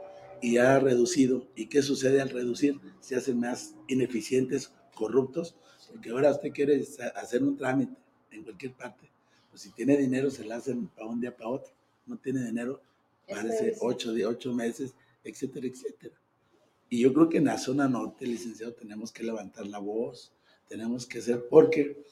y 0.41 0.59
ha 0.59 0.79
reducido. 0.79 1.47
¿Y 1.55 1.67
qué 1.67 1.83
sucede 1.83 2.21
al 2.21 2.31
reducir? 2.31 2.81
Se 3.01 3.17
hacen 3.17 3.41
más 3.41 3.75
ineficientes, 3.89 4.73
corruptos, 4.95 5.55
porque 5.91 6.11
ahora 6.11 6.31
usted 6.31 6.53
quiere 6.53 6.85
hacer 7.15 7.43
un 7.43 7.57
trámite 7.57 7.97
en 8.31 8.43
cualquier 8.43 8.73
parte. 8.73 9.11
Pues 9.51 9.63
si 9.63 9.71
tiene 9.71 9.97
dinero, 9.97 10.31
se 10.31 10.45
lo 10.45 10.55
hacen 10.55 10.89
para 10.89 11.07
un 11.07 11.21
día 11.21 11.35
para 11.35 11.51
otro. 11.51 11.73
No 12.07 12.17
tiene 12.19 12.45
dinero, 12.45 12.81
parece 13.29 13.77
ocho, 13.81 14.13
ocho 14.27 14.53
meses, 14.53 14.95
etcétera, 15.23 15.67
etcétera. 15.67 16.15
Y 16.95 17.01
yo 17.01 17.13
creo 17.13 17.29
que 17.29 17.39
en 17.39 17.47
la 17.47 17.59
zona 17.59 17.89
norte, 17.89 18.25
licenciado, 18.25 18.73
tenemos 18.73 19.11
que 19.11 19.25
levantar 19.25 19.67
la 19.67 19.81
voz, 19.81 20.33
tenemos 20.69 21.07
que 21.07 21.19
hacer, 21.19 21.49
porque 21.51 22.05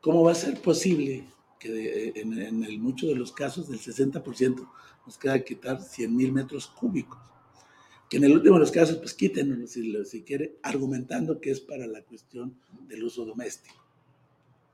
¿cómo 0.00 0.22
va 0.22 0.32
a 0.32 0.34
ser 0.34 0.58
posible 0.62 1.28
que 1.60 2.10
en, 2.16 2.32
en 2.64 2.80
muchos 2.80 3.10
de 3.10 3.16
los 3.16 3.32
casos 3.32 3.68
del 3.68 3.78
60% 3.78 4.66
nos 5.04 5.18
queda 5.18 5.44
quitar 5.44 5.82
100 5.82 6.16
mil 6.16 6.32
metros 6.32 6.68
cúbicos? 6.68 7.18
Que 8.08 8.16
en 8.16 8.24
el 8.24 8.32
último 8.32 8.54
de 8.54 8.60
los 8.60 8.70
casos, 8.70 8.96
pues 8.96 9.12
quítenlo 9.12 9.66
si, 9.66 9.94
si 10.06 10.22
quiere, 10.22 10.56
argumentando 10.62 11.38
que 11.38 11.50
es 11.50 11.60
para 11.60 11.86
la 11.86 12.00
cuestión 12.00 12.58
del 12.88 13.04
uso 13.04 13.26
doméstico. 13.26 13.76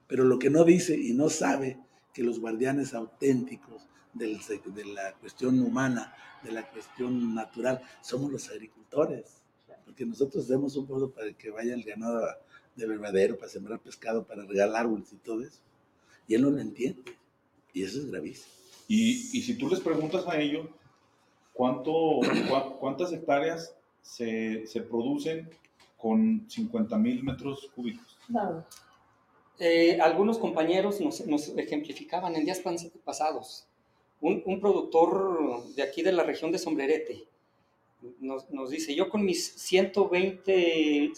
Pero 0.07 0.23
lo 0.23 0.39
que 0.39 0.51
no 0.51 0.63
dice 0.63 0.97
y 0.97 1.13
no 1.13 1.29
sabe 1.29 1.77
que 2.15 2.23
los 2.23 2.39
guardianes 2.39 2.95
auténticos 2.95 3.89
de 4.15 4.85
la 4.95 5.15
cuestión 5.15 5.61
humana, 5.61 6.15
de 6.45 6.53
la 6.53 6.71
cuestión 6.71 7.35
natural, 7.35 7.83
somos 8.01 8.31
los 8.31 8.49
agricultores. 8.49 9.40
Porque 9.91 10.07
nosotros 10.07 10.47
demos 10.47 10.77
un 10.77 10.87
pueblo 10.87 11.11
para 11.11 11.33
que 11.33 11.51
vaya 11.51 11.75
el 11.75 11.83
ganado 11.83 12.25
de 12.77 12.87
verdadero, 12.87 13.37
para 13.37 13.51
sembrar 13.51 13.81
pescado, 13.81 14.23
para 14.23 14.45
regalar 14.45 14.83
árboles 14.83 15.13
y 15.13 15.17
todo 15.17 15.43
eso. 15.43 15.59
Y 16.29 16.37
él 16.37 16.43
no 16.43 16.51
lo 16.51 16.61
entiende. 16.61 17.03
Y 17.75 17.83
eso 17.83 17.99
es 17.99 18.09
gravísimo. 18.09 18.47
Y, 18.87 19.37
y 19.37 19.43
si 19.43 19.59
tú 19.59 19.69
les 19.69 19.81
preguntas 19.81 20.25
a 20.29 20.39
ellos, 20.39 20.69
¿cuánto, 21.53 22.21
¿cuántas 22.79 23.13
hectáreas 23.13 23.75
se, 24.01 24.65
se 24.69 24.81
producen 24.81 25.51
con 25.97 26.49
50 26.49 26.97
mil 26.97 27.25
metros 27.25 27.69
cúbicos? 27.75 28.17
Nada. 28.29 28.65
Eh, 29.59 29.99
algunos 30.01 30.39
compañeros 30.39 31.01
nos, 31.01 31.27
nos, 31.27 31.49
ejemplificaban 31.49 32.37
en 32.37 32.45
días 32.45 32.63
pasados. 33.05 33.67
Un, 34.21 34.41
un, 34.47 34.61
productor 34.61 35.65
de 35.75 35.83
aquí 35.83 36.03
de 36.03 36.13
la 36.13 36.23
región 36.23 36.53
de 36.53 36.59
Sombrerete 36.59 37.27
nos, 38.21 38.51
nos 38.51 38.71
dice, 38.71 38.95
yo 38.95 39.09
con 39.09 39.25
mis 39.25 39.53
120 39.53 41.13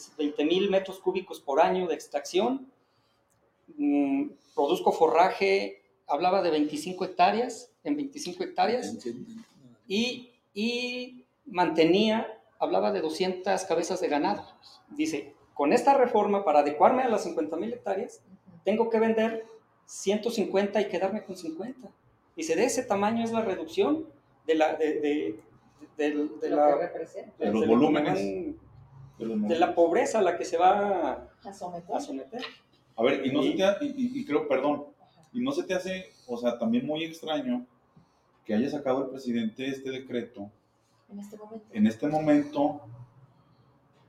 mil 0.44 0.70
metros 0.70 0.98
cúbicos 0.98 1.40
por 1.40 1.60
año 1.60 1.86
de 1.86 1.94
extracción, 1.94 2.70
mmm, 3.76 4.30
produzco 4.54 4.92
forraje, 4.92 5.82
hablaba 6.06 6.42
de 6.42 6.50
25 6.50 7.04
hectáreas, 7.04 7.72
en 7.84 7.96
25 7.96 8.44
hectáreas, 8.44 8.96
y, 9.86 10.30
y 10.54 11.24
mantenía, 11.46 12.38
hablaba 12.58 12.92
de 12.92 13.00
200 13.00 13.64
cabezas 13.64 14.00
de 14.00 14.08
ganado. 14.08 14.46
Dice, 14.90 15.34
con 15.54 15.72
esta 15.72 15.94
reforma, 15.94 16.44
para 16.44 16.60
adecuarme 16.60 17.02
a 17.02 17.08
las 17.08 17.24
50 17.24 17.56
mil 17.56 17.72
hectáreas, 17.72 18.22
tengo 18.64 18.90
que 18.90 18.98
vender 18.98 19.44
150 19.86 20.80
y 20.80 20.88
quedarme 20.88 21.24
con 21.24 21.36
50. 21.36 21.88
Dice, 22.36 22.56
de 22.56 22.64
ese 22.64 22.82
tamaño 22.82 23.24
es 23.24 23.32
la 23.32 23.42
reducción 23.42 24.06
de, 24.46 24.54
la, 24.54 24.74
de, 24.74 25.00
de, 25.00 25.40
de, 25.96 26.28
de 26.40 26.50
la, 26.50 26.76
de 27.38 27.50
los 27.52 27.66
volúmenes. 27.66 28.54
De 29.18 29.58
la 29.58 29.74
pobreza 29.74 30.18
a 30.18 30.22
la 30.22 30.36
que 30.36 30.44
se 30.44 30.56
va 30.56 31.28
a 31.44 31.52
someter. 31.52 31.94
A, 31.94 32.00
someter. 32.00 32.42
a 32.96 33.02
ver, 33.02 33.24
y, 33.26 33.32
no 33.32 33.42
y, 33.42 33.56
se 33.56 33.72
te, 33.78 33.84
y, 33.84 34.20
y 34.20 34.24
creo, 34.24 34.48
perdón, 34.48 34.86
y 35.32 35.40
no 35.40 35.52
se 35.52 35.62
te 35.64 35.74
hace, 35.74 36.12
o 36.26 36.36
sea, 36.36 36.58
también 36.58 36.86
muy 36.86 37.04
extraño 37.04 37.66
que 38.44 38.54
haya 38.54 38.68
sacado 38.68 39.04
el 39.04 39.10
presidente 39.10 39.68
este 39.68 39.90
decreto 39.90 40.50
en 41.10 41.18
este 41.20 41.36
momento, 41.36 41.66
en 41.72 41.86
este 41.86 42.08
momento 42.08 42.80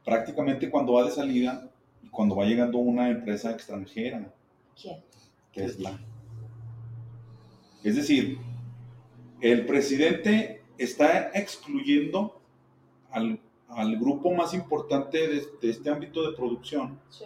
prácticamente 0.03 0.69
cuando 0.69 0.93
va 0.93 1.05
de 1.05 1.11
salida 1.11 1.69
y 2.01 2.07
cuando 2.09 2.35
va 2.35 2.45
llegando 2.45 2.77
una 2.77 3.09
empresa 3.09 3.51
extranjera. 3.51 4.33
¿Quién? 4.79 4.97
Tesla. 5.53 5.99
Es 7.83 7.95
decir, 7.95 8.37
el 9.41 9.65
presidente 9.65 10.52
está 10.77 11.31
excluyendo 11.33 12.41
al, 13.11 13.39
al 13.69 13.97
grupo 13.97 14.31
más 14.31 14.53
importante 14.53 15.27
de, 15.27 15.45
de, 15.61 15.69
este 15.69 15.89
ámbito 15.89 16.29
de 16.29 16.35
producción 16.35 16.99
sí. 17.09 17.25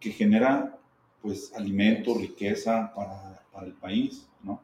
que 0.00 0.10
genera 0.10 0.78
pues 1.22 1.52
alimento, 1.54 2.14
riqueza 2.14 2.92
para, 2.94 3.42
para 3.52 3.66
el 3.66 3.72
país, 3.72 4.28
¿no? 4.42 4.60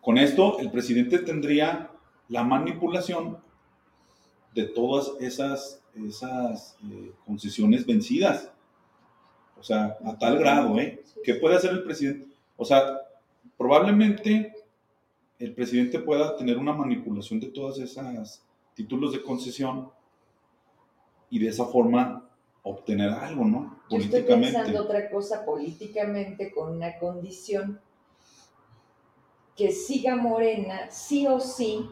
Con 0.00 0.18
esto 0.18 0.58
el 0.60 0.70
presidente 0.70 1.18
tendría 1.18 1.90
la 2.28 2.44
manipulación 2.44 3.38
de 4.54 4.64
todas 4.64 5.12
esas, 5.20 5.82
esas 5.94 6.76
eh, 6.90 7.12
concesiones 7.26 7.84
vencidas. 7.84 8.50
O 9.58 9.62
sea, 9.62 9.98
a 10.04 10.18
tal 10.18 10.38
grado, 10.38 10.78
¿eh? 10.78 11.02
¿Qué 11.24 11.34
puede 11.34 11.56
hacer 11.56 11.72
el 11.72 11.82
presidente? 11.82 12.26
O 12.56 12.64
sea, 12.64 13.00
probablemente 13.58 14.52
el 15.38 15.54
presidente 15.54 15.98
pueda 15.98 16.36
tener 16.36 16.58
una 16.58 16.72
manipulación 16.72 17.40
de 17.40 17.48
todas 17.48 17.78
esas 17.78 18.44
títulos 18.74 19.12
de 19.12 19.22
concesión 19.22 19.90
y 21.30 21.38
de 21.38 21.48
esa 21.48 21.66
forma 21.66 22.28
obtener 22.62 23.10
algo, 23.10 23.44
¿no? 23.44 23.78
Políticamente. 23.88 24.10
Yo 24.10 24.18
estoy 24.18 24.36
pensando 24.36 24.82
otra 24.82 25.10
cosa 25.10 25.44
políticamente 25.44 26.52
con 26.52 26.76
una 26.76 26.98
condición 26.98 27.80
que 29.56 29.72
siga 29.72 30.16
Morena, 30.16 30.90
sí 30.90 31.26
o 31.26 31.40
sí, 31.40 31.88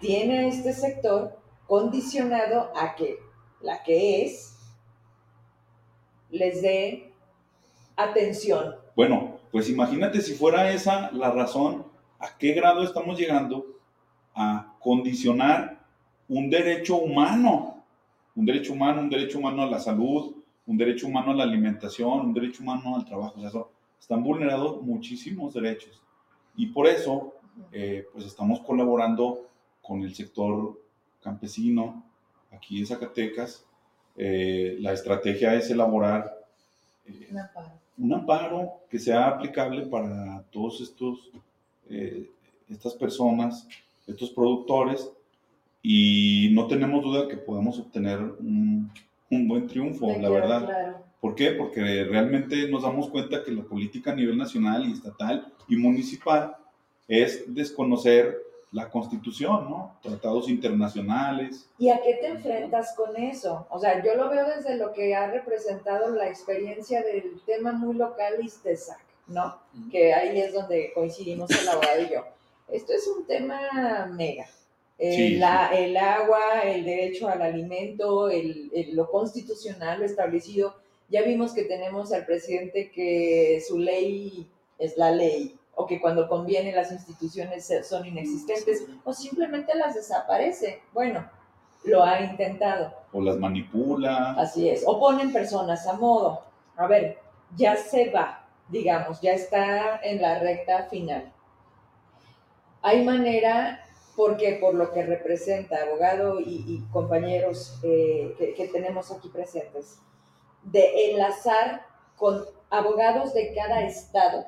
tiene 0.00 0.40
a 0.40 0.46
este 0.46 0.72
sector 0.72 1.38
condicionado 1.66 2.70
a 2.76 2.94
que 2.94 3.18
la 3.60 3.82
que 3.82 4.24
es 4.24 4.56
les 6.30 6.62
dé 6.62 7.12
atención. 7.96 8.76
Bueno, 8.94 9.38
pues 9.50 9.68
imagínate 9.68 10.20
si 10.20 10.34
fuera 10.34 10.72
esa 10.72 11.10
la 11.12 11.30
razón, 11.30 11.86
a 12.24 12.38
qué 12.38 12.52
grado 12.52 12.82
estamos 12.82 13.18
llegando 13.18 13.66
a 14.34 14.74
condicionar 14.80 15.84
un 16.26 16.48
derecho 16.48 16.96
humano, 16.96 17.84
un 18.34 18.46
derecho 18.46 18.72
humano, 18.72 19.02
un 19.02 19.10
derecho 19.10 19.38
humano 19.38 19.62
a 19.62 19.66
la 19.66 19.78
salud, 19.78 20.34
un 20.66 20.78
derecho 20.78 21.06
humano 21.06 21.32
a 21.32 21.34
la 21.34 21.44
alimentación, 21.44 22.20
un 22.20 22.32
derecho 22.32 22.62
humano 22.62 22.96
al 22.96 23.04
trabajo. 23.04 23.34
O 23.38 23.50
sea, 23.50 23.64
están 24.00 24.22
vulnerados 24.22 24.80
muchísimos 24.80 25.52
derechos. 25.52 26.00
Y 26.56 26.68
por 26.68 26.86
eso, 26.86 27.34
eh, 27.72 28.06
pues 28.12 28.24
estamos 28.24 28.60
colaborando 28.60 29.50
con 29.82 30.02
el 30.02 30.14
sector 30.14 30.80
campesino 31.22 32.04
aquí 32.50 32.78
en 32.78 32.86
Zacatecas. 32.86 33.66
Eh, 34.16 34.78
la 34.80 34.92
estrategia 34.92 35.54
es 35.54 35.70
elaborar 35.70 36.38
eh, 37.04 37.28
un, 37.30 37.38
amparo. 37.38 37.72
un, 37.98 38.14
amparo. 38.14 38.72
que 38.88 38.98
sea 38.98 39.28
aplicable 39.28 39.86
para 39.86 40.42
todos 40.50 40.80
estos, 40.80 41.30
eh, 41.90 42.30
estas 42.68 42.94
personas, 42.94 43.68
estos 44.06 44.30
productores, 44.30 45.10
y 45.82 46.50
no 46.52 46.66
tenemos 46.66 47.04
duda 47.04 47.28
que 47.28 47.36
podemos 47.36 47.78
obtener 47.78 48.18
un, 48.20 48.90
un 49.30 49.48
buen 49.48 49.66
triunfo, 49.66 50.06
Me 50.06 50.18
la 50.18 50.30
verdad. 50.30 50.64
Claro. 50.64 51.04
¿Por 51.20 51.34
qué? 51.34 51.52
Porque 51.52 51.80
realmente 52.04 52.68
nos 52.68 52.82
damos 52.82 53.08
cuenta 53.08 53.42
que 53.42 53.52
la 53.52 53.62
política 53.62 54.12
a 54.12 54.14
nivel 54.14 54.36
nacional 54.36 54.86
y 54.86 54.92
estatal 54.92 55.52
y 55.68 55.76
municipal 55.76 56.56
es 57.08 57.44
desconocer 57.46 58.36
la 58.72 58.90
constitución, 58.90 59.70
¿no? 59.70 59.96
Tratados 60.02 60.48
internacionales. 60.48 61.70
¿Y 61.78 61.90
a 61.90 62.02
qué 62.02 62.14
te 62.14 62.26
enfrentas 62.26 62.94
con 62.96 63.16
eso? 63.16 63.66
O 63.70 63.78
sea, 63.78 64.02
yo 64.02 64.16
lo 64.16 64.28
veo 64.28 64.46
desde 64.48 64.76
lo 64.76 64.92
que 64.92 65.14
ha 65.14 65.30
representado 65.30 66.10
la 66.14 66.28
experiencia 66.28 67.02
del 67.02 67.40
tema 67.46 67.70
muy 67.72 67.94
local 67.94 68.34
ISTESAC, 68.42 68.98
¿no? 69.26 69.58
Que 69.90 70.12
ahí 70.14 70.40
es 70.40 70.52
donde 70.52 70.92
coincidimos 70.94 71.50
el 71.50 71.68
abogado 71.68 72.02
y 72.02 72.10
yo. 72.10 72.24
Esto 72.68 72.92
es 72.92 73.06
un 73.06 73.26
tema 73.26 74.06
mega. 74.12 74.46
El, 74.98 75.14
sí, 75.14 75.36
la, 75.36 75.70
sí. 75.72 75.82
el 75.82 75.96
agua, 75.96 76.62
el 76.64 76.84
derecho 76.84 77.28
al 77.28 77.42
alimento, 77.42 78.30
el, 78.30 78.70
el, 78.74 78.94
lo 78.94 79.10
constitucional, 79.10 79.98
lo 79.98 80.04
establecido. 80.04 80.74
Ya 81.08 81.22
vimos 81.22 81.52
que 81.52 81.64
tenemos 81.64 82.12
al 82.12 82.24
presidente 82.24 82.90
que 82.90 83.62
su 83.66 83.78
ley 83.78 84.48
es 84.78 84.96
la 84.96 85.10
ley, 85.10 85.58
o 85.74 85.86
que 85.86 86.00
cuando 86.00 86.28
conviene 86.28 86.72
las 86.72 86.92
instituciones 86.92 87.70
son 87.82 88.06
inexistentes 88.06 88.84
o 89.04 89.12
simplemente 89.12 89.74
las 89.74 89.94
desaparece. 89.94 90.80
Bueno, 90.92 91.28
lo 91.84 92.02
ha 92.02 92.20
intentado. 92.20 92.94
O 93.12 93.20
las 93.20 93.36
manipula. 93.36 94.32
Así 94.32 94.68
es, 94.68 94.84
o 94.86 94.98
ponen 94.98 95.32
personas 95.32 95.86
a 95.86 95.94
modo. 95.94 96.42
A 96.76 96.86
ver, 96.86 97.18
ya 97.56 97.76
se 97.76 98.10
va, 98.10 98.43
digamos, 98.68 99.20
ya 99.20 99.32
está 99.32 100.00
en 100.02 100.20
la 100.20 100.38
recta 100.38 100.84
final. 100.84 101.32
Hay 102.82 103.04
manera, 103.04 103.84
porque 104.16 104.58
por 104.60 104.74
lo 104.74 104.92
que 104.92 105.04
representa 105.04 105.82
abogado 105.82 106.40
y, 106.40 106.84
compañeros 106.92 107.78
eh, 107.82 108.34
que, 108.38 108.54
que 108.54 108.68
tenemos 108.68 109.10
aquí 109.10 109.28
presentes, 109.28 109.98
de 110.62 111.10
enlazar 111.10 111.86
con 112.16 112.44
abogados 112.70 113.34
de 113.34 113.54
cada 113.54 113.82
estado 113.82 114.46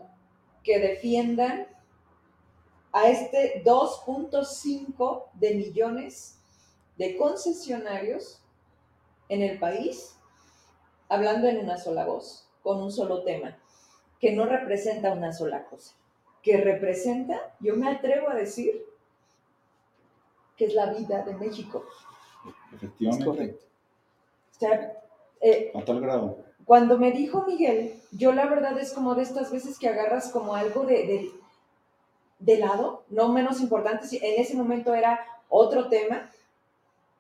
que 0.63 0.79
defiendan 0.79 1.69
a 2.93 3.09
este 3.09 3.63
2.5 3.65 5.25
de 5.35 5.55
millones 5.55 6.41
de 6.97 7.17
concesionarios 7.17 8.43
en 9.29 9.43
el 9.43 9.59
país, 9.59 10.17
hablando 11.09 11.47
en 11.49 11.59
una 11.59 11.79
sola 11.79 12.07
voz, 12.07 12.49
con 12.63 12.83
un 12.83 12.91
solo 12.91 13.23
tema, 13.23 13.59
que 14.21 14.33
no 14.33 14.47
representa 14.47 15.13
una 15.13 15.33
sola 15.33 15.65
cosa, 15.65 15.95
que 16.43 16.57
representa, 16.59 17.55
yo 17.61 17.77
me 17.77 17.89
atrevo 17.89 18.29
a 18.29 18.35
decir, 18.35 18.85
que 20.57 20.67
es 20.67 20.75
la 20.75 20.93
vida 20.93 21.23
de 21.23 21.35
México. 21.35 21.85
Efectivamente. 22.75 23.59
O 24.55 24.59
sea, 24.59 24.97
eh, 25.41 25.71
a 25.75 25.85
tal 25.85 26.01
grado. 26.01 26.39
Cuando 26.65 26.99
me 26.99 27.13
dijo 27.13 27.45
Miguel, 27.47 27.95
yo 28.11 28.33
la 28.33 28.47
verdad 28.47 28.79
es 28.79 28.93
como 28.93 29.15
de 29.15 29.23
estas 29.23 29.53
veces 29.53 29.79
que 29.79 29.89
agarras 29.89 30.31
como 30.33 30.55
algo 30.55 30.85
de, 30.85 31.31
de, 32.39 32.59
lado, 32.59 33.05
no 33.09 33.29
menos 33.29 33.61
importante, 33.61 34.07
en 34.11 34.41
ese 34.41 34.57
momento 34.57 34.95
era 34.95 35.21
otro 35.49 35.89
tema, 35.89 36.29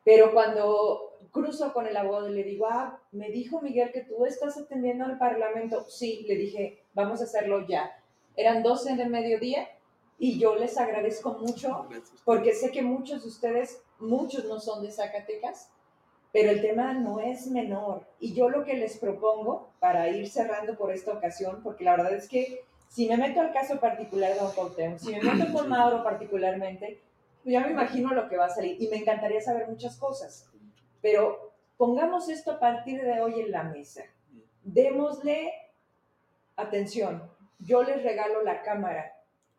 pero 0.05 0.32
cuando 0.32 1.05
cruzo 1.37 1.74
con 1.74 1.87
el 1.87 1.97
abogado 1.97 2.30
y 2.30 2.34
le 2.34 2.45
digo, 2.45 2.66
ah, 2.66 2.99
me 3.12 3.30
dijo 3.30 3.61
Miguel 3.61 3.93
que 3.93 4.01
tú 4.01 4.24
estás 4.24 4.57
atendiendo 4.57 5.05
al 5.05 5.18
Parlamento, 5.18 5.84
sí, 5.87 6.24
le 6.26 6.34
dije, 6.34 6.82
vamos 6.95 7.20
a 7.20 7.24
hacerlo 7.24 7.66
ya. 7.66 7.93
Eran 8.37 8.62
12 8.62 8.97
de 8.97 9.05
mediodía 9.07 9.68
y 10.18 10.39
yo 10.39 10.57
les 10.57 10.78
agradezco 10.78 11.34
mucho 11.34 11.89
porque 12.24 12.55
sé 12.55 12.70
que 12.70 12.80
muchos 12.80 13.22
de 13.22 13.28
ustedes, 13.28 13.82
muchos 13.99 14.47
no 14.47 14.59
son 14.61 14.82
de 14.82 14.91
Zacatecas, 14.91 15.70
pero 16.32 16.51
el 16.51 16.62
tema 16.62 16.95
no 16.95 17.20
es 17.20 17.49
menor. 17.49 18.07
Y 18.18 18.32
yo 18.32 18.49
lo 18.49 18.64
que 18.64 18.74
les 18.74 18.97
propongo, 18.97 19.68
para 19.78 20.09
ir 20.09 20.28
cerrando 20.30 20.78
por 20.78 20.91
esta 20.91 21.12
ocasión, 21.12 21.61
porque 21.62 21.84
la 21.84 21.97
verdad 21.97 22.14
es 22.14 22.28
que 22.28 22.64
si 22.89 23.09
me 23.09 23.18
meto 23.18 23.43
al 23.43 23.53
caso 23.53 23.78
particular 23.78 24.32
de 24.32 24.41
Don 24.41 24.53
Cuauhtémoc, 24.53 24.99
si 24.99 25.12
me 25.12 25.20
meto 25.20 25.53
con 25.53 25.68
Mauro 25.68 26.03
particularmente, 26.03 27.03
pues 27.43 27.53
ya 27.53 27.61
me 27.61 27.72
imagino 27.72 28.14
lo 28.14 28.26
que 28.26 28.39
va 28.39 28.47
a 28.47 28.55
salir 28.55 28.80
y 28.80 28.89
me 28.89 28.97
encantaría 28.97 29.41
saber 29.43 29.68
muchas 29.68 29.99
cosas. 29.99 30.49
Pero 31.07 31.52
pongamos 31.76 32.28
esto 32.28 32.50
a 32.50 32.59
partir 32.59 33.00
de 33.00 33.20
hoy 33.20 33.38
en 33.38 33.52
la 33.52 33.62
mesa. 33.62 34.02
Démosle 34.64 35.52
atención. 36.57 37.22
Yo 37.61 37.84
les 37.84 38.02
regalo 38.02 38.42
la 38.42 38.62
cámara 38.62 39.12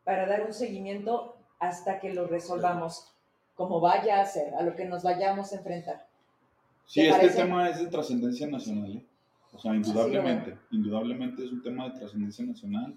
para 0.04 0.26
dar 0.26 0.44
un 0.44 0.52
seguimiento 0.52 1.38
hasta 1.58 2.00
que 2.00 2.12
lo 2.12 2.26
resolvamos, 2.26 3.14
como 3.54 3.80
vaya 3.80 4.20
a 4.20 4.26
ser, 4.26 4.54
a 4.56 4.62
lo 4.62 4.76
que 4.76 4.84
nos 4.84 5.02
vayamos 5.02 5.50
a 5.54 5.56
enfrentar. 5.56 6.06
Sí, 6.84 7.06
este 7.06 7.30
tema 7.30 7.70
es 7.70 7.78
de 7.78 7.86
trascendencia 7.86 8.46
nacional, 8.46 8.98
¿eh? 8.98 9.06
o 9.50 9.58
sea, 9.58 9.74
indudablemente, 9.74 10.58
indudablemente 10.70 11.46
es 11.46 11.50
un 11.50 11.62
tema 11.62 11.88
de 11.88 11.98
trascendencia 11.98 12.44
nacional 12.44 12.94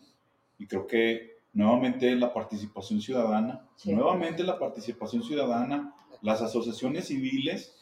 y 0.60 0.68
creo 0.68 0.86
que 0.88 1.38
nuevamente 1.54 2.14
la 2.18 2.34
participación 2.34 3.00
ciudadana, 3.00 3.66
nuevamente 3.86 4.44
la 4.44 4.60
participación 4.60 5.24
ciudadana, 5.24 5.96
las 6.22 6.42
asociaciones 6.42 7.08
civiles 7.08 7.78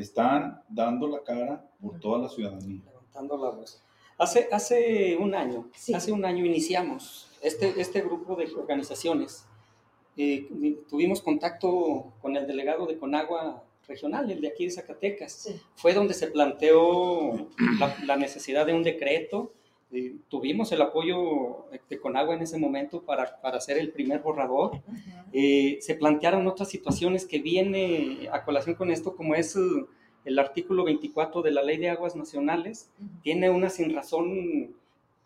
están 0.00 0.62
dando 0.68 1.06
la 1.08 1.22
cara 1.22 1.68
por 1.80 2.00
toda 2.00 2.18
la 2.18 2.28
ciudadanía. 2.28 2.82
Levantando 2.86 3.36
la 3.36 3.50
voz. 3.50 3.80
Hace, 4.18 4.48
hace 4.52 5.16
un 5.16 5.34
año, 5.34 5.68
hace 5.92 6.12
un 6.12 6.24
año 6.24 6.44
iniciamos 6.44 7.28
este, 7.42 7.80
este 7.80 8.00
grupo 8.00 8.36
de 8.36 8.46
organizaciones. 8.54 9.44
Eh, 10.16 10.48
tuvimos 10.88 11.20
contacto 11.20 12.12
con 12.22 12.36
el 12.36 12.46
delegado 12.46 12.86
de 12.86 12.96
Conagua 12.96 13.64
regional, 13.88 14.30
el 14.30 14.40
de 14.40 14.48
aquí 14.48 14.64
de 14.66 14.70
Zacatecas. 14.70 15.52
Fue 15.74 15.92
donde 15.92 16.14
se 16.14 16.28
planteó 16.28 17.48
la, 18.06 18.16
necesidad 18.16 18.66
de 18.66 18.74
un 18.74 18.82
decreto. 18.82 19.52
Tuvimos 20.28 20.72
el 20.72 20.82
apoyo 20.82 21.66
de 21.88 21.98
Conagua 21.98 22.34
en 22.34 22.42
ese 22.42 22.58
momento 22.58 23.02
para, 23.02 23.40
para 23.40 23.58
hacer 23.58 23.78
el 23.78 23.90
primer 23.90 24.20
borrador. 24.20 24.80
Eh, 25.32 25.78
se 25.80 25.94
plantearon 25.94 26.46
otras 26.46 26.68
situaciones 26.68 27.26
que 27.26 27.40
viene 27.40 28.28
a 28.32 28.44
colación 28.44 28.74
con 28.74 28.90
esto, 28.90 29.16
como 29.16 29.34
es 29.34 29.56
el, 29.56 29.86
el 30.24 30.38
artículo 30.38 30.84
24 30.84 31.42
de 31.42 31.50
la 31.50 31.62
Ley 31.62 31.78
de 31.78 31.90
Aguas 31.90 32.16
Nacionales. 32.16 32.90
Tiene 33.22 33.50
una 33.50 33.70
sin 33.70 33.94
razón 33.94 34.74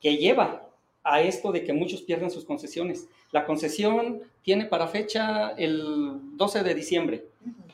que 0.01 0.17
lleva 0.17 0.69
a 1.05 1.23
esto 1.23 1.53
de 1.53 1.65
que 1.65 1.73
muchos 1.73 2.03
pierdan 2.03 2.31
sus 2.31 2.45
concesiones. 2.45 3.09
La 3.33 3.47
concesión 3.47 4.21
tiene 4.43 4.67
para 4.67 4.89
fecha 4.89 5.51
el 5.51 6.37
12 6.37 6.63
de 6.63 6.75
diciembre 6.75 7.25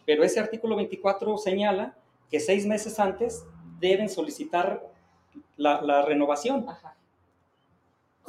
pero 0.06 0.24
ese 0.24 0.40
artículo 0.40 0.76
24 0.76 1.38
señala 1.38 1.96
que 2.30 2.40
seis 2.40 2.66
meses 2.66 2.98
antes 2.98 3.44
deben 3.80 4.08
solicitar 4.08 4.82
la, 5.56 6.02
renovación. 6.02 6.66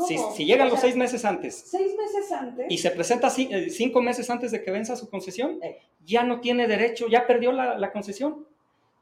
Si, 0.07 0.45
llegan 0.45 0.69
los 0.69 0.79
seis 0.79 0.95
meses 0.95 1.23
antes. 1.23 1.55
Seis 1.55 1.93
meses 1.97 2.31
antes. 2.31 2.65
Y 2.69 2.77
se 2.77 2.91
presenta 2.91 3.29
eh, 3.37 3.69
cinco 3.69 4.01
meses 4.01 4.29
antes 4.29 4.51
de 4.51 4.61
que 4.61 4.71
venza 4.71 4.95
su 4.95 5.09
concesión, 5.09 5.59
eh. 5.63 5.79
ya 6.05 6.23
no 6.23 6.41
tiene 6.41 6.67
derecho, 6.67 7.07
ya 7.07 7.25
perdió 7.25 7.51
la, 7.51 7.91
concesión. 7.91 8.45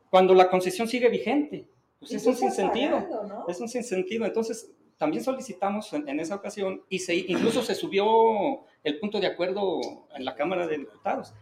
Cuando 0.09 0.33
la 0.35 0.49
concesión 0.49 0.87
sigue 0.87 1.09
vigente. 1.09 1.65
Pues 1.99 2.11
es 2.13 2.25
un 2.27 2.35
sinsentido. 2.35 3.45
Es 3.47 3.59
un 3.59 3.69
sinsentido. 3.69 4.25
Entonces, 4.25 4.71
también 4.97 5.23
solicitamos 5.23 5.91
en, 5.93 6.19
esa 6.19 6.35
ocasión 6.35 6.83
y 6.89 6.99
se, 6.99 7.15
incluso 7.15 7.63
se 7.63 7.73
subió 7.73 8.65
el 8.83 8.99
punto 8.99 9.19
de 9.19 9.27
acuerdo 9.27 9.81
en 10.15 10.25
la 10.25 10.35
Cámara 10.35 10.67
de 10.67 10.77
Diputados 10.77 11.33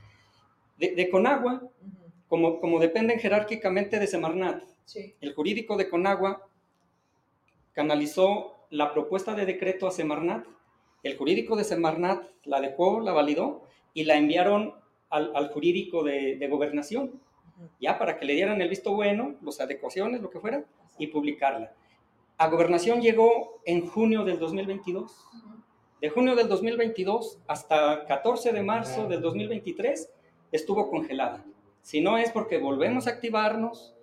de, 0.90 1.10
Conagua, 1.10 1.62
como, 2.28 2.60
como 2.60 2.80
dependen 2.80 3.20
jerárquicamente 3.20 4.00
de 4.00 4.08
Semarnat, 4.08 4.64
el 5.22 5.34
jurídico 5.34 5.78
de 5.78 5.90
Conagua 5.90 6.48
canalizó 7.74 8.56
la 8.70 8.94
propuesta 8.94 9.36
de 9.36 9.46
decreto 9.46 9.88
a 9.88 9.92
Semarnat, 9.92 10.46
el 11.04 11.18
jurídico 11.18 11.56
de 11.56 11.64
Semarnat 11.64 12.24
la 12.44 12.62
dejó, 12.62 13.00
la 13.00 13.12
validó 13.12 13.64
y 13.94 14.06
la 14.06 14.18
enviaron 14.18 14.76
al, 15.10 15.50
jurídico 15.50 16.04
de, 16.04 16.48
gobernación, 16.50 17.20
ya 17.80 18.00
para 18.00 18.18
que 18.18 18.26
le 18.26 18.34
dieran 18.34 18.62
el 18.62 18.70
visto 18.70 18.94
bueno, 18.94 19.36
las 19.42 19.60
adecuaciones, 19.60 20.22
lo 20.22 20.30
que 20.30 20.40
fuera, 20.40 20.64
y 20.98 21.08
publicarla. 21.08 21.74
A 22.38 22.48
gobernación 22.48 23.02
llegó 23.02 23.62
en 23.66 23.86
junio 23.86 24.24
del 24.24 24.40
2022. 24.40 25.14
De 26.00 26.10
junio 26.10 26.36
del 26.36 26.48
2022 26.48 27.40
hasta 27.48 28.06
14 28.06 28.54
de 28.54 28.64
marzo 28.64 29.08
del 29.08 29.22
2023 29.22 30.10
estuvo 30.52 30.90
congelada. 30.90 31.44
Si 31.82 32.02
no 32.02 32.18
es 32.18 32.32
porque 32.32 32.58
volvemos 32.58 33.08
a 33.08 33.12
activarnos, 33.12 33.94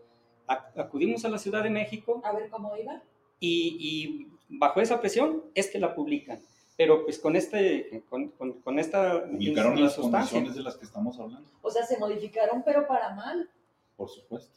acudimos 0.47 1.25
a 1.25 1.29
la 1.29 1.39
Ciudad 1.39 1.62
de 1.62 1.71
México. 1.71 2.21
A 2.25 2.33
ver 2.33 2.49
cómo 2.51 2.77
iba. 2.77 3.03
Y, 3.41 4.28
bajo 4.49 4.80
esa 4.80 5.01
presión 5.01 5.45
es 5.55 5.68
que 5.68 5.78
la 5.78 5.95
publican. 5.95 6.41
Pero 6.76 7.05
pues 7.05 7.18
con 7.18 7.34
este, 7.34 8.05
con, 8.09 8.28
con, 8.28 8.78
esta... 8.78 9.24
Publicaron 9.24 9.82
las 9.82 9.97
condiciones 9.97 10.55
de 10.55 10.62
las 10.62 10.76
que 10.76 10.84
estamos 10.84 11.18
hablando. 11.18 11.49
O 11.61 11.70
sea, 11.70 11.84
se 11.84 11.99
modificaron, 11.99 12.62
pero 12.64 12.86
para 12.86 13.14
mal. 13.14 13.51
Por 13.97 14.09
supuesto. 14.09 14.57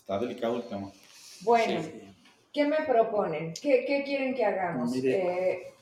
Está 0.00 0.18
delicado 0.18 0.56
el 0.56 0.64
tema. 0.64 0.90
Bueno, 1.42 1.80
¿qué 2.52 2.66
me 2.66 2.76
proponen? 2.86 3.54
¿Qué, 3.54 3.84
qué 3.86 4.02
quieren 4.04 4.34
que 4.34 4.44
hagamos? 4.44 4.94
Eh, 4.96 5.72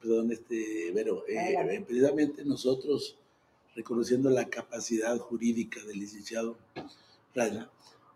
perdón, 0.00 0.30
este, 0.30 0.90
Vero, 0.92 1.24
eh, 1.28 1.84
precisamente 1.86 2.44
nosotros 2.44 3.18
reconociendo 3.74 4.30
la 4.30 4.48
capacidad 4.48 5.16
jurídica 5.18 5.84
del 5.84 6.00
licenciado 6.00 6.56
Raya, 7.34 7.70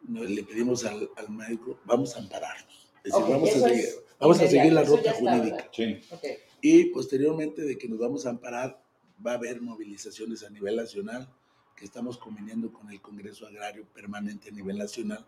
le 0.08 0.42
pedimos 0.42 0.84
al, 0.84 1.10
médico, 1.28 1.78
vamos 1.84 2.16
a 2.16 2.20
ampararnos. 2.20 2.79
Es 3.04 3.12
decir, 3.12 3.94
vamos, 4.18 4.40
a 4.40 4.46
seguir, 4.46 4.72
la 4.72 4.84
ruta 4.84 5.12
jurídica. 5.12 5.70
Y 6.60 6.86
posteriormente 6.86 7.62
de 7.62 7.78
que 7.78 7.88
nos 7.88 7.98
vamos 7.98 8.26
a 8.26 8.30
amparar, 8.30 8.82
va 9.24 9.32
a 9.32 9.34
haber 9.34 9.60
movilizaciones 9.60 10.42
a 10.42 10.50
nivel 10.50 10.76
nacional 10.76 11.32
que 11.76 11.86
estamos 11.86 12.18
conveniendo 12.18 12.70
con 12.72 12.90
el 12.90 13.00
Congreso 13.00 13.46
Agrario 13.46 13.86
Permanente 13.94 14.50
a 14.50 14.52
nivel 14.52 14.76
nacional 14.76 15.24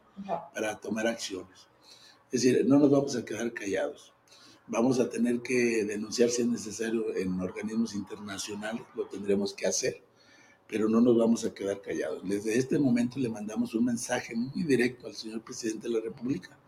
para 0.55 0.79
tomar 0.79 1.07
acciones. 1.07 1.69
Es 2.31 2.43
decir, 2.43 2.65
no 2.67 2.79
nos 2.79 2.91
vamos 2.91 3.17
a 3.17 3.25
quedar 3.25 3.53
callados. 3.53 4.13
Vamos 4.67 5.01
a 5.01 5.09
tener 5.09 5.41
que 5.41 5.85
denunciar 5.85 6.29
si 6.29 6.43
es 6.43 6.49
necesario 6.49 7.15
en 7.17 7.41
organismos 7.41 7.95
internacionales, 7.95 8.83
lo 8.95 9.07
tendremos 9.07 9.55
que 9.55 9.67
hacer 9.67 10.03
pero 10.69 10.89
no 10.89 11.03
nos 11.03 11.19
vamos 11.19 11.45
a 11.45 11.53
quedar 11.53 11.83
callados. 11.83 12.27
Desde 12.27 12.57
este 12.57 12.79
momento 12.79 13.19
le 13.19 13.29
mandamos 13.29 13.75
un 13.75 13.85
mensaje 13.85 14.35
muy 14.35 14.63
directo 14.63 15.07
al 15.07 15.15
señor 15.15 15.43
presidente 15.43 15.87
de 15.87 15.93
la 15.93 16.01
República 16.01 16.59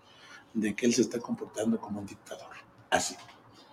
de 0.55 0.75
que 0.75 0.87
él 0.87 0.95
se 0.95 1.03
está 1.03 1.19
comportando 1.19 1.79
como 1.79 2.01
un 2.01 2.07
dictador, 2.07 2.51
así, 2.91 3.17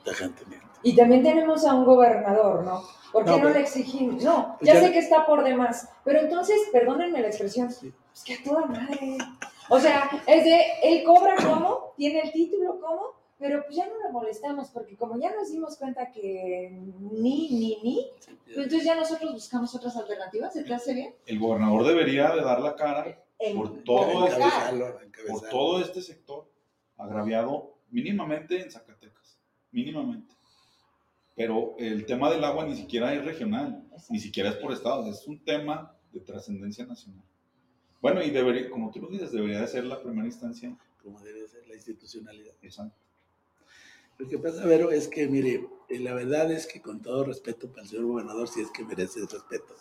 tajantemente. 0.04 0.66
Y 0.84 0.96
también 0.96 1.24
tenemos 1.24 1.64
a 1.66 1.76
un 1.76 1.86
gobernador, 1.86 2.64
¿no? 2.64 2.82
¿Por 3.12 3.26
qué 3.26 3.40
no, 3.40 3.50
le 3.50 3.60
exigimos? 3.60 4.24
No, 4.24 4.56
pues 4.60 4.74
ya, 4.74 4.80
sé 4.80 4.92
que 4.92 5.00
está 5.00 5.26
por 5.26 5.44
demás, 5.44 5.90
pero 6.04 6.22
entonces, 6.22 6.58
perdónenme 6.72 7.22
la 7.22 7.28
expresión, 7.28 7.68
es 7.68 8.24
que 8.24 8.34
a 8.34 8.44
toda 8.44 8.66
madre. 8.66 9.18
O 9.70 9.80
sea, 9.80 10.10
es 10.26 10.44
de, 10.44 10.62
él 10.84 11.04
cobra 11.04 11.36
como, 11.36 11.94
tiene 11.98 12.22
el 12.22 12.32
título 12.32 12.80
como, 12.80 13.22
pero 13.38 13.64
pues 13.64 13.76
ya 13.76 13.88
no 13.88 13.94
lo 14.04 14.12
molestamos, 14.12 14.70
porque 14.70 14.96
como 14.96 15.20
ya 15.20 15.34
nos 15.36 15.52
dimos 15.52 15.78
cuenta 15.78 16.12
que 16.12 16.70
ni, 16.72 17.50
ni, 17.50 17.80
ni, 17.84 18.08
pues 18.46 18.58
entonces 18.58 18.84
ya 18.86 18.96
nosotros 18.96 19.34
buscamos 19.34 19.76
otras 19.76 19.96
alternativas, 19.98 20.54
¿se 20.54 20.64
te 20.64 20.74
hace 20.74 20.94
bien? 20.94 21.16
El 21.26 21.40
gobernador 21.40 21.86
debería 21.86 22.34
de 22.36 22.42
dar 22.42 22.60
la 22.60 22.76
cara 22.76 23.24
por, 23.56 23.84
todo 23.84 24.28
este, 24.28 24.44
por 25.28 25.50
todo 25.50 25.82
este 25.82 26.02
sector 26.02 26.51
agraviado 27.04 27.78
mínimamente 27.90 28.62
en 28.62 28.72
Zacatecas, 28.72 29.40
mínimamente. 29.72 30.34
pero 31.36 31.76
el 31.80 32.06
tema 32.06 32.30
del 32.30 32.44
agua 32.44 32.66
ni 32.66 32.76
siquiera 32.76 33.14
es 33.14 33.26
regional, 33.26 33.84
ni 34.10 34.20
siquiera 34.20 34.50
es 34.50 34.56
por 34.58 34.72
estados, 34.72 35.08
es 35.08 35.28
un 35.28 35.44
tema 35.44 35.96
de 36.12 36.20
trascendencia 36.20 36.86
nacional. 36.86 37.24
Bueno, 38.02 38.22
y 38.24 38.32
debería, 38.32 38.70
como 38.70 38.92
tú 38.92 39.00
lo 39.00 39.10
dices, 39.10 39.32
debería 39.32 39.62
de 39.62 39.68
ser 39.68 39.86
la 39.86 40.02
primera 40.02 40.28
instancia. 40.28 40.76
Como 41.04 41.20
debe 41.22 41.48
ser 41.48 41.68
la 41.68 41.76
institucionalidad. 41.76 42.54
Exacto. 42.62 42.98
Lo 44.18 44.28
que 44.28 44.38
pasa, 44.38 44.66
Vero, 44.66 44.92
es 44.92 45.08
que, 45.08 45.28
mire, 45.28 45.68
eh, 45.90 46.00
la 46.00 46.14
verdad 46.14 46.52
es 46.52 46.68
que 46.68 46.82
con 46.82 47.02
todo 47.02 47.24
respeto 47.24 47.70
para 47.70 47.84
el 47.84 47.88
señor 47.90 48.06
gobernador, 48.06 48.48
si 48.48 48.62
es 48.62 48.70
que 48.70 48.84
merece 48.84 49.20
respeto, 49.22 49.76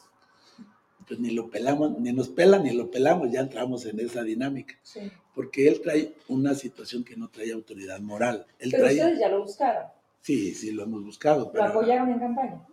pues 1.07 1.21
ni 1.21 1.31
lo 1.31 1.51
pelamos, 1.51 1.99
ni 1.99 2.13
nos 2.13 2.29
pelan 2.29 2.65
ni 2.65 2.73
lo 2.73 2.91
pelamos, 2.91 3.31
ya 3.31 3.41
entramos 3.41 3.85
en 3.87 4.01
esa 4.01 4.23
dinámica. 4.23 4.75
Sí. 4.83 5.11
Porque 5.35 5.69
él 5.69 5.81
trae 5.81 6.15
una 6.29 6.55
situación 6.55 7.05
que 7.05 7.17
no 7.17 7.29
trae 7.29 7.53
autoridad 7.53 8.01
moral. 8.01 8.47
Él 8.59 8.71
pero 8.71 8.85
trae... 8.85 8.95
ustedes 8.95 9.21
ya 9.21 9.29
lo 9.29 9.43
buscaron. 9.43 9.85
Sí, 10.21 10.55
sí, 10.55 10.73
lo 10.73 10.83
hemos 10.83 11.05
buscado. 11.05 11.51
Pero... 11.51 11.65
¿Lo 11.65 11.71
apoyaron 11.71 12.11
en 12.11 12.19
campaña? 12.19 12.67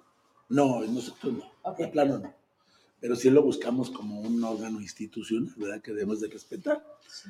No, 0.50 0.82
nosotros 0.82 1.34
no. 1.34 1.52
Okay. 1.64 1.86
De 1.86 1.92
plano 1.92 2.20
no. 2.20 2.34
Pero 3.00 3.16
sí 3.16 3.30
lo 3.30 3.44
buscamos 3.44 3.90
como 3.90 4.22
un 4.22 4.44
órgano 4.44 4.82
institucional, 4.82 5.54
¿verdad? 5.56 5.82
Que 5.82 5.92
debemos 5.92 6.20
de 6.20 6.30
respetar. 6.30 6.84
Sí 7.08 7.30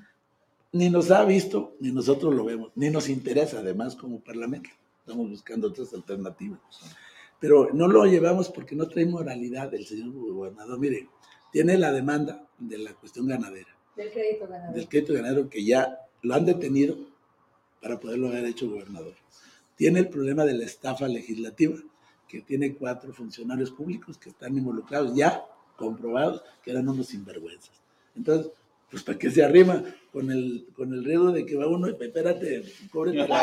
ni 0.72 0.90
nos 0.90 1.12
ha 1.12 1.24
visto, 1.26 1.76
ni 1.80 1.92
nosotros 1.92 2.34
lo 2.36 2.46
vemos, 2.46 2.72
ni 2.76 2.90
nos 2.90 3.10
interesa 3.10 3.60
además 3.60 3.96
como 3.96 4.20
parlamento. 4.20 4.70
Estamos 5.00 5.30
buscando 5.30 5.68
otras 5.70 5.94
alternativas. 5.94 6.60
Pero 7.40 7.70
no 7.74 7.88
lo 7.88 8.06
llevamos 8.06 8.50
porque 8.50 8.76
no 8.76 8.88
trae 8.88 9.06
moralidad 9.06 9.74
el 9.74 9.86
señor 9.86 10.12
gobernador. 10.12 10.80
Mire, 10.80 11.08
tiene 11.52 11.78
la 11.78 11.92
demanda 11.92 12.48
de 12.58 12.78
la 12.78 12.94
cuestión 12.94 13.28
ganadera. 13.28 13.76
Del 13.96 14.12
crédito 14.12 14.48
ganadero. 14.48 14.74
Del 14.74 14.88
crédito 14.88 15.14
ganadero 15.14 15.50
que 15.50 15.64
ya 15.64 16.00
lo 16.22 16.34
han 16.36 16.46
detenido 16.46 16.98
para 17.82 18.00
poderlo 18.00 18.28
haber 18.28 18.46
hecho 18.46 18.70
gobernador. 18.70 19.14
Tiene 19.76 20.00
el 20.00 20.10
problema 20.10 20.46
de 20.46 20.54
la 20.56 20.66
estafa 20.66 21.08
legislativa, 21.08 21.78
que 22.28 22.42
tiene 22.42 22.76
cuatro 22.76 23.14
funcionarios 23.14 23.72
públicos 23.72 24.18
que 24.18 24.30
están 24.30 24.58
involucrados 24.58 25.16
ya, 25.16 25.46
comprobados, 25.78 26.44
que 26.64 26.72
eran 26.72 26.90
unos 26.90 27.08
sinvergüenzas. 27.08 27.80
Entonces, 28.16 28.52
pues 28.90 29.04
para 29.04 29.18
que 29.18 29.30
se 29.30 29.44
arrima 29.44 29.84
con 30.12 30.32
el, 30.32 30.68
con 30.76 30.94
el 30.94 31.04
riesgo 31.04 31.32
de 31.32 31.46
que 31.46 31.56
va 31.56 31.68
uno, 31.68 31.88
espérate, 31.88 32.64
cóbrete 32.92 33.28
la 33.28 33.38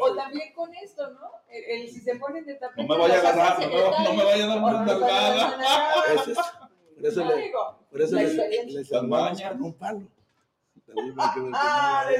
O 0.00 0.14
también 0.14 0.52
con 0.52 0.74
esto, 0.74 1.10
¿no? 1.10 1.30
El, 1.48 1.88
si 1.88 2.00
se 2.00 2.16
ponen 2.16 2.44
de 2.44 2.56
tapete. 2.56 2.82
No 2.86 2.94
me 2.94 3.00
vaya 3.00 3.14
a 3.14 3.18
agarrar, 3.18 3.60
no, 3.60 4.04
no, 4.04 4.12
me 4.14 4.24
vaya 4.24 4.44
a 4.44 4.46
dar 4.48 4.58
una 4.58 4.84
nalgada. 4.84 5.58
Por 6.94 7.06
eso, 7.06 7.24
le, 7.24 7.52
por 7.90 8.02
eso 8.02 8.16
les, 8.16 8.34
les 8.72 8.90
con 8.90 9.62
un 9.62 9.74
palo. 9.74 10.02
Ah, 11.16 12.10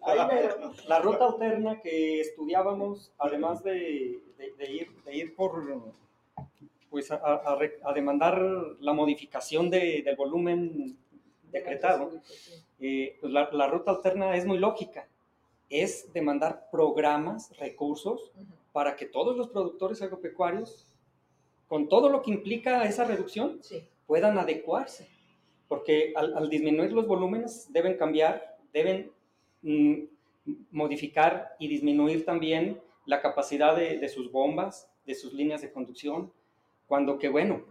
la 0.88 0.98
ruta 1.00 1.26
alterna 1.26 1.80
que 1.80 2.20
estudiábamos, 2.20 3.12
además 3.18 3.62
de, 3.62 4.20
de, 4.38 4.52
de 4.56 4.70
ir, 4.70 5.02
de 5.04 5.16
ir 5.16 5.34
por 5.34 5.92
pues 6.90 7.10
a, 7.12 7.92
demandar 7.94 8.40
la 8.80 8.92
modificación 8.92 9.70
de, 9.70 10.02
del 10.02 10.16
volumen 10.16 10.98
decretado, 11.52 12.10
eh, 12.80 13.16
pues 13.20 13.32
la, 13.32 13.68
ruta 13.68 13.92
alterna 13.92 14.36
es 14.36 14.44
muy 14.44 14.58
lógica, 14.58 15.06
es 15.70 16.12
demandar 16.12 16.68
programas, 16.70 17.56
recursos, 17.58 18.32
para 18.72 18.96
que 18.96 19.06
todos 19.06 19.36
los 19.36 19.48
productores 19.48 20.02
agropecuarios, 20.02 20.86
con 21.68 21.88
todo 21.88 22.08
lo 22.08 22.22
que 22.22 22.32
implica 22.32 22.84
esa 22.84 23.04
reducción, 23.04 23.60
puedan 24.06 24.36
adecuarse, 24.36 25.08
porque 25.68 26.12
al, 26.16 26.50
disminuir 26.50 26.92
los 26.92 27.06
volúmenes 27.06 27.72
deben 27.72 27.96
cambiar, 27.96 28.58
deben 28.72 29.12
mm, 29.62 30.02
modificar 30.72 31.54
y 31.60 31.68
disminuir 31.68 32.24
también 32.24 32.80
la 33.06 33.22
capacidad 33.22 33.76
de, 33.76 33.98
de 33.98 34.08
sus 34.08 34.32
bombas, 34.32 34.90
de 35.06 35.14
sus 35.14 35.32
líneas 35.32 35.62
de 35.62 35.70
conducción, 35.70 36.32
cuando 36.88 37.18
que 37.18 37.28
bueno, 37.28 37.62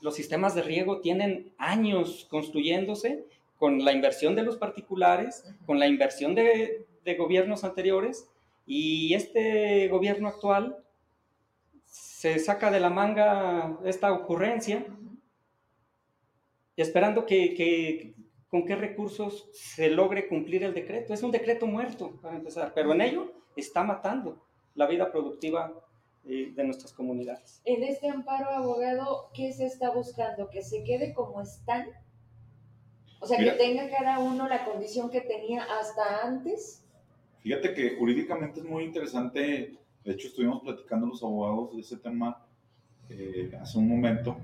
los 0.00 0.14
sistemas 0.14 0.54
de 0.54 0.62
riego 0.62 1.00
tienen 1.00 1.52
años 1.58 2.26
construyéndose 2.30 3.24
con 3.58 3.84
la 3.84 3.92
inversión 3.92 4.36
de 4.36 4.42
los 4.42 4.56
particulares, 4.56 5.44
con 5.66 5.78
la 5.78 5.86
inversión 5.86 6.34
de, 6.34 6.86
gobiernos 7.18 7.64
anteriores, 7.64 8.28
y 8.66 9.14
este 9.14 9.88
gobierno 9.88 10.28
actual 10.28 10.84
se 11.84 12.38
saca 12.38 12.70
de 12.70 12.80
la 12.80 12.90
manga 12.90 13.78
esta 13.84 14.12
ocurrencia, 14.12 14.86
esperando 16.76 17.26
que, 17.26 18.14
con 18.48 18.64
qué 18.64 18.76
recursos 18.76 19.48
se 19.52 19.90
logre 19.90 20.28
cumplir 20.28 20.64
el 20.64 20.74
decreto. 20.74 21.14
Es 21.14 21.22
un 21.22 21.30
decreto 21.30 21.66
muerto, 21.66 22.20
para 22.20 22.36
empezar, 22.36 22.72
pero 22.74 22.92
en 22.92 23.00
ello 23.00 23.32
está 23.56 23.82
matando 23.82 24.44
la 24.74 24.86
vida 24.86 25.10
productiva 25.10 25.72
de 26.22 26.64
nuestras 26.64 26.92
comunidades. 26.92 27.60
En 27.64 27.82
este 27.82 28.08
amparo 28.08 28.50
abogado, 28.50 29.30
¿qué 29.34 29.52
se 29.52 29.66
está 29.66 29.90
buscando? 29.90 30.48
¿Que 30.50 30.62
se 30.62 30.84
quede 30.84 31.12
como 31.14 31.40
están? 31.40 31.88
O 33.20 33.26
sea, 33.26 33.38
que 33.38 33.50
tenga 33.52 33.90
cada 33.90 34.18
uno 34.18 34.48
la 34.48 34.64
condición 34.64 35.10
que 35.10 35.20
tenía 35.20 35.64
hasta 35.80 36.22
antes. 36.24 36.84
Fíjate 37.42 37.74
que 37.74 37.96
jurídicamente 37.96 38.60
es 38.60 38.66
muy 38.66 38.84
interesante. 38.84 39.74
De 40.04 40.12
hecho, 40.12 40.28
estuvimos 40.28 40.62
platicando 40.62 41.06
los 41.06 41.22
abogados 41.22 41.74
de 41.74 41.80
ese 41.80 41.96
tema 41.96 42.44
eh, 43.08 43.50
hace 43.60 43.78
un 43.78 43.88
momento, 43.88 44.36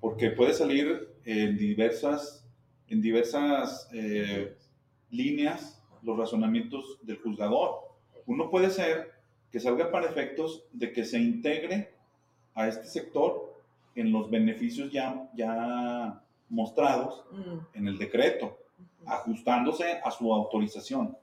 porque 0.00 0.30
puede 0.30 0.52
salir 0.52 1.08
en 1.24 1.56
diversas, 1.56 2.44
en 2.88 3.00
diversas 3.00 3.88
eh, 3.92 4.56
líneas 5.10 5.80
los 6.02 6.18
razonamientos 6.18 6.98
del 7.02 7.18
juzgador. 7.18 7.80
Uno 8.26 8.50
puede 8.50 8.70
ser 8.70 9.12
que 9.50 9.60
salga 9.60 9.90
para 9.90 10.06
efectos 10.06 10.64
de 10.72 10.92
que 10.92 11.04
se 11.04 11.18
integre 11.18 11.94
a 12.54 12.68
este 12.68 12.86
sector 12.86 13.54
en 13.94 14.12
los 14.12 14.30
beneficios 14.30 14.92
ya, 14.92 15.30
ya 15.34 16.20
mostrados 16.48 17.24
mm. 17.30 17.78
en 17.78 17.88
el 17.88 17.98
decreto, 17.98 18.58
ajustándose 19.06 20.00
a 20.04 20.10
su 20.10 20.32
autorización. 20.34 21.16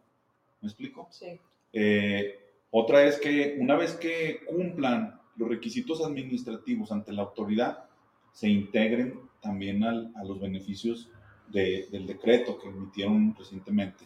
¿Me 0.61 0.67
explico? 0.67 1.07
Sí. 1.11 1.39
Eh, 1.73 2.39
otra 2.71 3.03
es 3.03 3.17
que 3.17 3.57
una 3.59 3.75
vez 3.75 3.93
que 3.93 4.45
cumplan 4.45 5.19
los 5.35 5.49
requisitos 5.49 6.03
administrativos 6.03 6.91
ante 6.91 7.11
la 7.11 7.23
autoridad, 7.23 7.85
se 8.31 8.47
integren 8.47 9.19
también 9.41 9.83
a 9.83 10.23
los 10.23 10.39
beneficios 10.39 11.09
del 11.49 12.07
decreto 12.07 12.57
que 12.57 12.69
emitieron 12.69 13.35
recientemente. 13.37 14.05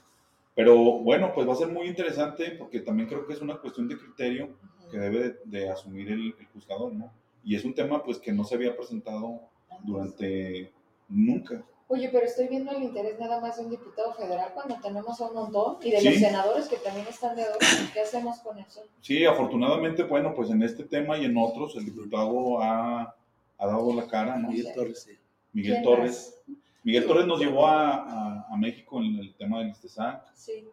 Pero 0.56 1.00
bueno, 1.00 1.32
pues 1.36 1.48
va 1.48 1.54
a 1.54 1.58
ser 1.58 1.68
muy 1.68 1.88
interesante 1.88 2.52
porque 2.52 2.80
también 2.80 3.10
creo 3.10 3.28
que 3.28 3.34
es 3.34 3.42
una 3.42 3.58
cuestión 3.58 3.88
de 3.88 3.98
criterio 3.98 4.50
que 4.90 4.98
debe 4.98 5.38
de, 5.44 5.70
asumir 5.70 6.12
el, 6.12 6.34
juzgador, 6.54 6.94
¿no? 6.94 7.12
Y 7.44 7.56
es 7.56 7.66
un 7.66 7.76
tema 7.76 8.04
pues 8.04 8.18
que 8.18 8.32
no 8.32 8.44
se 8.44 8.56
había 8.56 8.76
presentado 8.76 9.42
durante 9.84 10.72
nunca. 11.10 11.64
Oye, 11.88 12.10
pero 12.10 12.26
estoy 12.26 12.48
viendo 12.48 12.72
el 12.72 12.82
interés 12.82 13.20
nada 13.20 13.40
más 13.40 13.58
de 13.58 13.64
un 13.64 13.70
diputado 13.70 14.14
federal 14.14 14.52
cuando 14.56 14.76
tenemos 14.82 15.20
un 15.20 15.36
montón 15.36 15.78
y 15.84 15.92
de 15.92 16.02
los 16.02 16.16
senadores 16.16 16.68
que 16.68 16.78
también 16.78 17.06
están 17.08 17.36
de 17.36 17.44
oro. 17.44 17.58
¿Qué 17.94 18.02
hacemos 18.02 18.40
con 18.40 18.58
eso? 18.58 18.82
Sí, 19.02 19.24
afortunadamente, 19.24 20.02
bueno, 20.04 20.34
pues 20.34 20.50
en 20.50 20.64
este 20.64 20.84
tema 20.84 21.18
y 21.18 21.26
en 21.26 21.38
otros 21.38 21.76
el 21.76 21.86
diputado 21.86 22.60
ha, 22.60 23.16
ha 23.58 23.68
dado 23.68 23.94
la 23.94 24.08
cara, 24.08 24.38
¿no? 24.38 24.50
Miguel 24.50 24.74
Torres, 24.74 25.10
Miguel 25.54 25.84
Torres. 25.84 26.42
Miguel 26.84 27.06
Torres 27.06 27.28
nos 27.28 27.40
llevó 27.40 27.68
a, 27.68 28.46
a, 28.48 28.58
México 28.58 29.00
en 29.02 29.20
el 29.20 29.36
tema 29.36 29.60
del 29.60 29.70
ISTESAC. 29.70 30.24
Sí. 30.36 30.68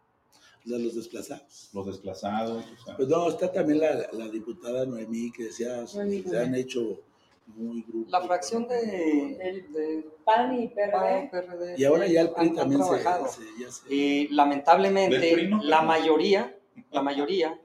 De 0.64 0.78
los 0.78 0.94
desplazados. 0.94 1.70
Los 1.72 1.86
desplazados. 1.86 2.64
Pues 2.96 3.08
no, 3.08 3.28
está 3.28 3.50
también 3.50 3.80
la, 3.80 4.08
la 4.12 4.28
diputada 4.28 4.86
Noemí 4.86 5.32
que 5.32 5.44
decía, 5.44 5.86
se 5.86 6.00
han 6.00 6.54
hecho 6.54 7.00
muy 7.56 7.82
grupos. 7.82 8.10
La 8.10 8.20
fracción 8.22 8.66
de, 8.68 8.76
de, 8.76 10.06
PAN 10.24 10.60
y 10.60 10.68
PRD. 10.68 11.74
Y 11.76 11.84
ahora 11.84 12.06
ya 12.06 12.22
el 12.22 12.30
PRI 12.30 12.54
también 12.54 12.82
se, 12.82 13.70
se, 13.70 13.94
Y 13.94 14.28
lamentablemente 14.28 15.48
la 15.62 15.82
mayoría, 15.82 16.56
la 16.90 17.02
mayoría, 17.02 17.60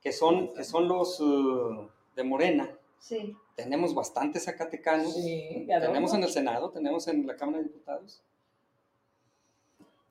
que 0.00 0.12
son, 0.12 0.54
que 0.54 0.64
son 0.64 0.88
los 0.88 1.20
uh, 1.20 1.88
de 2.14 2.24
Morena, 2.24 2.70
sí 2.98 3.36
tenemos 3.54 3.94
bastantes 3.94 4.44
zacatecanos. 4.44 5.14
tenemos 5.66 6.14
en 6.14 6.22
el 6.22 6.30
Senado, 6.30 6.70
tenemos 6.70 7.06
en 7.08 7.26
la 7.26 7.36
Cámara 7.36 7.58
de 7.58 7.64
Diputados. 7.64 8.22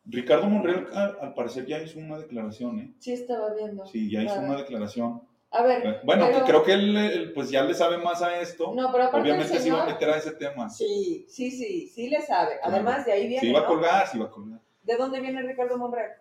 Ricardo 0.05 0.47
Monreal 0.47 0.87
al 0.93 1.33
parecer 1.33 1.65
ya 1.65 1.81
hizo 1.81 1.97
una 1.99 2.17
declaración, 2.17 2.79
¿eh? 2.79 2.93
Sí, 2.99 3.13
estaba 3.13 3.53
viendo. 3.53 3.85
Sí, 3.85 4.11
ya 4.11 4.21
hizo 4.21 4.39
una 4.39 4.57
declaración. 4.57 5.21
A 5.53 5.61
ver. 5.61 5.85
Eh, 5.85 5.99
bueno, 6.03 6.27
creo 6.45 6.63
que 6.63 6.73
él, 6.73 7.31
pues 7.33 7.51
ya 7.51 7.63
le 7.63 7.75
sabe 7.75 7.97
más 7.97 8.23
a 8.23 8.39
esto. 8.39 8.73
No, 8.73 8.91
pero 8.91 9.05
aparte 9.05 9.21
Obviamente 9.21 9.59
sí 9.59 9.69
va 9.69 9.83
a 9.83 9.85
meter 9.85 10.09
a 10.09 10.17
ese 10.17 10.31
tema. 10.31 10.67
Sí, 10.69 11.27
sí, 11.29 11.51
sí, 11.51 11.87
sí 11.87 12.09
le 12.09 12.21
sabe. 12.21 12.55
Además, 12.63 13.05
de 13.05 13.11
ahí 13.11 13.27
viene. 13.27 13.41
Sí, 13.41 13.53
va 13.53 13.59
a 13.61 13.65
colgar, 13.67 14.07
sí 14.07 14.17
va 14.17 14.25
a 14.25 14.31
colgar. 14.31 14.59
¿De 14.81 14.97
dónde 14.97 15.21
viene 15.21 15.43
Ricardo 15.43 15.77
Monreal? 15.77 16.11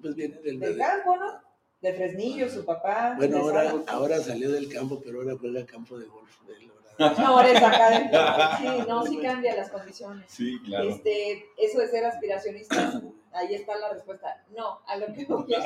Pues 0.00 0.14
viene 0.16 0.38
del, 0.38 0.58
del 0.58 0.78
campo, 0.78 1.16
¿no? 1.16 1.40
De 1.82 1.92
Fresnillo, 1.92 2.48
su 2.48 2.64
papá. 2.64 3.14
Bueno, 3.18 3.36
ahora, 3.38 3.74
ahora 3.88 4.18
salió 4.18 4.50
del 4.50 4.72
campo, 4.72 5.00
pero 5.04 5.20
ahora 5.20 5.34
juega 5.38 5.66
campo 5.66 5.98
de 5.98 6.06
golf. 6.06 6.40
De 6.46 6.54
No, 7.18 7.40
eres 7.42 7.62
académico. 7.62 8.16
Sí, 8.58 8.84
no, 8.88 9.04
sí 9.04 9.18
cambia 9.18 9.56
las 9.56 9.70
condiciones. 9.70 10.24
Sí, 10.28 10.58
claro. 10.64 10.88
Este, 10.88 11.44
eso 11.58 11.80
de 11.80 11.88
ser 11.88 12.06
aspiracionista, 12.06 13.02
ahí 13.32 13.54
está 13.54 13.76
la 13.76 13.92
respuesta. 13.92 14.42
No, 14.56 14.80
a 14.86 14.96
lo 14.96 15.12
que 15.12 15.26
voy 15.26 15.52
es, 15.52 15.64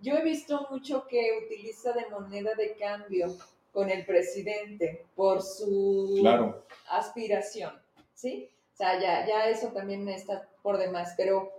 yo 0.00 0.14
he 0.16 0.22
visto 0.24 0.66
mucho 0.70 1.06
que 1.06 1.40
utiliza 1.46 1.92
de 1.92 2.08
moneda 2.08 2.54
de 2.54 2.74
cambio 2.76 3.26
con 3.72 3.90
el 3.90 4.04
presidente 4.04 5.04
por 5.14 5.42
su 5.42 6.18
Claro. 6.20 6.64
aspiración, 6.90 7.72
¿sí? 8.14 8.48
O 8.74 8.76
sea, 8.76 9.00
ya, 9.00 9.26
ya 9.26 9.48
eso 9.48 9.68
también 9.68 10.08
está 10.08 10.48
por 10.62 10.78
demás, 10.78 11.14
pero, 11.16 11.52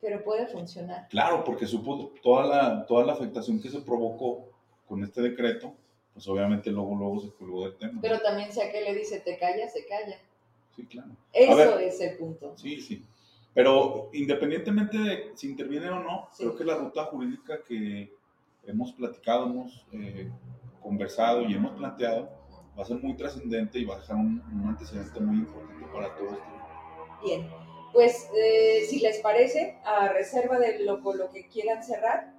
pero 0.00 0.22
puede 0.22 0.46
funcionar. 0.46 1.08
Claro, 1.08 1.44
porque 1.44 1.66
supo 1.66 2.12
toda 2.22 2.46
la, 2.46 2.86
toda 2.86 3.04
la 3.04 3.12
afectación 3.14 3.60
que 3.60 3.68
se 3.68 3.80
provocó 3.80 4.48
con 4.86 5.02
este 5.02 5.20
decreto, 5.20 5.74
pues 6.14 6.26
obviamente 6.28 6.70
luego, 6.70 6.94
luego 6.94 7.20
se 7.20 7.30
colgó 7.32 7.64
del 7.64 7.76
tema. 7.76 7.98
Pero 8.00 8.20
también 8.20 8.52
si 8.52 8.60
a 8.60 8.70
qué 8.70 8.80
le 8.80 8.94
dice 8.94 9.20
te 9.20 9.36
calla, 9.38 9.68
se 9.68 9.84
calla. 9.86 10.18
Sí, 10.74 10.86
claro. 10.86 11.10
Eso 11.32 11.56
ver. 11.56 11.82
es 11.82 12.00
el 12.00 12.16
punto. 12.16 12.56
Sí, 12.56 12.80
sí. 12.80 13.04
Pero 13.58 14.08
independientemente 14.12 14.96
de 14.96 15.32
si 15.34 15.50
interviene 15.50 15.90
o 15.90 15.98
no, 15.98 16.28
Sí. 16.30 16.44
creo 16.44 16.54
que 16.54 16.62
la 16.62 16.76
ruta 16.76 17.06
jurídica 17.06 17.60
que 17.66 18.08
hemos 18.64 18.92
platicado, 18.92 19.46
hemos 19.46 19.84
eh, 19.90 20.30
conversado 20.80 21.42
y 21.42 21.54
hemos 21.54 21.72
planteado 21.72 22.30
va 22.78 22.82
a 22.84 22.86
ser 22.86 22.98
muy 22.98 23.16
trascendente 23.16 23.80
y 23.80 23.84
va 23.84 23.96
a 23.96 23.98
dejar 23.98 24.14
un, 24.14 24.40
un 24.54 24.68
antecedente 24.68 25.18
muy 25.18 25.38
importante 25.38 25.86
para 25.92 26.14
todos. 26.14 26.38
Bien, 27.24 27.50
pues 27.92 28.28
eh, 28.36 28.84
si 28.88 29.00
les 29.00 29.18
parece, 29.18 29.76
a 29.84 30.06
reserva 30.12 30.60
de 30.60 30.78
lo, 30.84 30.98
lo 31.14 31.28
que 31.30 31.48
quieran 31.48 31.82
cerrar, 31.82 32.32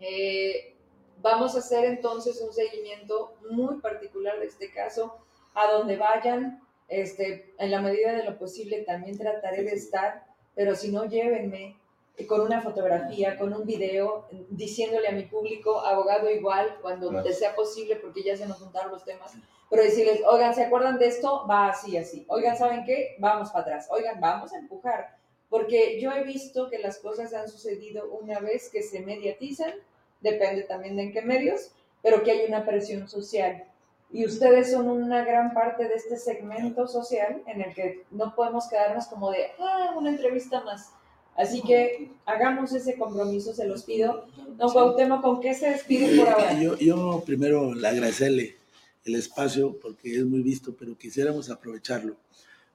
eh, 0.00 0.74
vamos 1.22 1.54
a 1.54 1.60
hacer 1.60 1.84
entonces 1.84 2.42
un 2.44 2.52
seguimiento 2.52 3.34
muy 3.48 3.76
particular 3.80 4.40
de 4.40 4.46
este 4.46 4.72
caso, 4.72 5.18
a 5.54 5.70
donde 5.70 5.96
vayan, 5.98 6.60
este, 6.88 7.54
en 7.58 7.70
la 7.70 7.80
medida 7.80 8.12
de 8.12 8.24
lo 8.24 8.36
posible 8.40 8.82
también 8.82 9.16
trataré 9.16 9.62
de 9.62 9.74
estar, 9.74 10.26
pero 10.58 10.74
si 10.74 10.90
no, 10.90 11.04
llévenme 11.04 11.76
eh, 12.16 12.26
con 12.26 12.40
una 12.40 12.60
fotografía, 12.60 13.38
con 13.38 13.52
un 13.52 13.64
video, 13.64 14.26
diciéndole 14.50 15.06
a 15.06 15.12
mi 15.12 15.22
público, 15.22 15.78
abogado 15.82 16.28
igual, 16.28 16.78
cuando 16.82 17.22
sea 17.32 17.54
posible, 17.54 17.94
porque 17.94 18.24
ya 18.24 18.36
se 18.36 18.44
nos 18.44 18.58
juntaron 18.58 18.90
los 18.90 19.04
temas, 19.04 19.34
pero 19.70 19.84
decirles, 19.84 20.20
oigan, 20.26 20.52
¿se 20.56 20.64
acuerdan 20.64 20.98
de 20.98 21.06
esto? 21.06 21.46
Va 21.48 21.68
así, 21.68 21.96
así. 21.96 22.24
Oigan, 22.26 22.58
¿saben 22.58 22.84
qué? 22.84 23.14
Vamos 23.20 23.50
para 23.50 23.66
atrás. 23.66 23.86
Oigan, 23.92 24.20
vamos 24.20 24.52
a 24.52 24.58
empujar. 24.58 25.16
Porque 25.48 26.00
yo 26.00 26.10
he 26.10 26.24
visto 26.24 26.68
que 26.68 26.80
las 26.80 26.98
cosas 26.98 27.32
han 27.34 27.48
sucedido 27.48 28.10
una 28.10 28.40
vez 28.40 28.68
que 28.68 28.82
se 28.82 28.98
mediatizan, 28.98 29.74
depende 30.20 30.64
también 30.64 30.96
de 30.96 31.02
en 31.04 31.12
qué 31.12 31.22
medios, 31.22 31.70
pero 32.02 32.24
que 32.24 32.32
hay 32.32 32.46
una 32.48 32.66
presión 32.66 33.08
social. 33.08 33.64
Y 34.10 34.24
ustedes 34.24 34.70
son 34.72 34.88
una 34.88 35.24
gran 35.24 35.52
parte 35.52 35.86
de 35.86 35.94
este 35.94 36.16
segmento 36.16 36.86
social 36.88 37.42
en 37.46 37.60
el 37.60 37.74
que 37.74 38.04
no 38.10 38.34
podemos 38.34 38.66
quedarnos 38.68 39.06
como 39.06 39.30
de, 39.30 39.48
ah, 39.58 39.94
una 39.96 40.10
entrevista 40.10 40.62
más. 40.62 40.92
Así 41.36 41.62
que 41.62 42.10
hagamos 42.24 42.72
ese 42.72 42.96
compromiso, 42.96 43.54
se 43.54 43.66
los 43.66 43.84
pido. 43.84 44.26
Don 44.56 44.72
Cuauhtémoc, 44.72 45.22
¿con 45.22 45.40
qué 45.40 45.54
se 45.54 45.70
despide 45.70 46.18
por 46.18 46.28
ahora? 46.28 46.60
Yo, 46.60 46.76
yo 46.78 47.22
primero 47.24 47.74
le 47.74 47.86
agradecerle 47.86 48.56
el 49.04 49.14
espacio 49.14 49.78
porque 49.78 50.16
es 50.16 50.24
muy 50.24 50.42
visto, 50.42 50.74
pero 50.76 50.98
quisiéramos 50.98 51.50
aprovecharlo 51.50 52.16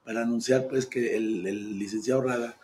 para 0.05 0.21
anunciar 0.21 0.67
pues 0.67 0.85
que 0.85 1.15
el, 1.15 1.45
el 1.45 1.77
licenciado 1.77 2.21
Rada 2.21 2.57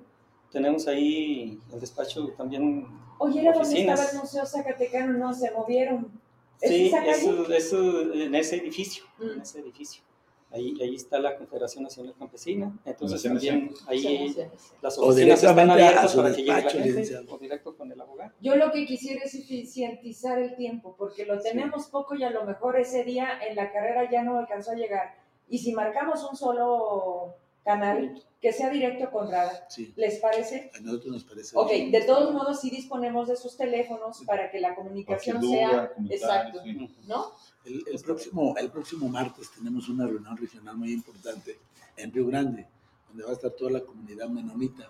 Tenemos 0.51 0.85
ahí 0.89 1.57
el 1.71 1.79
despacho 1.79 2.27
también. 2.35 2.85
Oye, 3.19 3.39
era 3.39 3.53
donde 3.53 3.69
Oficinas. 3.69 3.97
estaba 4.01 4.11
el 4.17 4.21
Museo 4.25 4.45
Zacatecano, 4.45 5.13
no, 5.13 5.33
se 5.33 5.49
movieron. 5.51 6.11
¿Es 6.59 6.69
Sí, 6.69 6.91
eso, 7.07 7.49
eso 7.53 8.13
en 8.13 8.35
ese 8.35 8.57
edificio. 8.57 9.05
Mm. 9.17 9.29
En 9.29 9.41
ese 9.43 9.59
edificio. 9.61 10.03
Ahí, 10.51 10.75
ahí 10.81 10.93
está 10.95 11.19
la 11.19 11.37
Confederación 11.37 11.85
Nacional 11.85 12.13
Campesina. 12.19 12.77
Entonces 12.83 13.23
también 13.23 13.71
ahí 13.87 13.99
Sí, 13.99 14.33
sí, 14.35 14.43
sí. 14.57 14.73
las 14.81 14.97
O 14.97 15.05
oficinas 15.05 15.41
están 15.41 15.55
directamente 15.55 15.71
a 15.71 15.87
abiertas 15.87 16.11
su 16.11 16.17
para 16.17 16.29
que 16.31 16.41
llegue 16.41 16.49
la 16.49 16.55
despacho, 16.57 16.83
gente 16.83 17.31
o 17.31 17.37
directo 17.37 17.77
con 17.77 17.91
el 17.93 18.01
abogado. 18.01 18.33
Yo 18.41 18.55
lo 18.57 18.73
que 18.73 18.85
quisiera 18.85 19.23
es 19.23 19.33
eficientizar 19.35 20.37
el 20.37 20.57
tiempo, 20.57 20.95
porque 20.97 21.25
lo 21.25 21.39
tenemos 21.39 21.87
poco 21.87 22.13
y 22.15 22.23
a 22.23 22.29
lo 22.29 22.43
mejor 22.43 22.77
ese 22.77 23.05
día 23.05 23.39
en 23.47 23.55
la 23.55 23.71
carrera 23.71 24.11
ya 24.11 24.21
no 24.21 24.37
alcanzó 24.37 24.71
a 24.71 24.75
llegar. 24.75 25.22
Y 25.53 25.59
si 25.59 25.71
marcamos 25.71 26.27
un 26.27 26.35
solo 26.35 27.35
canal, 27.63 28.19
que 28.41 28.51
sea 28.51 28.71
directo 28.71 29.11
con 29.11 29.29
Rada, 29.29 29.67
Sí, 29.69 29.93
¿les 29.95 30.17
parece? 30.17 30.71
a 30.73 30.79
nosotros 30.79 31.13
nos 31.13 31.23
parece. 31.25 31.55
Ok, 31.55 31.69
de 31.91 32.01
todos 32.07 32.33
modos 32.33 32.59
sí 32.59 32.71
disponemos 32.71 33.27
de 33.27 33.35
sus 33.35 33.55
teléfonos 33.55 34.23
para 34.25 34.49
que 34.49 34.59
la 34.59 34.73
comunicación 34.73 35.39
duda, 35.39 35.51
sea 35.51 35.93
exacto, 36.09 36.59
sí. 36.63 36.95
¿no? 37.07 37.33
El, 37.65 37.83
el 37.87 38.01
próximo, 38.01 38.55
el 38.57 38.71
próximo 38.71 39.07
martes 39.09 39.51
tenemos 39.51 39.87
una 39.89 40.07
reunión 40.07 40.35
regional 40.35 40.75
muy 40.75 40.91
importante 40.91 41.59
en 41.97 42.11
Río 42.11 42.25
Grande, 42.25 42.67
donde 43.09 43.23
va 43.23 43.29
a 43.29 43.33
estar 43.33 43.51
toda 43.51 43.69
la 43.69 43.81
comunidad 43.81 44.29
menonita, 44.29 44.89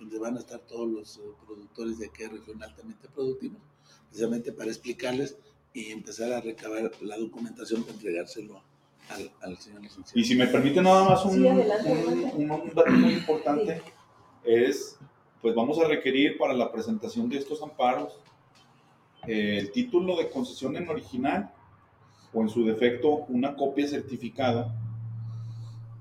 donde 0.00 0.18
van 0.18 0.38
a 0.38 0.40
estar 0.40 0.60
todos 0.60 0.88
los 0.88 1.18
eh, 1.18 1.20
productores 1.46 1.98
de 1.98 2.06
aquí 2.06 2.24
región 2.24 2.62
altamente 2.62 3.10
productivos, 3.10 3.60
precisamente 4.08 4.52
para 4.52 4.70
explicarles 4.70 5.36
y 5.74 5.90
empezar 5.92 6.32
a 6.32 6.40
recabar 6.40 6.90
la 7.02 7.18
documentación 7.18 7.82
para 7.82 7.92
entregárselo 7.92 8.62
al, 9.10 9.30
al 9.42 9.58
señor 9.58 9.82
licenciado. 9.82 10.18
Y 10.20 10.24
si 10.24 10.34
me 10.36 10.46
permite 10.46 10.80
nada 10.82 11.08
más 11.08 11.24
un, 11.24 11.32
Sí, 11.34 11.48
adelante, 11.48 11.90
un- 11.92 11.98
adelante. 11.98 12.36
un- 12.36 12.50
un 12.50 12.74
dato 12.74 12.90
muy 12.92 13.12
importante, 13.14 13.82
es, 14.44 14.98
pues 15.42 15.54
vamos 15.54 15.78
a 15.78 15.86
requerir 15.88 16.36
para 16.38 16.52
la 16.54 16.70
presentación 16.72 17.28
de 17.28 17.38
estos 17.38 17.62
amparos 17.62 18.18
eh, 19.26 19.58
el 19.58 19.72
título 19.72 20.16
de 20.16 20.28
concesión 20.30 20.76
en 20.76 20.88
original 20.88 21.50
o 22.32 22.40
en 22.42 22.48
su 22.48 22.64
defecto 22.64 23.24
una 23.28 23.54
copia 23.56 23.86
certificada 23.86 24.74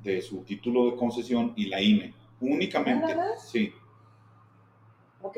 de 0.04 0.22
su 0.22 0.44
título 0.44 0.92
de 0.92 0.96
concesión 0.98 1.54
y 1.56 1.66
la 1.66 1.82
INE. 1.82 2.14
Únicamente. 2.40 3.08
¿Nada 3.16 3.32
más? 3.32 3.50
Sí. 3.50 3.74
Ok. 5.22 5.38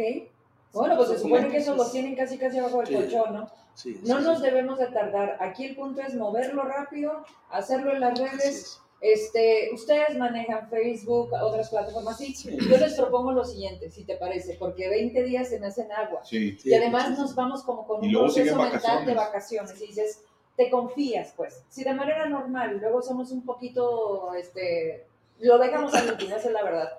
Bueno, 0.73 0.95
pues 0.97 1.09
se 1.09 1.19
supone 1.19 1.47
que 1.49 1.57
esos 1.57 1.75
los 1.77 1.91
tienen 1.91 2.15
casi 2.15 2.37
casi 2.37 2.59
abajo 2.59 2.77
del 2.79 2.87
Sí. 2.87 2.93
colchón, 2.95 3.33
¿no? 3.33 3.49
Sí, 3.73 3.93
sí, 3.95 4.01
No 4.05 4.17
sí. 4.19 4.23
nos 4.25 4.41
debemos 4.41 4.77
de 4.79 4.87
tardar. 4.87 5.37
Aquí 5.39 5.65
el 5.65 5.75
punto 5.75 6.01
es 6.01 6.13
moverlo 6.15 6.63
rápido, 6.63 7.23
hacerlo 7.49 7.93
en 7.93 8.01
las 8.01 8.19
redes. 8.19 8.45
es. 8.45 8.81
Este, 9.01 9.69
ustedes 9.73 10.17
manejan 10.17 10.69
Facebook, 10.69 11.31
otras 11.41 11.69
plataformas, 11.69 12.17
sí. 12.17 12.33
Sí. 12.35 12.57
Yo 12.69 12.77
les 12.77 12.95
propongo 12.95 13.31
lo 13.31 13.45
siguiente, 13.45 13.89
si 13.89 14.03
te 14.03 14.17
parece, 14.17 14.55
porque 14.59 14.89
20 14.89 15.23
días 15.23 15.47
se 15.47 15.57
me 15.59 15.67
hacen 15.67 15.89
agua. 15.93 16.19
Sí. 16.25 16.57
Sí, 16.59 16.69
y 16.69 16.73
además 16.73 17.17
nos 17.17 17.33
vamos 17.33 17.63
como 17.63 17.87
con 17.87 18.03
un 18.03 18.11
proceso 18.11 18.57
mental 18.57 19.05
de 19.05 19.13
vacaciones. 19.13 19.15
vacaciones 19.15 19.81
y 19.81 19.87
dices, 19.87 20.21
te 20.57 20.69
confías, 20.69 21.33
pues. 21.37 21.63
Si 21.69 21.85
de 21.85 21.93
manera 21.93 22.25
normal, 22.27 22.77
luego 22.81 23.01
somos 23.01 23.31
un 23.31 23.45
poquito, 23.45 24.33
este, 24.33 25.05
lo 25.39 25.57
dejamos 25.57 25.93
al 25.93 26.09
último, 26.11 26.35
esa 26.35 26.47
es 26.49 26.53
la 26.53 26.63
verdad. 26.63 26.89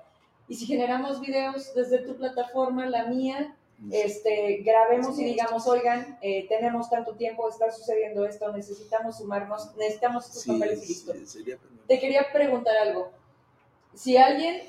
Y 0.48 0.54
si 0.54 0.64
generamos 0.64 1.20
videos 1.20 1.74
desde 1.74 1.98
tu 1.98 2.16
plataforma, 2.16 2.86
la 2.86 3.04
mía, 3.08 3.54
este, 3.91 4.59
grabemos 4.59 5.18
y 5.18 5.24
digamos, 5.24 5.66
oigan, 5.66 6.18
eh, 6.22 6.47
tenemos 6.49 6.91
tanto 6.91 7.14
tiempo, 7.14 7.49
está 7.49 7.70
sucediendo 7.70 8.24
esto, 8.26 8.53
necesitamos 8.53 9.18
sumarnos, 9.18 9.74
necesitamos 9.76 10.26
estos 10.26 10.43
Sí, 10.43 10.53
papeles 10.53 10.85
y 10.85 10.89
listo. 10.89 11.12
sí, 11.14 11.26
sería- 11.26 11.59
Te 11.87 11.99
quería 11.99 12.26
preguntar 12.33 12.76
algo. 12.76 13.11
Si 13.95 14.16
alguien 14.16 14.61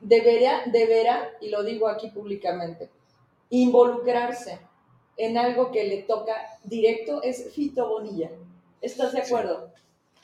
debería, 0.00 0.62
deberá, 0.72 1.30
y 1.40 1.50
lo 1.50 1.62
digo 1.62 1.88
aquí 1.88 2.08
públicamente, 2.08 2.88
involucrarse 3.50 4.58
en 5.16 5.38
algo 5.38 5.70
que 5.70 5.84
le 5.84 6.02
toca 6.02 6.34
directo 6.64 7.22
es 7.22 7.52
Fito 7.54 7.88
Bonilla. 7.88 8.30
¿Estás 8.80 9.12
de 9.12 9.20
acuerdo? 9.20 9.72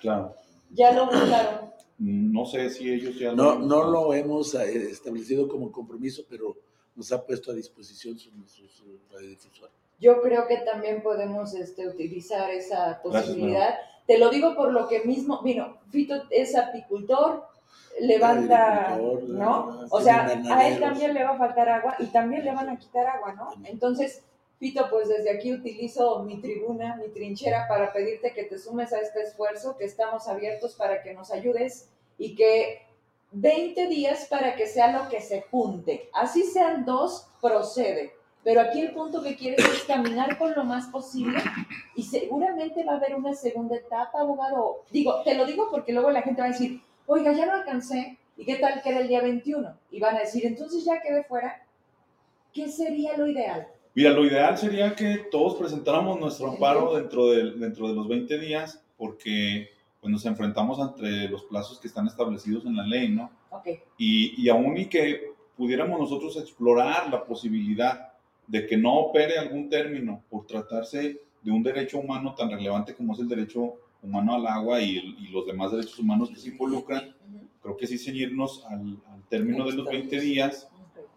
Claro. 0.00 0.34
¿Ya 0.70 0.92
lo 0.92 1.06
buscaron? 1.06 1.72
No 1.98 2.44
sé 2.46 2.68
si 2.70 2.90
ellos 2.92 3.18
ya 3.18 3.32
no, 3.32 3.54
lo... 3.54 3.58
No 3.60 3.84
lo 3.90 4.14
hemos 4.14 4.54
eh, 4.54 4.90
establecido 4.90 5.48
como 5.48 5.70
compromiso, 5.70 6.24
pero 6.28 6.56
nos 6.94 7.12
ha 7.12 7.24
puesto 7.24 7.52
a 7.52 7.54
disposición 7.54 8.18
su, 8.18 8.30
radiodifusor. 9.10 9.70
Yo 9.98 10.20
creo 10.20 10.46
que 10.46 10.58
también 10.58 11.02
podemos 11.02 11.54
este, 11.54 11.86
utilizar 11.86 12.50
esa 12.50 13.00
posibilidad. 13.02 13.76
Te 14.06 14.18
lo 14.18 14.30
digo 14.30 14.54
por 14.56 14.72
lo 14.72 14.88
que 14.88 15.04
mismo, 15.04 15.40
vino, 15.42 15.78
Fito 15.90 16.24
es 16.30 16.56
apicultor, 16.56 17.44
levanta, 18.00 18.98
¿no? 19.28 19.86
O 19.90 20.00
sea, 20.00 20.26
a 20.26 20.68
él 20.68 20.80
también 20.80 21.14
le 21.14 21.22
va 21.22 21.30
a 21.30 21.38
faltar 21.38 21.68
agua 21.68 21.96
y 22.00 22.06
también 22.06 22.44
le 22.44 22.52
van 22.52 22.68
a 22.68 22.78
quitar 22.78 23.06
agua, 23.06 23.32
¿no? 23.34 23.50
Entonces, 23.64 24.22
Fito, 24.58 24.88
pues 24.90 25.08
desde 25.08 25.30
aquí 25.30 25.52
utilizo 25.52 26.22
mi 26.24 26.40
tribuna, 26.40 26.96
mi 26.96 27.08
trinchera 27.08 27.66
para 27.68 27.92
pedirte 27.92 28.32
que 28.32 28.44
te 28.44 28.58
sumes 28.58 28.92
a 28.92 29.00
este 29.00 29.22
esfuerzo, 29.22 29.76
que 29.76 29.84
estamos 29.84 30.28
abiertos 30.28 30.74
para 30.74 31.02
que 31.02 31.14
nos 31.14 31.30
ayudes 31.30 31.88
y 32.18 32.34
que 32.34 32.80
20 33.32 33.86
días 33.88 34.26
para 34.28 34.54
que 34.56 34.66
sea 34.66 34.92
lo 34.92 35.08
que 35.08 35.20
se 35.20 35.42
junte. 35.42 36.08
Así 36.12 36.44
sean 36.44 36.84
dos, 36.84 37.28
procede. 37.40 38.12
Pero 38.44 38.60
aquí 38.60 38.80
el 38.80 38.92
punto 38.92 39.22
que 39.22 39.36
quieres 39.36 39.64
es 39.64 39.84
caminar 39.84 40.36
con 40.36 40.52
lo 40.54 40.64
más 40.64 40.86
posible 40.88 41.38
y 41.94 42.02
seguramente 42.02 42.84
va 42.84 42.94
a 42.94 42.96
haber 42.96 43.14
una 43.14 43.34
segunda 43.34 43.76
etapa, 43.76 44.20
abogado. 44.20 44.82
Digo, 44.90 45.22
te 45.22 45.34
lo 45.34 45.46
digo 45.46 45.68
porque 45.70 45.92
luego 45.92 46.10
la 46.10 46.22
gente 46.22 46.42
va 46.42 46.48
a 46.48 46.50
decir, 46.50 46.80
oiga, 47.06 47.32
ya 47.32 47.46
no 47.46 47.52
alcancé, 47.52 48.18
¿y 48.36 48.44
qué 48.44 48.56
tal 48.56 48.82
que 48.82 48.90
era 48.90 49.00
el 49.00 49.08
día 49.08 49.22
21? 49.22 49.78
Y 49.92 50.00
van 50.00 50.16
a 50.16 50.20
decir, 50.20 50.44
entonces 50.44 50.84
ya 50.84 51.00
quedé 51.00 51.22
fuera. 51.22 51.64
¿Qué 52.52 52.68
sería 52.68 53.16
lo 53.16 53.28
ideal? 53.28 53.68
Mira, 53.94 54.10
lo 54.10 54.24
ideal 54.24 54.58
sería 54.58 54.94
que 54.96 55.18
todos 55.30 55.54
presentáramos 55.54 56.18
nuestro 56.18 56.48
amparo 56.50 56.96
dentro 56.96 57.30
de, 57.30 57.52
dentro 57.52 57.88
de 57.88 57.94
los 57.94 58.08
20 58.08 58.38
días, 58.38 58.82
porque 58.96 59.68
pues, 60.02 60.10
nos 60.10 60.26
enfrentamos 60.26 60.80
entre 60.80 61.28
los 61.28 61.44
plazos 61.44 61.78
que 61.78 61.86
están 61.86 62.08
establecidos 62.08 62.66
en 62.66 62.76
la 62.76 62.84
ley, 62.84 63.08
¿no? 63.08 63.30
Okay. 63.50 63.80
Y, 63.96 64.42
y 64.42 64.48
aún 64.48 64.76
y 64.76 64.86
que 64.86 65.32
pudiéramos 65.56 65.98
nosotros 65.98 66.36
explorar 66.36 67.08
la 67.08 67.24
posibilidad 67.24 68.12
de 68.48 68.66
que 68.66 68.76
no 68.76 68.94
opere 68.96 69.38
algún 69.38 69.70
término 69.70 70.24
por 70.28 70.44
tratarse 70.46 71.20
de 71.40 71.50
un 71.50 71.62
derecho 71.62 72.00
humano 72.00 72.34
tan 72.34 72.50
relevante 72.50 72.94
como 72.94 73.14
es 73.14 73.20
el 73.20 73.28
derecho 73.28 73.74
humano 74.02 74.34
al 74.34 74.46
agua 74.48 74.80
y, 74.80 74.96
y 74.96 75.28
los 75.28 75.46
demás 75.46 75.70
derechos 75.70 75.98
humanos 76.00 76.30
que 76.30 76.36
se 76.36 76.48
involucran, 76.48 77.14
creo 77.62 77.76
que 77.76 77.86
sí 77.86 77.96
ceñirnos 77.96 78.64
al, 78.66 78.98
al 79.08 79.22
término 79.28 79.64
de 79.64 79.74
los 79.74 79.86
20 79.86 80.20
días, 80.20 80.68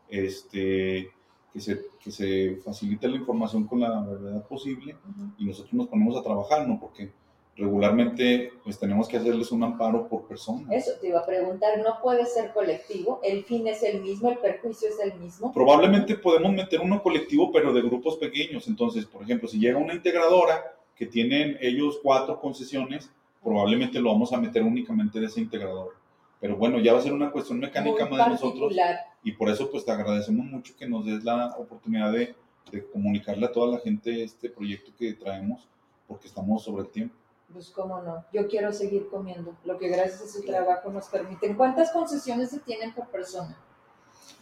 este, 0.07 1.09
que, 1.51 1.59
se, 1.59 1.81
que 1.99 2.11
se 2.11 2.57
facilite 2.63 3.07
la 3.07 3.17
información 3.17 3.65
con 3.65 3.79
la 3.79 4.01
verdad 4.01 4.45
posible 4.47 4.95
y 5.39 5.45
nosotros 5.45 5.73
nos 5.73 5.88
ponemos 5.88 6.15
a 6.17 6.21
trabajar, 6.21 6.67
¿no? 6.67 6.79
Porque 6.79 7.11
regularmente 7.55 8.51
pues 8.63 8.77
tenemos 8.77 9.07
que 9.07 9.17
hacerles 9.17 9.51
un 9.51 9.63
amparo 9.63 10.07
por 10.07 10.27
persona. 10.27 10.67
Eso 10.73 10.91
te 10.99 11.07
iba 11.07 11.19
a 11.19 11.25
preguntar, 11.25 11.79
¿no 11.79 12.01
puede 12.01 12.25
ser 12.25 12.51
colectivo? 12.51 13.21
¿El 13.23 13.45
fin 13.45 13.67
es 13.67 13.81
el 13.83 14.01
mismo, 14.01 14.29
el 14.29 14.39
perjuicio 14.39 14.89
es 14.89 14.99
el 14.99 15.17
mismo? 15.19 15.53
Probablemente 15.53 16.15
podemos 16.15 16.51
meter 16.51 16.81
uno 16.81 17.01
colectivo, 17.01 17.51
pero 17.51 17.73
de 17.73 17.81
grupos 17.81 18.17
pequeños. 18.17 18.67
Entonces, 18.67 19.05
por 19.05 19.23
ejemplo, 19.23 19.47
si 19.47 19.59
llega 19.59 19.77
una 19.77 19.93
integradora 19.93 20.75
que 20.95 21.05
tienen 21.05 21.57
ellos 21.61 21.99
cuatro 22.03 22.39
concesiones, 22.39 23.09
probablemente 23.41 23.99
lo 23.99 24.11
vamos 24.11 24.33
a 24.33 24.37
meter 24.37 24.63
únicamente 24.63 25.19
de 25.19 25.27
ese 25.27 25.39
integrador. 25.39 25.93
Pero 26.41 26.57
bueno, 26.57 26.79
ya 26.79 26.93
va 26.93 26.99
a 26.99 27.01
ser 27.01 27.13
una 27.13 27.31
cuestión 27.31 27.59
mecánica 27.59 28.05
más 28.05 28.25
de 28.25 28.31
nosotros. 28.31 28.75
Y 29.23 29.31
por 29.31 29.49
eso 29.49 29.71
pues 29.71 29.85
te 29.85 29.91
agradecemos 29.91 30.45
mucho 30.45 30.75
que 30.77 30.87
nos 30.87 31.05
des 31.05 31.23
la 31.23 31.55
oportunidad 31.57 32.11
de, 32.11 32.35
de 32.71 32.85
comunicarle 32.87 33.45
a 33.45 33.51
toda 33.51 33.71
la 33.71 33.79
gente 33.79 34.23
este 34.23 34.49
proyecto 34.49 34.91
que 34.97 35.13
traemos, 35.13 35.67
porque 36.07 36.27
estamos 36.27 36.63
sobre 36.63 36.83
el 36.83 36.89
tiempo. 36.89 37.15
Pues 37.55 37.69
cómo 37.69 38.01
no, 38.01 38.25
yo 38.33 38.49
quiero 38.49 38.73
seguir 38.73 39.07
comiendo, 39.07 39.55
lo 39.63 39.77
que 39.77 39.87
gracias 39.87 40.23
a 40.23 40.27
su 40.27 40.43
trabajo 40.43 40.91
nos 40.91 41.07
permiten. 41.07 41.55
¿Cuántas 41.55 41.89
concesiones 41.93 42.49
se 42.49 42.59
tienen 42.59 42.93
por 42.93 43.07
persona? 43.07 43.57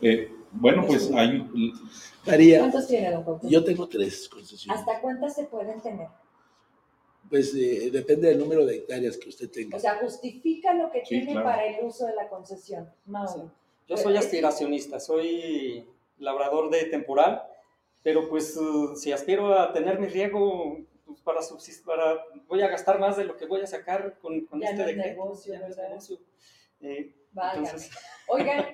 Eh, 0.02 0.36
bueno, 0.52 0.84
pues 0.88 1.12
hay... 1.12 1.48
María, 2.26 2.58
¿Cuántas 2.62 2.88
tiene, 2.88 3.12
don 3.12 3.24
Paulo? 3.24 3.40
Yo 3.44 3.64
tengo 3.64 3.88
tres 3.88 4.28
concesiones. 4.28 4.80
¿Hasta 4.80 5.00
cuántas 5.00 5.36
se 5.36 5.44
pueden 5.44 5.80
tener? 5.80 6.08
Pues 7.30 7.54
eh, 7.54 7.92
depende 7.92 8.30
del 8.30 8.40
número 8.40 8.66
de 8.66 8.78
hectáreas 8.78 9.16
que 9.18 9.30
usted 9.30 9.52
tenga. 9.52 9.78
O 9.78 9.80
sea, 9.80 10.00
justifica 10.00 10.74
lo 10.74 10.90
que 10.90 11.02
sí, 11.02 11.10
tiene 11.10 11.34
claro. 11.34 11.46
para 11.46 11.68
el 11.68 11.86
uso 11.86 12.08
de 12.08 12.16
la 12.16 12.28
concesión. 12.30 12.90
Mauro. 13.06 13.32
Sí. 13.32 13.42
Yo 13.90 13.98
soy 13.98 14.18
aspiracionista, 14.18 15.00
soy 15.00 15.88
labrador 16.18 16.72
de 16.72 16.86
temporal, 16.86 17.44
pero 18.02 18.28
pues 18.28 18.58
uh, 18.58 18.96
si 18.96 19.12
aspiro 19.12 19.54
a 19.54 19.72
tener 19.72 20.00
mi 20.00 20.08
riego 20.08 20.80
pues 21.14 21.22
para 21.22 21.44
subsistir, 21.44 21.86
para, 21.86 22.26
voy 22.48 22.64
a 22.64 22.68
gastar 22.68 23.00
más 23.00 23.16
de 23.18 23.26
lo 23.26 23.38
que 23.38 23.46
voy 23.46 23.62
a 23.62 23.68
sacar 23.68 24.18
con, 24.20 24.46
con 24.46 24.60
ya 24.60 24.70
este 24.70 24.82
no 24.82 24.88
decreto. 24.88 25.10
Negocio, 25.10 25.54
ya 25.54 25.60
no 25.60 25.68
es 25.68 25.78
negocio. 25.78 26.18
Eh, 26.82 27.16
entonces... 27.36 27.92
Oigan, 28.28 28.66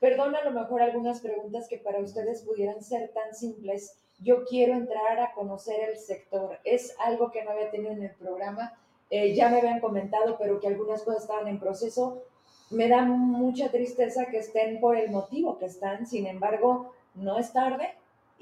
perdón 0.00 0.34
a 0.34 0.42
lo 0.42 0.50
mejor 0.50 0.82
algunas 0.82 1.20
preguntas 1.20 1.68
que 1.68 1.78
para 1.78 2.00
ustedes 2.00 2.42
pudieran 2.42 2.82
ser 2.82 3.10
tan 3.10 3.32
simples. 3.32 3.96
Yo 4.18 4.44
quiero 4.44 4.74
entrar 4.74 5.20
a 5.20 5.32
conocer 5.34 5.88
el 5.88 5.96
sector. 5.98 6.58
Es 6.64 6.96
algo 6.98 7.30
que 7.30 7.44
no 7.44 7.52
había 7.52 7.70
tenido 7.70 7.92
en 7.92 8.02
el 8.02 8.14
programa. 8.16 8.76
Eh, 9.10 9.34
ya 9.34 9.48
me 9.48 9.58
habían 9.58 9.80
comentado, 9.80 10.36
pero 10.36 10.58
que 10.58 10.66
algunas 10.66 11.02
cosas 11.02 11.22
estaban 11.22 11.46
en 11.46 11.60
proceso. 11.60 12.24
Me 12.70 12.88
da 12.88 13.02
mucha 13.02 13.70
tristeza 13.70 14.26
que 14.26 14.38
estén 14.38 14.80
por 14.80 14.96
el 14.96 15.10
motivo 15.10 15.58
que 15.58 15.66
están. 15.66 16.06
Sin 16.08 16.26
embargo, 16.26 16.92
no 17.14 17.38
es 17.38 17.52
tarde 17.52 17.94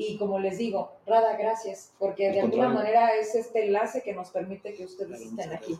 y 0.08 0.16
como 0.18 0.38
les 0.38 0.58
digo, 0.58 0.92
Rada, 1.06 1.36
gracias, 1.36 1.94
porque 1.98 2.30
de 2.30 2.40
alguna 2.40 2.68
manera 2.68 3.16
es 3.16 3.34
este 3.34 3.66
enlace 3.66 4.02
que 4.02 4.14
nos 4.14 4.30
permite 4.30 4.74
que 4.74 4.84
ustedes 4.84 5.20
claro, 5.20 5.24
estén 5.24 5.52
aquí. 5.52 5.78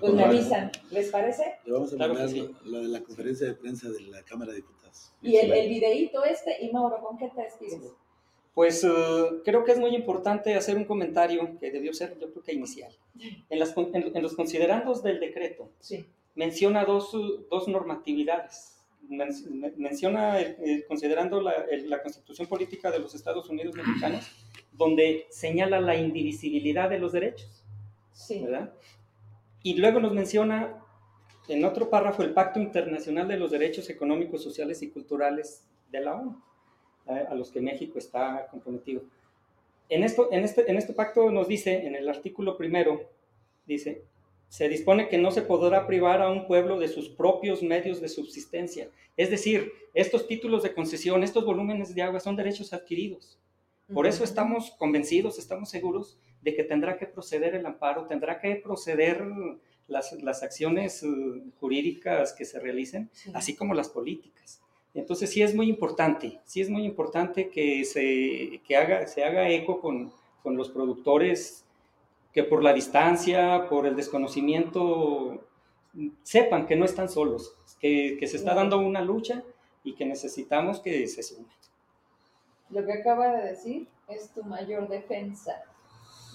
Pues 0.00 0.12
me 0.14 0.24
avisan, 0.24 0.72
¿les 0.90 1.10
parece? 1.10 1.56
Le 1.64 1.72
vamos 1.72 1.92
a 1.92 1.96
claro 1.96 2.14
mandar 2.14 2.30
sí. 2.30 2.50
lo, 2.64 2.80
de 2.80 2.88
la 2.88 3.00
conferencia 3.02 3.46
de 3.46 3.54
prensa 3.54 3.88
de 3.90 4.00
la 4.02 4.22
Cámara 4.22 4.52
de 4.52 4.58
Diputados. 4.58 5.12
Y 5.22 5.36
el, 5.36 5.52
el 5.52 5.68
videíto 5.68 6.24
este, 6.24 6.64
y 6.64 6.72
Mauro, 6.72 7.00
¿con 7.00 7.18
qué 7.18 7.30
te 7.34 7.42
despides? 7.42 7.80
Sí. 7.82 7.90
Pues 8.54 8.84
uh, 8.84 9.42
creo 9.44 9.64
que 9.64 9.72
es 9.72 9.78
muy 9.78 9.94
importante 9.94 10.54
hacer 10.54 10.76
un 10.76 10.84
comentario 10.84 11.58
que 11.58 11.70
debió 11.70 11.92
ser, 11.92 12.18
yo 12.18 12.30
creo 12.30 12.42
que 12.42 12.52
inicial. 12.52 12.92
En, 13.48 13.58
las, 13.58 13.76
en, 13.76 14.16
en 14.16 14.22
los 14.22 14.34
considerandos 14.34 15.02
del 15.02 15.20
decreto, 15.20 15.70
sí. 15.78 16.04
menciona 16.34 16.84
dos, 16.84 17.12
dos 17.48 17.68
normatividades 17.68 18.73
menciona, 19.08 20.40
eh, 20.40 20.84
considerando 20.88 21.40
la, 21.40 21.54
la, 21.86 22.02
Constitución 22.02 22.48
Política 22.48 22.90
de 22.90 22.98
los 22.98 23.14
Estados 23.14 23.48
Unidos 23.48 23.74
Mexicanos, 23.74 24.30
donde 24.72 25.26
señala 25.30 25.80
la 25.80 25.96
indivisibilidad 25.96 26.90
de 26.90 26.98
los 26.98 27.12
derechos. 27.12 27.64
Sí. 28.12 28.40
¿verdad? 28.42 28.72
Y 29.62 29.74
luego 29.74 30.00
nos 30.00 30.12
menciona 30.12 30.80
en 31.48 31.64
otro 31.64 31.90
párrafo 31.90 32.22
el 32.22 32.32
Pacto 32.32 32.60
Internacional 32.60 33.28
de 33.28 33.36
los 33.36 33.50
Derechos 33.50 33.90
Económicos, 33.90 34.42
Sociales 34.42 34.82
y 34.82 34.90
Culturales 34.90 35.66
de 35.90 36.00
la 36.00 36.16
ONU, 36.16 36.42
¿eh? 37.06 37.24
a 37.28 37.34
los 37.34 37.50
que 37.50 37.60
México 37.60 37.98
está 37.98 38.46
comprometido. 38.50 39.02
En, 39.88 40.02
esto, 40.02 40.28
en, 40.32 40.44
este, 40.44 40.70
en 40.70 40.76
este 40.76 40.94
pacto 40.94 41.30
nos 41.30 41.48
dice, 41.48 41.86
en 41.86 41.94
el 41.94 42.08
artículo 42.08 42.56
primero, 42.56 43.10
dice, 43.66 44.04
se 44.54 44.68
dispone 44.68 45.08
que 45.08 45.18
no 45.18 45.32
se 45.32 45.42
podrá 45.42 45.84
privar 45.84 46.22
a 46.22 46.30
un 46.30 46.46
pueblo 46.46 46.78
de 46.78 46.86
sus 46.86 47.08
propios 47.08 47.60
medios 47.60 48.00
de 48.00 48.08
subsistencia. 48.08 48.88
Es 49.16 49.28
decir, 49.28 49.72
estos 49.94 50.28
títulos 50.28 50.62
de 50.62 50.72
concesión, 50.72 51.24
estos 51.24 51.44
volúmenes 51.44 51.92
de 51.92 52.02
agua 52.02 52.20
son 52.20 52.36
derechos 52.36 52.72
adquiridos. 52.72 53.36
Por 53.92 54.06
eso 54.06 54.22
estamos 54.22 54.70
convencidos, 54.78 55.40
estamos 55.40 55.70
seguros 55.70 56.20
de 56.40 56.54
que 56.54 56.62
tendrá 56.62 56.96
que 56.96 57.06
proceder 57.06 57.56
el 57.56 57.66
amparo, 57.66 58.06
tendrá 58.06 58.38
que 58.38 58.54
proceder 58.54 59.24
las, 59.88 60.12
las 60.22 60.44
acciones 60.44 61.02
uh, 61.02 61.42
jurídicas 61.58 62.32
que 62.32 62.44
se 62.44 62.60
realicen, 62.60 63.10
sí. 63.12 63.32
así 63.34 63.56
como 63.56 63.74
las 63.74 63.88
políticas. 63.88 64.60
Entonces 64.94 65.30
sí 65.30 65.42
es 65.42 65.52
muy 65.52 65.68
importante, 65.68 66.38
sí 66.44 66.60
es 66.60 66.70
muy 66.70 66.84
importante 66.84 67.48
que 67.48 67.84
se, 67.84 68.60
que 68.64 68.76
haga, 68.76 69.08
se 69.08 69.24
haga 69.24 69.50
eco 69.50 69.80
con, 69.80 70.12
con 70.44 70.56
los 70.56 70.70
productores 70.70 71.63
que 72.34 72.42
por 72.42 72.62
la 72.64 72.72
distancia, 72.72 73.68
por 73.70 73.86
el 73.86 73.94
desconocimiento, 73.94 75.40
sepan 76.24 76.66
que 76.66 76.74
no 76.74 76.84
están 76.84 77.08
solos, 77.08 77.56
que, 77.78 78.16
que 78.18 78.26
se 78.26 78.36
está 78.36 78.54
dando 78.54 78.78
una 78.78 79.00
lucha 79.00 79.44
y 79.84 79.94
que 79.94 80.04
necesitamos 80.04 80.80
que 80.80 81.06
se 81.06 81.22
sumen. 81.22 81.46
Lo 82.70 82.84
que 82.84 82.92
acaba 82.92 83.28
de 83.36 83.50
decir 83.50 83.88
es 84.08 84.30
tu 84.32 84.42
mayor 84.42 84.88
defensa. 84.88 85.62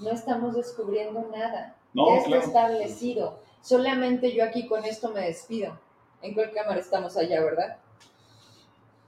No 0.02 0.12
estamos 0.12 0.56
descubriendo 0.56 1.30
nada. 1.36 1.76
No, 1.94 2.08
ya 2.08 2.16
está 2.18 2.28
claro. 2.30 2.44
establecido. 2.46 3.40
Solamente 3.62 4.34
yo 4.34 4.46
aquí 4.46 4.68
con 4.68 4.86
esto 4.86 5.12
me 5.12 5.22
despido. 5.22 5.78
¿En 6.22 6.34
cuál 6.34 6.52
cámara 6.52 6.80
estamos 6.80 7.18
allá, 7.18 7.44
verdad? 7.44 7.78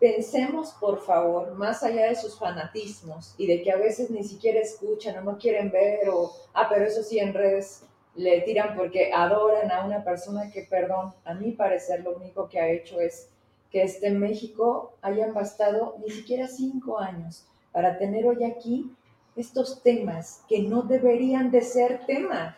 Pensemos, 0.01 0.71
por 0.79 0.99
favor, 0.99 1.53
más 1.53 1.83
allá 1.83 2.07
de 2.07 2.15
sus 2.15 2.39
fanatismos 2.39 3.35
y 3.37 3.45
de 3.45 3.61
que 3.61 3.71
a 3.71 3.77
veces 3.77 4.09
ni 4.09 4.23
siquiera 4.23 4.59
escuchan 4.59 5.15
o 5.19 5.21
no 5.21 5.37
quieren 5.37 5.69
ver 5.69 6.09
o, 6.09 6.33
ah, 6.55 6.67
pero 6.67 6.85
eso 6.85 7.03
sí 7.03 7.19
en 7.19 7.35
redes 7.35 7.83
le 8.15 8.41
tiran 8.41 8.75
porque 8.75 9.13
adoran 9.13 9.71
a 9.71 9.85
una 9.85 10.03
persona 10.03 10.49
que, 10.51 10.63
perdón, 10.63 11.13
a 11.23 11.35
mi 11.35 11.51
parecer 11.51 12.03
lo 12.03 12.15
único 12.15 12.49
que 12.49 12.59
ha 12.59 12.67
hecho 12.67 12.99
es 12.99 13.29
que 13.69 13.83
este 13.83 14.09
México 14.09 14.93
hayan 15.03 15.35
bastado 15.35 15.95
ni 16.03 16.09
siquiera 16.09 16.47
cinco 16.47 16.97
años 16.97 17.45
para 17.71 17.99
tener 17.99 18.25
hoy 18.25 18.43
aquí 18.43 18.91
estos 19.35 19.83
temas 19.83 20.43
que 20.49 20.63
no 20.63 20.81
deberían 20.81 21.51
de 21.51 21.61
ser 21.61 22.07
tema. 22.07 22.57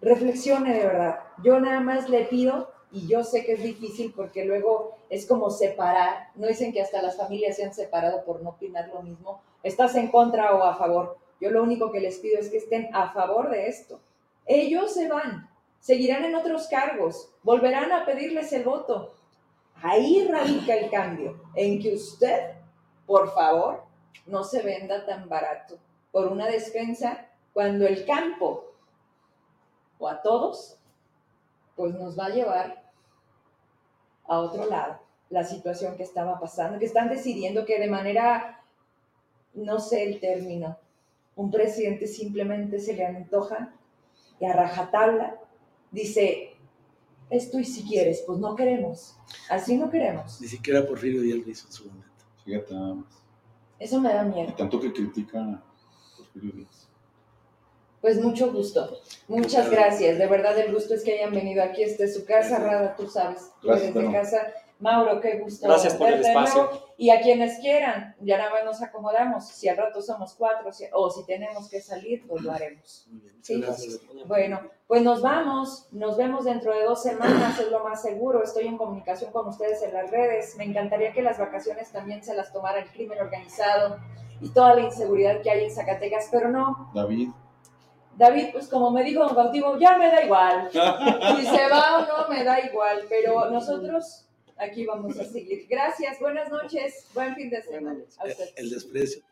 Reflexione 0.00 0.72
de 0.72 0.86
verdad. 0.86 1.20
Yo 1.44 1.60
nada 1.60 1.80
más 1.80 2.08
le 2.08 2.24
pido, 2.24 2.70
y 2.92 3.08
yo 3.08 3.24
sé 3.24 3.44
que 3.44 3.54
es 3.54 3.62
difícil 3.62 4.12
porque 4.14 4.44
luego 4.44 4.96
es 5.10 5.26
como 5.26 5.50
separar, 5.50 6.28
no 6.34 6.46
dicen 6.46 6.72
que 6.72 6.80
hasta 6.80 7.02
las 7.02 7.16
familias 7.16 7.56
se 7.56 7.64
han 7.64 7.74
separado 7.74 8.24
por 8.24 8.42
no 8.42 8.50
opinar 8.50 8.88
lo 8.88 9.02
mismo, 9.02 9.40
estás 9.62 9.94
en 9.96 10.08
contra 10.08 10.54
o 10.54 10.62
a 10.62 10.76
favor. 10.76 11.18
Yo 11.40 11.50
lo 11.50 11.62
único 11.62 11.90
que 11.90 12.00
les 12.00 12.18
pido 12.18 12.38
es 12.38 12.48
que 12.48 12.56
estén 12.58 12.88
a 12.94 13.12
favor 13.12 13.50
de 13.50 13.68
esto. 13.68 14.00
Ellos 14.46 14.94
se 14.94 15.08
van, 15.08 15.50
seguirán 15.80 16.24
en 16.24 16.34
otros 16.34 16.68
cargos, 16.68 17.30
volverán 17.42 17.92
a 17.92 18.06
pedirles 18.06 18.52
el 18.52 18.64
voto. 18.64 19.14
Ahí 19.82 20.26
radica 20.26 20.74
el 20.74 20.90
cambio, 20.90 21.38
en 21.54 21.80
que 21.82 21.94
usted, 21.94 22.52
por 23.04 23.34
favor, 23.34 23.82
no 24.24 24.42
se 24.44 24.62
venda 24.62 25.04
tan 25.04 25.28
barato 25.28 25.78
por 26.10 26.28
una 26.28 26.46
despensa 26.46 27.28
cuando 27.52 27.86
el 27.86 28.06
campo 28.06 28.72
o 29.98 30.08
a 30.08 30.22
todos, 30.22 30.78
pues 31.76 31.94
nos 31.94 32.18
va 32.18 32.26
a 32.26 32.30
llevar 32.30 32.90
a 34.26 34.38
otro 34.40 34.66
lado 34.66 34.98
la 35.30 35.44
situación 35.44 35.96
que 35.96 36.02
estaba 36.02 36.40
pasando, 36.40 36.78
que 36.78 36.86
están 36.86 37.08
decidiendo 37.08 37.64
que 37.64 37.78
de 37.78 37.88
manera, 37.88 38.64
no 39.54 39.78
sé 39.78 40.04
el 40.04 40.20
término, 40.20 40.78
un 41.34 41.50
presidente 41.50 42.06
simplemente 42.06 42.80
se 42.80 42.94
le 42.94 43.06
antoja 43.06 43.74
y 44.40 44.46
a 44.46 44.52
rajatabla 44.52 45.38
dice, 45.90 46.54
esto 47.30 47.58
y 47.58 47.64
si 47.64 47.82
quieres, 47.84 48.22
pues 48.26 48.38
no 48.38 48.54
queremos, 48.54 49.16
así 49.50 49.76
no 49.76 49.90
queremos. 49.90 50.40
Ni 50.40 50.48
siquiera 50.48 50.86
Porfirio 50.86 51.22
Díaz 51.22 51.44
lo 51.44 51.50
hizo 51.50 51.66
en 51.66 51.72
su 51.72 51.86
momento. 51.86 52.06
Fíjate 52.44 52.74
nada 52.74 52.94
más. 52.94 53.22
Eso 53.78 54.00
me 54.00 54.12
da 54.12 54.22
miedo. 54.22 54.48
Y 54.50 54.52
tanto 54.52 54.80
que 54.80 54.92
critica 54.92 55.40
a 55.40 55.62
Porfirio 56.16 56.52
Díaz. 56.52 56.88
Pues 58.00 58.20
mucho 58.22 58.52
gusto. 58.52 58.98
Muchas 59.28 59.70
gracias. 59.70 60.18
De 60.18 60.26
verdad, 60.26 60.56
el 60.58 60.72
gusto 60.72 60.94
es 60.94 61.02
que 61.02 61.14
hayan 61.18 61.32
venido 61.32 61.62
aquí. 61.62 61.82
Esta 61.82 62.04
es 62.04 62.14
su 62.14 62.24
casa, 62.24 62.58
Rada, 62.58 62.94
tú 62.96 63.08
sabes. 63.08 63.50
Tú 63.60 63.68
Gracias, 63.68 63.82
eres 63.90 63.94
de 63.94 64.00
Tano. 64.00 64.12
casa. 64.12 64.46
Mauro, 64.78 65.20
qué 65.22 65.38
gusto. 65.38 65.66
Gracias 65.66 65.94
por 65.94 66.08
el 66.08 66.20
espacio. 66.20 66.68
Y 66.98 67.08
a 67.08 67.20
quienes 67.22 67.58
quieran, 67.60 68.14
ya 68.20 68.36
nada 68.36 68.50
más 68.50 68.64
nos 68.64 68.82
acomodamos. 68.82 69.48
Si 69.48 69.68
al 69.68 69.76
rato 69.78 70.02
somos 70.02 70.34
cuatro 70.34 70.70
si- 70.70 70.84
o 70.92 71.10
si 71.10 71.24
tenemos 71.24 71.70
que 71.70 71.80
salir, 71.80 72.26
pues 72.28 72.42
lo 72.42 72.52
haremos. 72.52 73.06
Muy 73.10 73.20
bien, 73.22 73.34
muchas 73.36 73.46
Sí. 73.46 73.60
gracias. 73.62 74.00
Bueno, 74.26 74.60
pues 74.86 75.00
nos 75.02 75.22
vamos, 75.22 75.88
nos 75.92 76.18
vemos 76.18 76.44
dentro 76.44 76.74
de 76.74 76.84
dos 76.84 77.02
semanas, 77.02 77.58
es 77.58 77.70
lo 77.70 77.82
más 77.82 78.02
seguro. 78.02 78.42
Estoy 78.44 78.66
en 78.66 78.76
comunicación 78.76 79.32
con 79.32 79.48
ustedes 79.48 79.82
en 79.82 79.94
las 79.94 80.10
redes. 80.10 80.54
Me 80.56 80.64
encantaría 80.64 81.12
que 81.14 81.22
las 81.22 81.38
vacaciones 81.38 81.90
también 81.90 82.22
se 82.22 82.34
las 82.34 82.52
tomara 82.52 82.78
el 82.80 82.90
crimen 82.90 83.18
organizado 83.18 83.96
y 84.42 84.50
toda 84.50 84.74
la 84.74 84.82
inseguridad 84.82 85.40
que 85.40 85.50
hay 85.50 85.64
en 85.64 85.70
Zacatecas, 85.74 86.28
pero 86.30 86.50
no. 86.50 86.90
David. 86.94 87.30
David, 88.16 88.48
pues 88.52 88.68
como 88.68 88.90
me 88.90 89.04
dijo 89.04 89.24
Don 89.24 89.34
Cautivo, 89.34 89.78
ya 89.78 89.98
me 89.98 90.06
da 90.08 90.24
igual. 90.24 90.70
Si 90.72 91.46
se 91.46 91.68
va 91.68 91.98
o 91.98 92.06
no, 92.06 92.28
me 92.28 92.44
da 92.44 92.60
igual, 92.60 93.02
pero 93.08 93.50
nosotros 93.50 94.24
aquí 94.56 94.86
vamos 94.86 95.18
a 95.18 95.24
seguir. 95.24 95.66
Gracias, 95.68 96.18
buenas 96.18 96.50
noches, 96.50 97.06
buen 97.14 97.34
fin 97.34 97.50
de 97.50 97.62
semana. 97.62 98.00
A 98.18 98.24
El, 98.24 98.30
usted. 98.30 98.48
el 98.56 98.70
desprecio. 98.70 99.22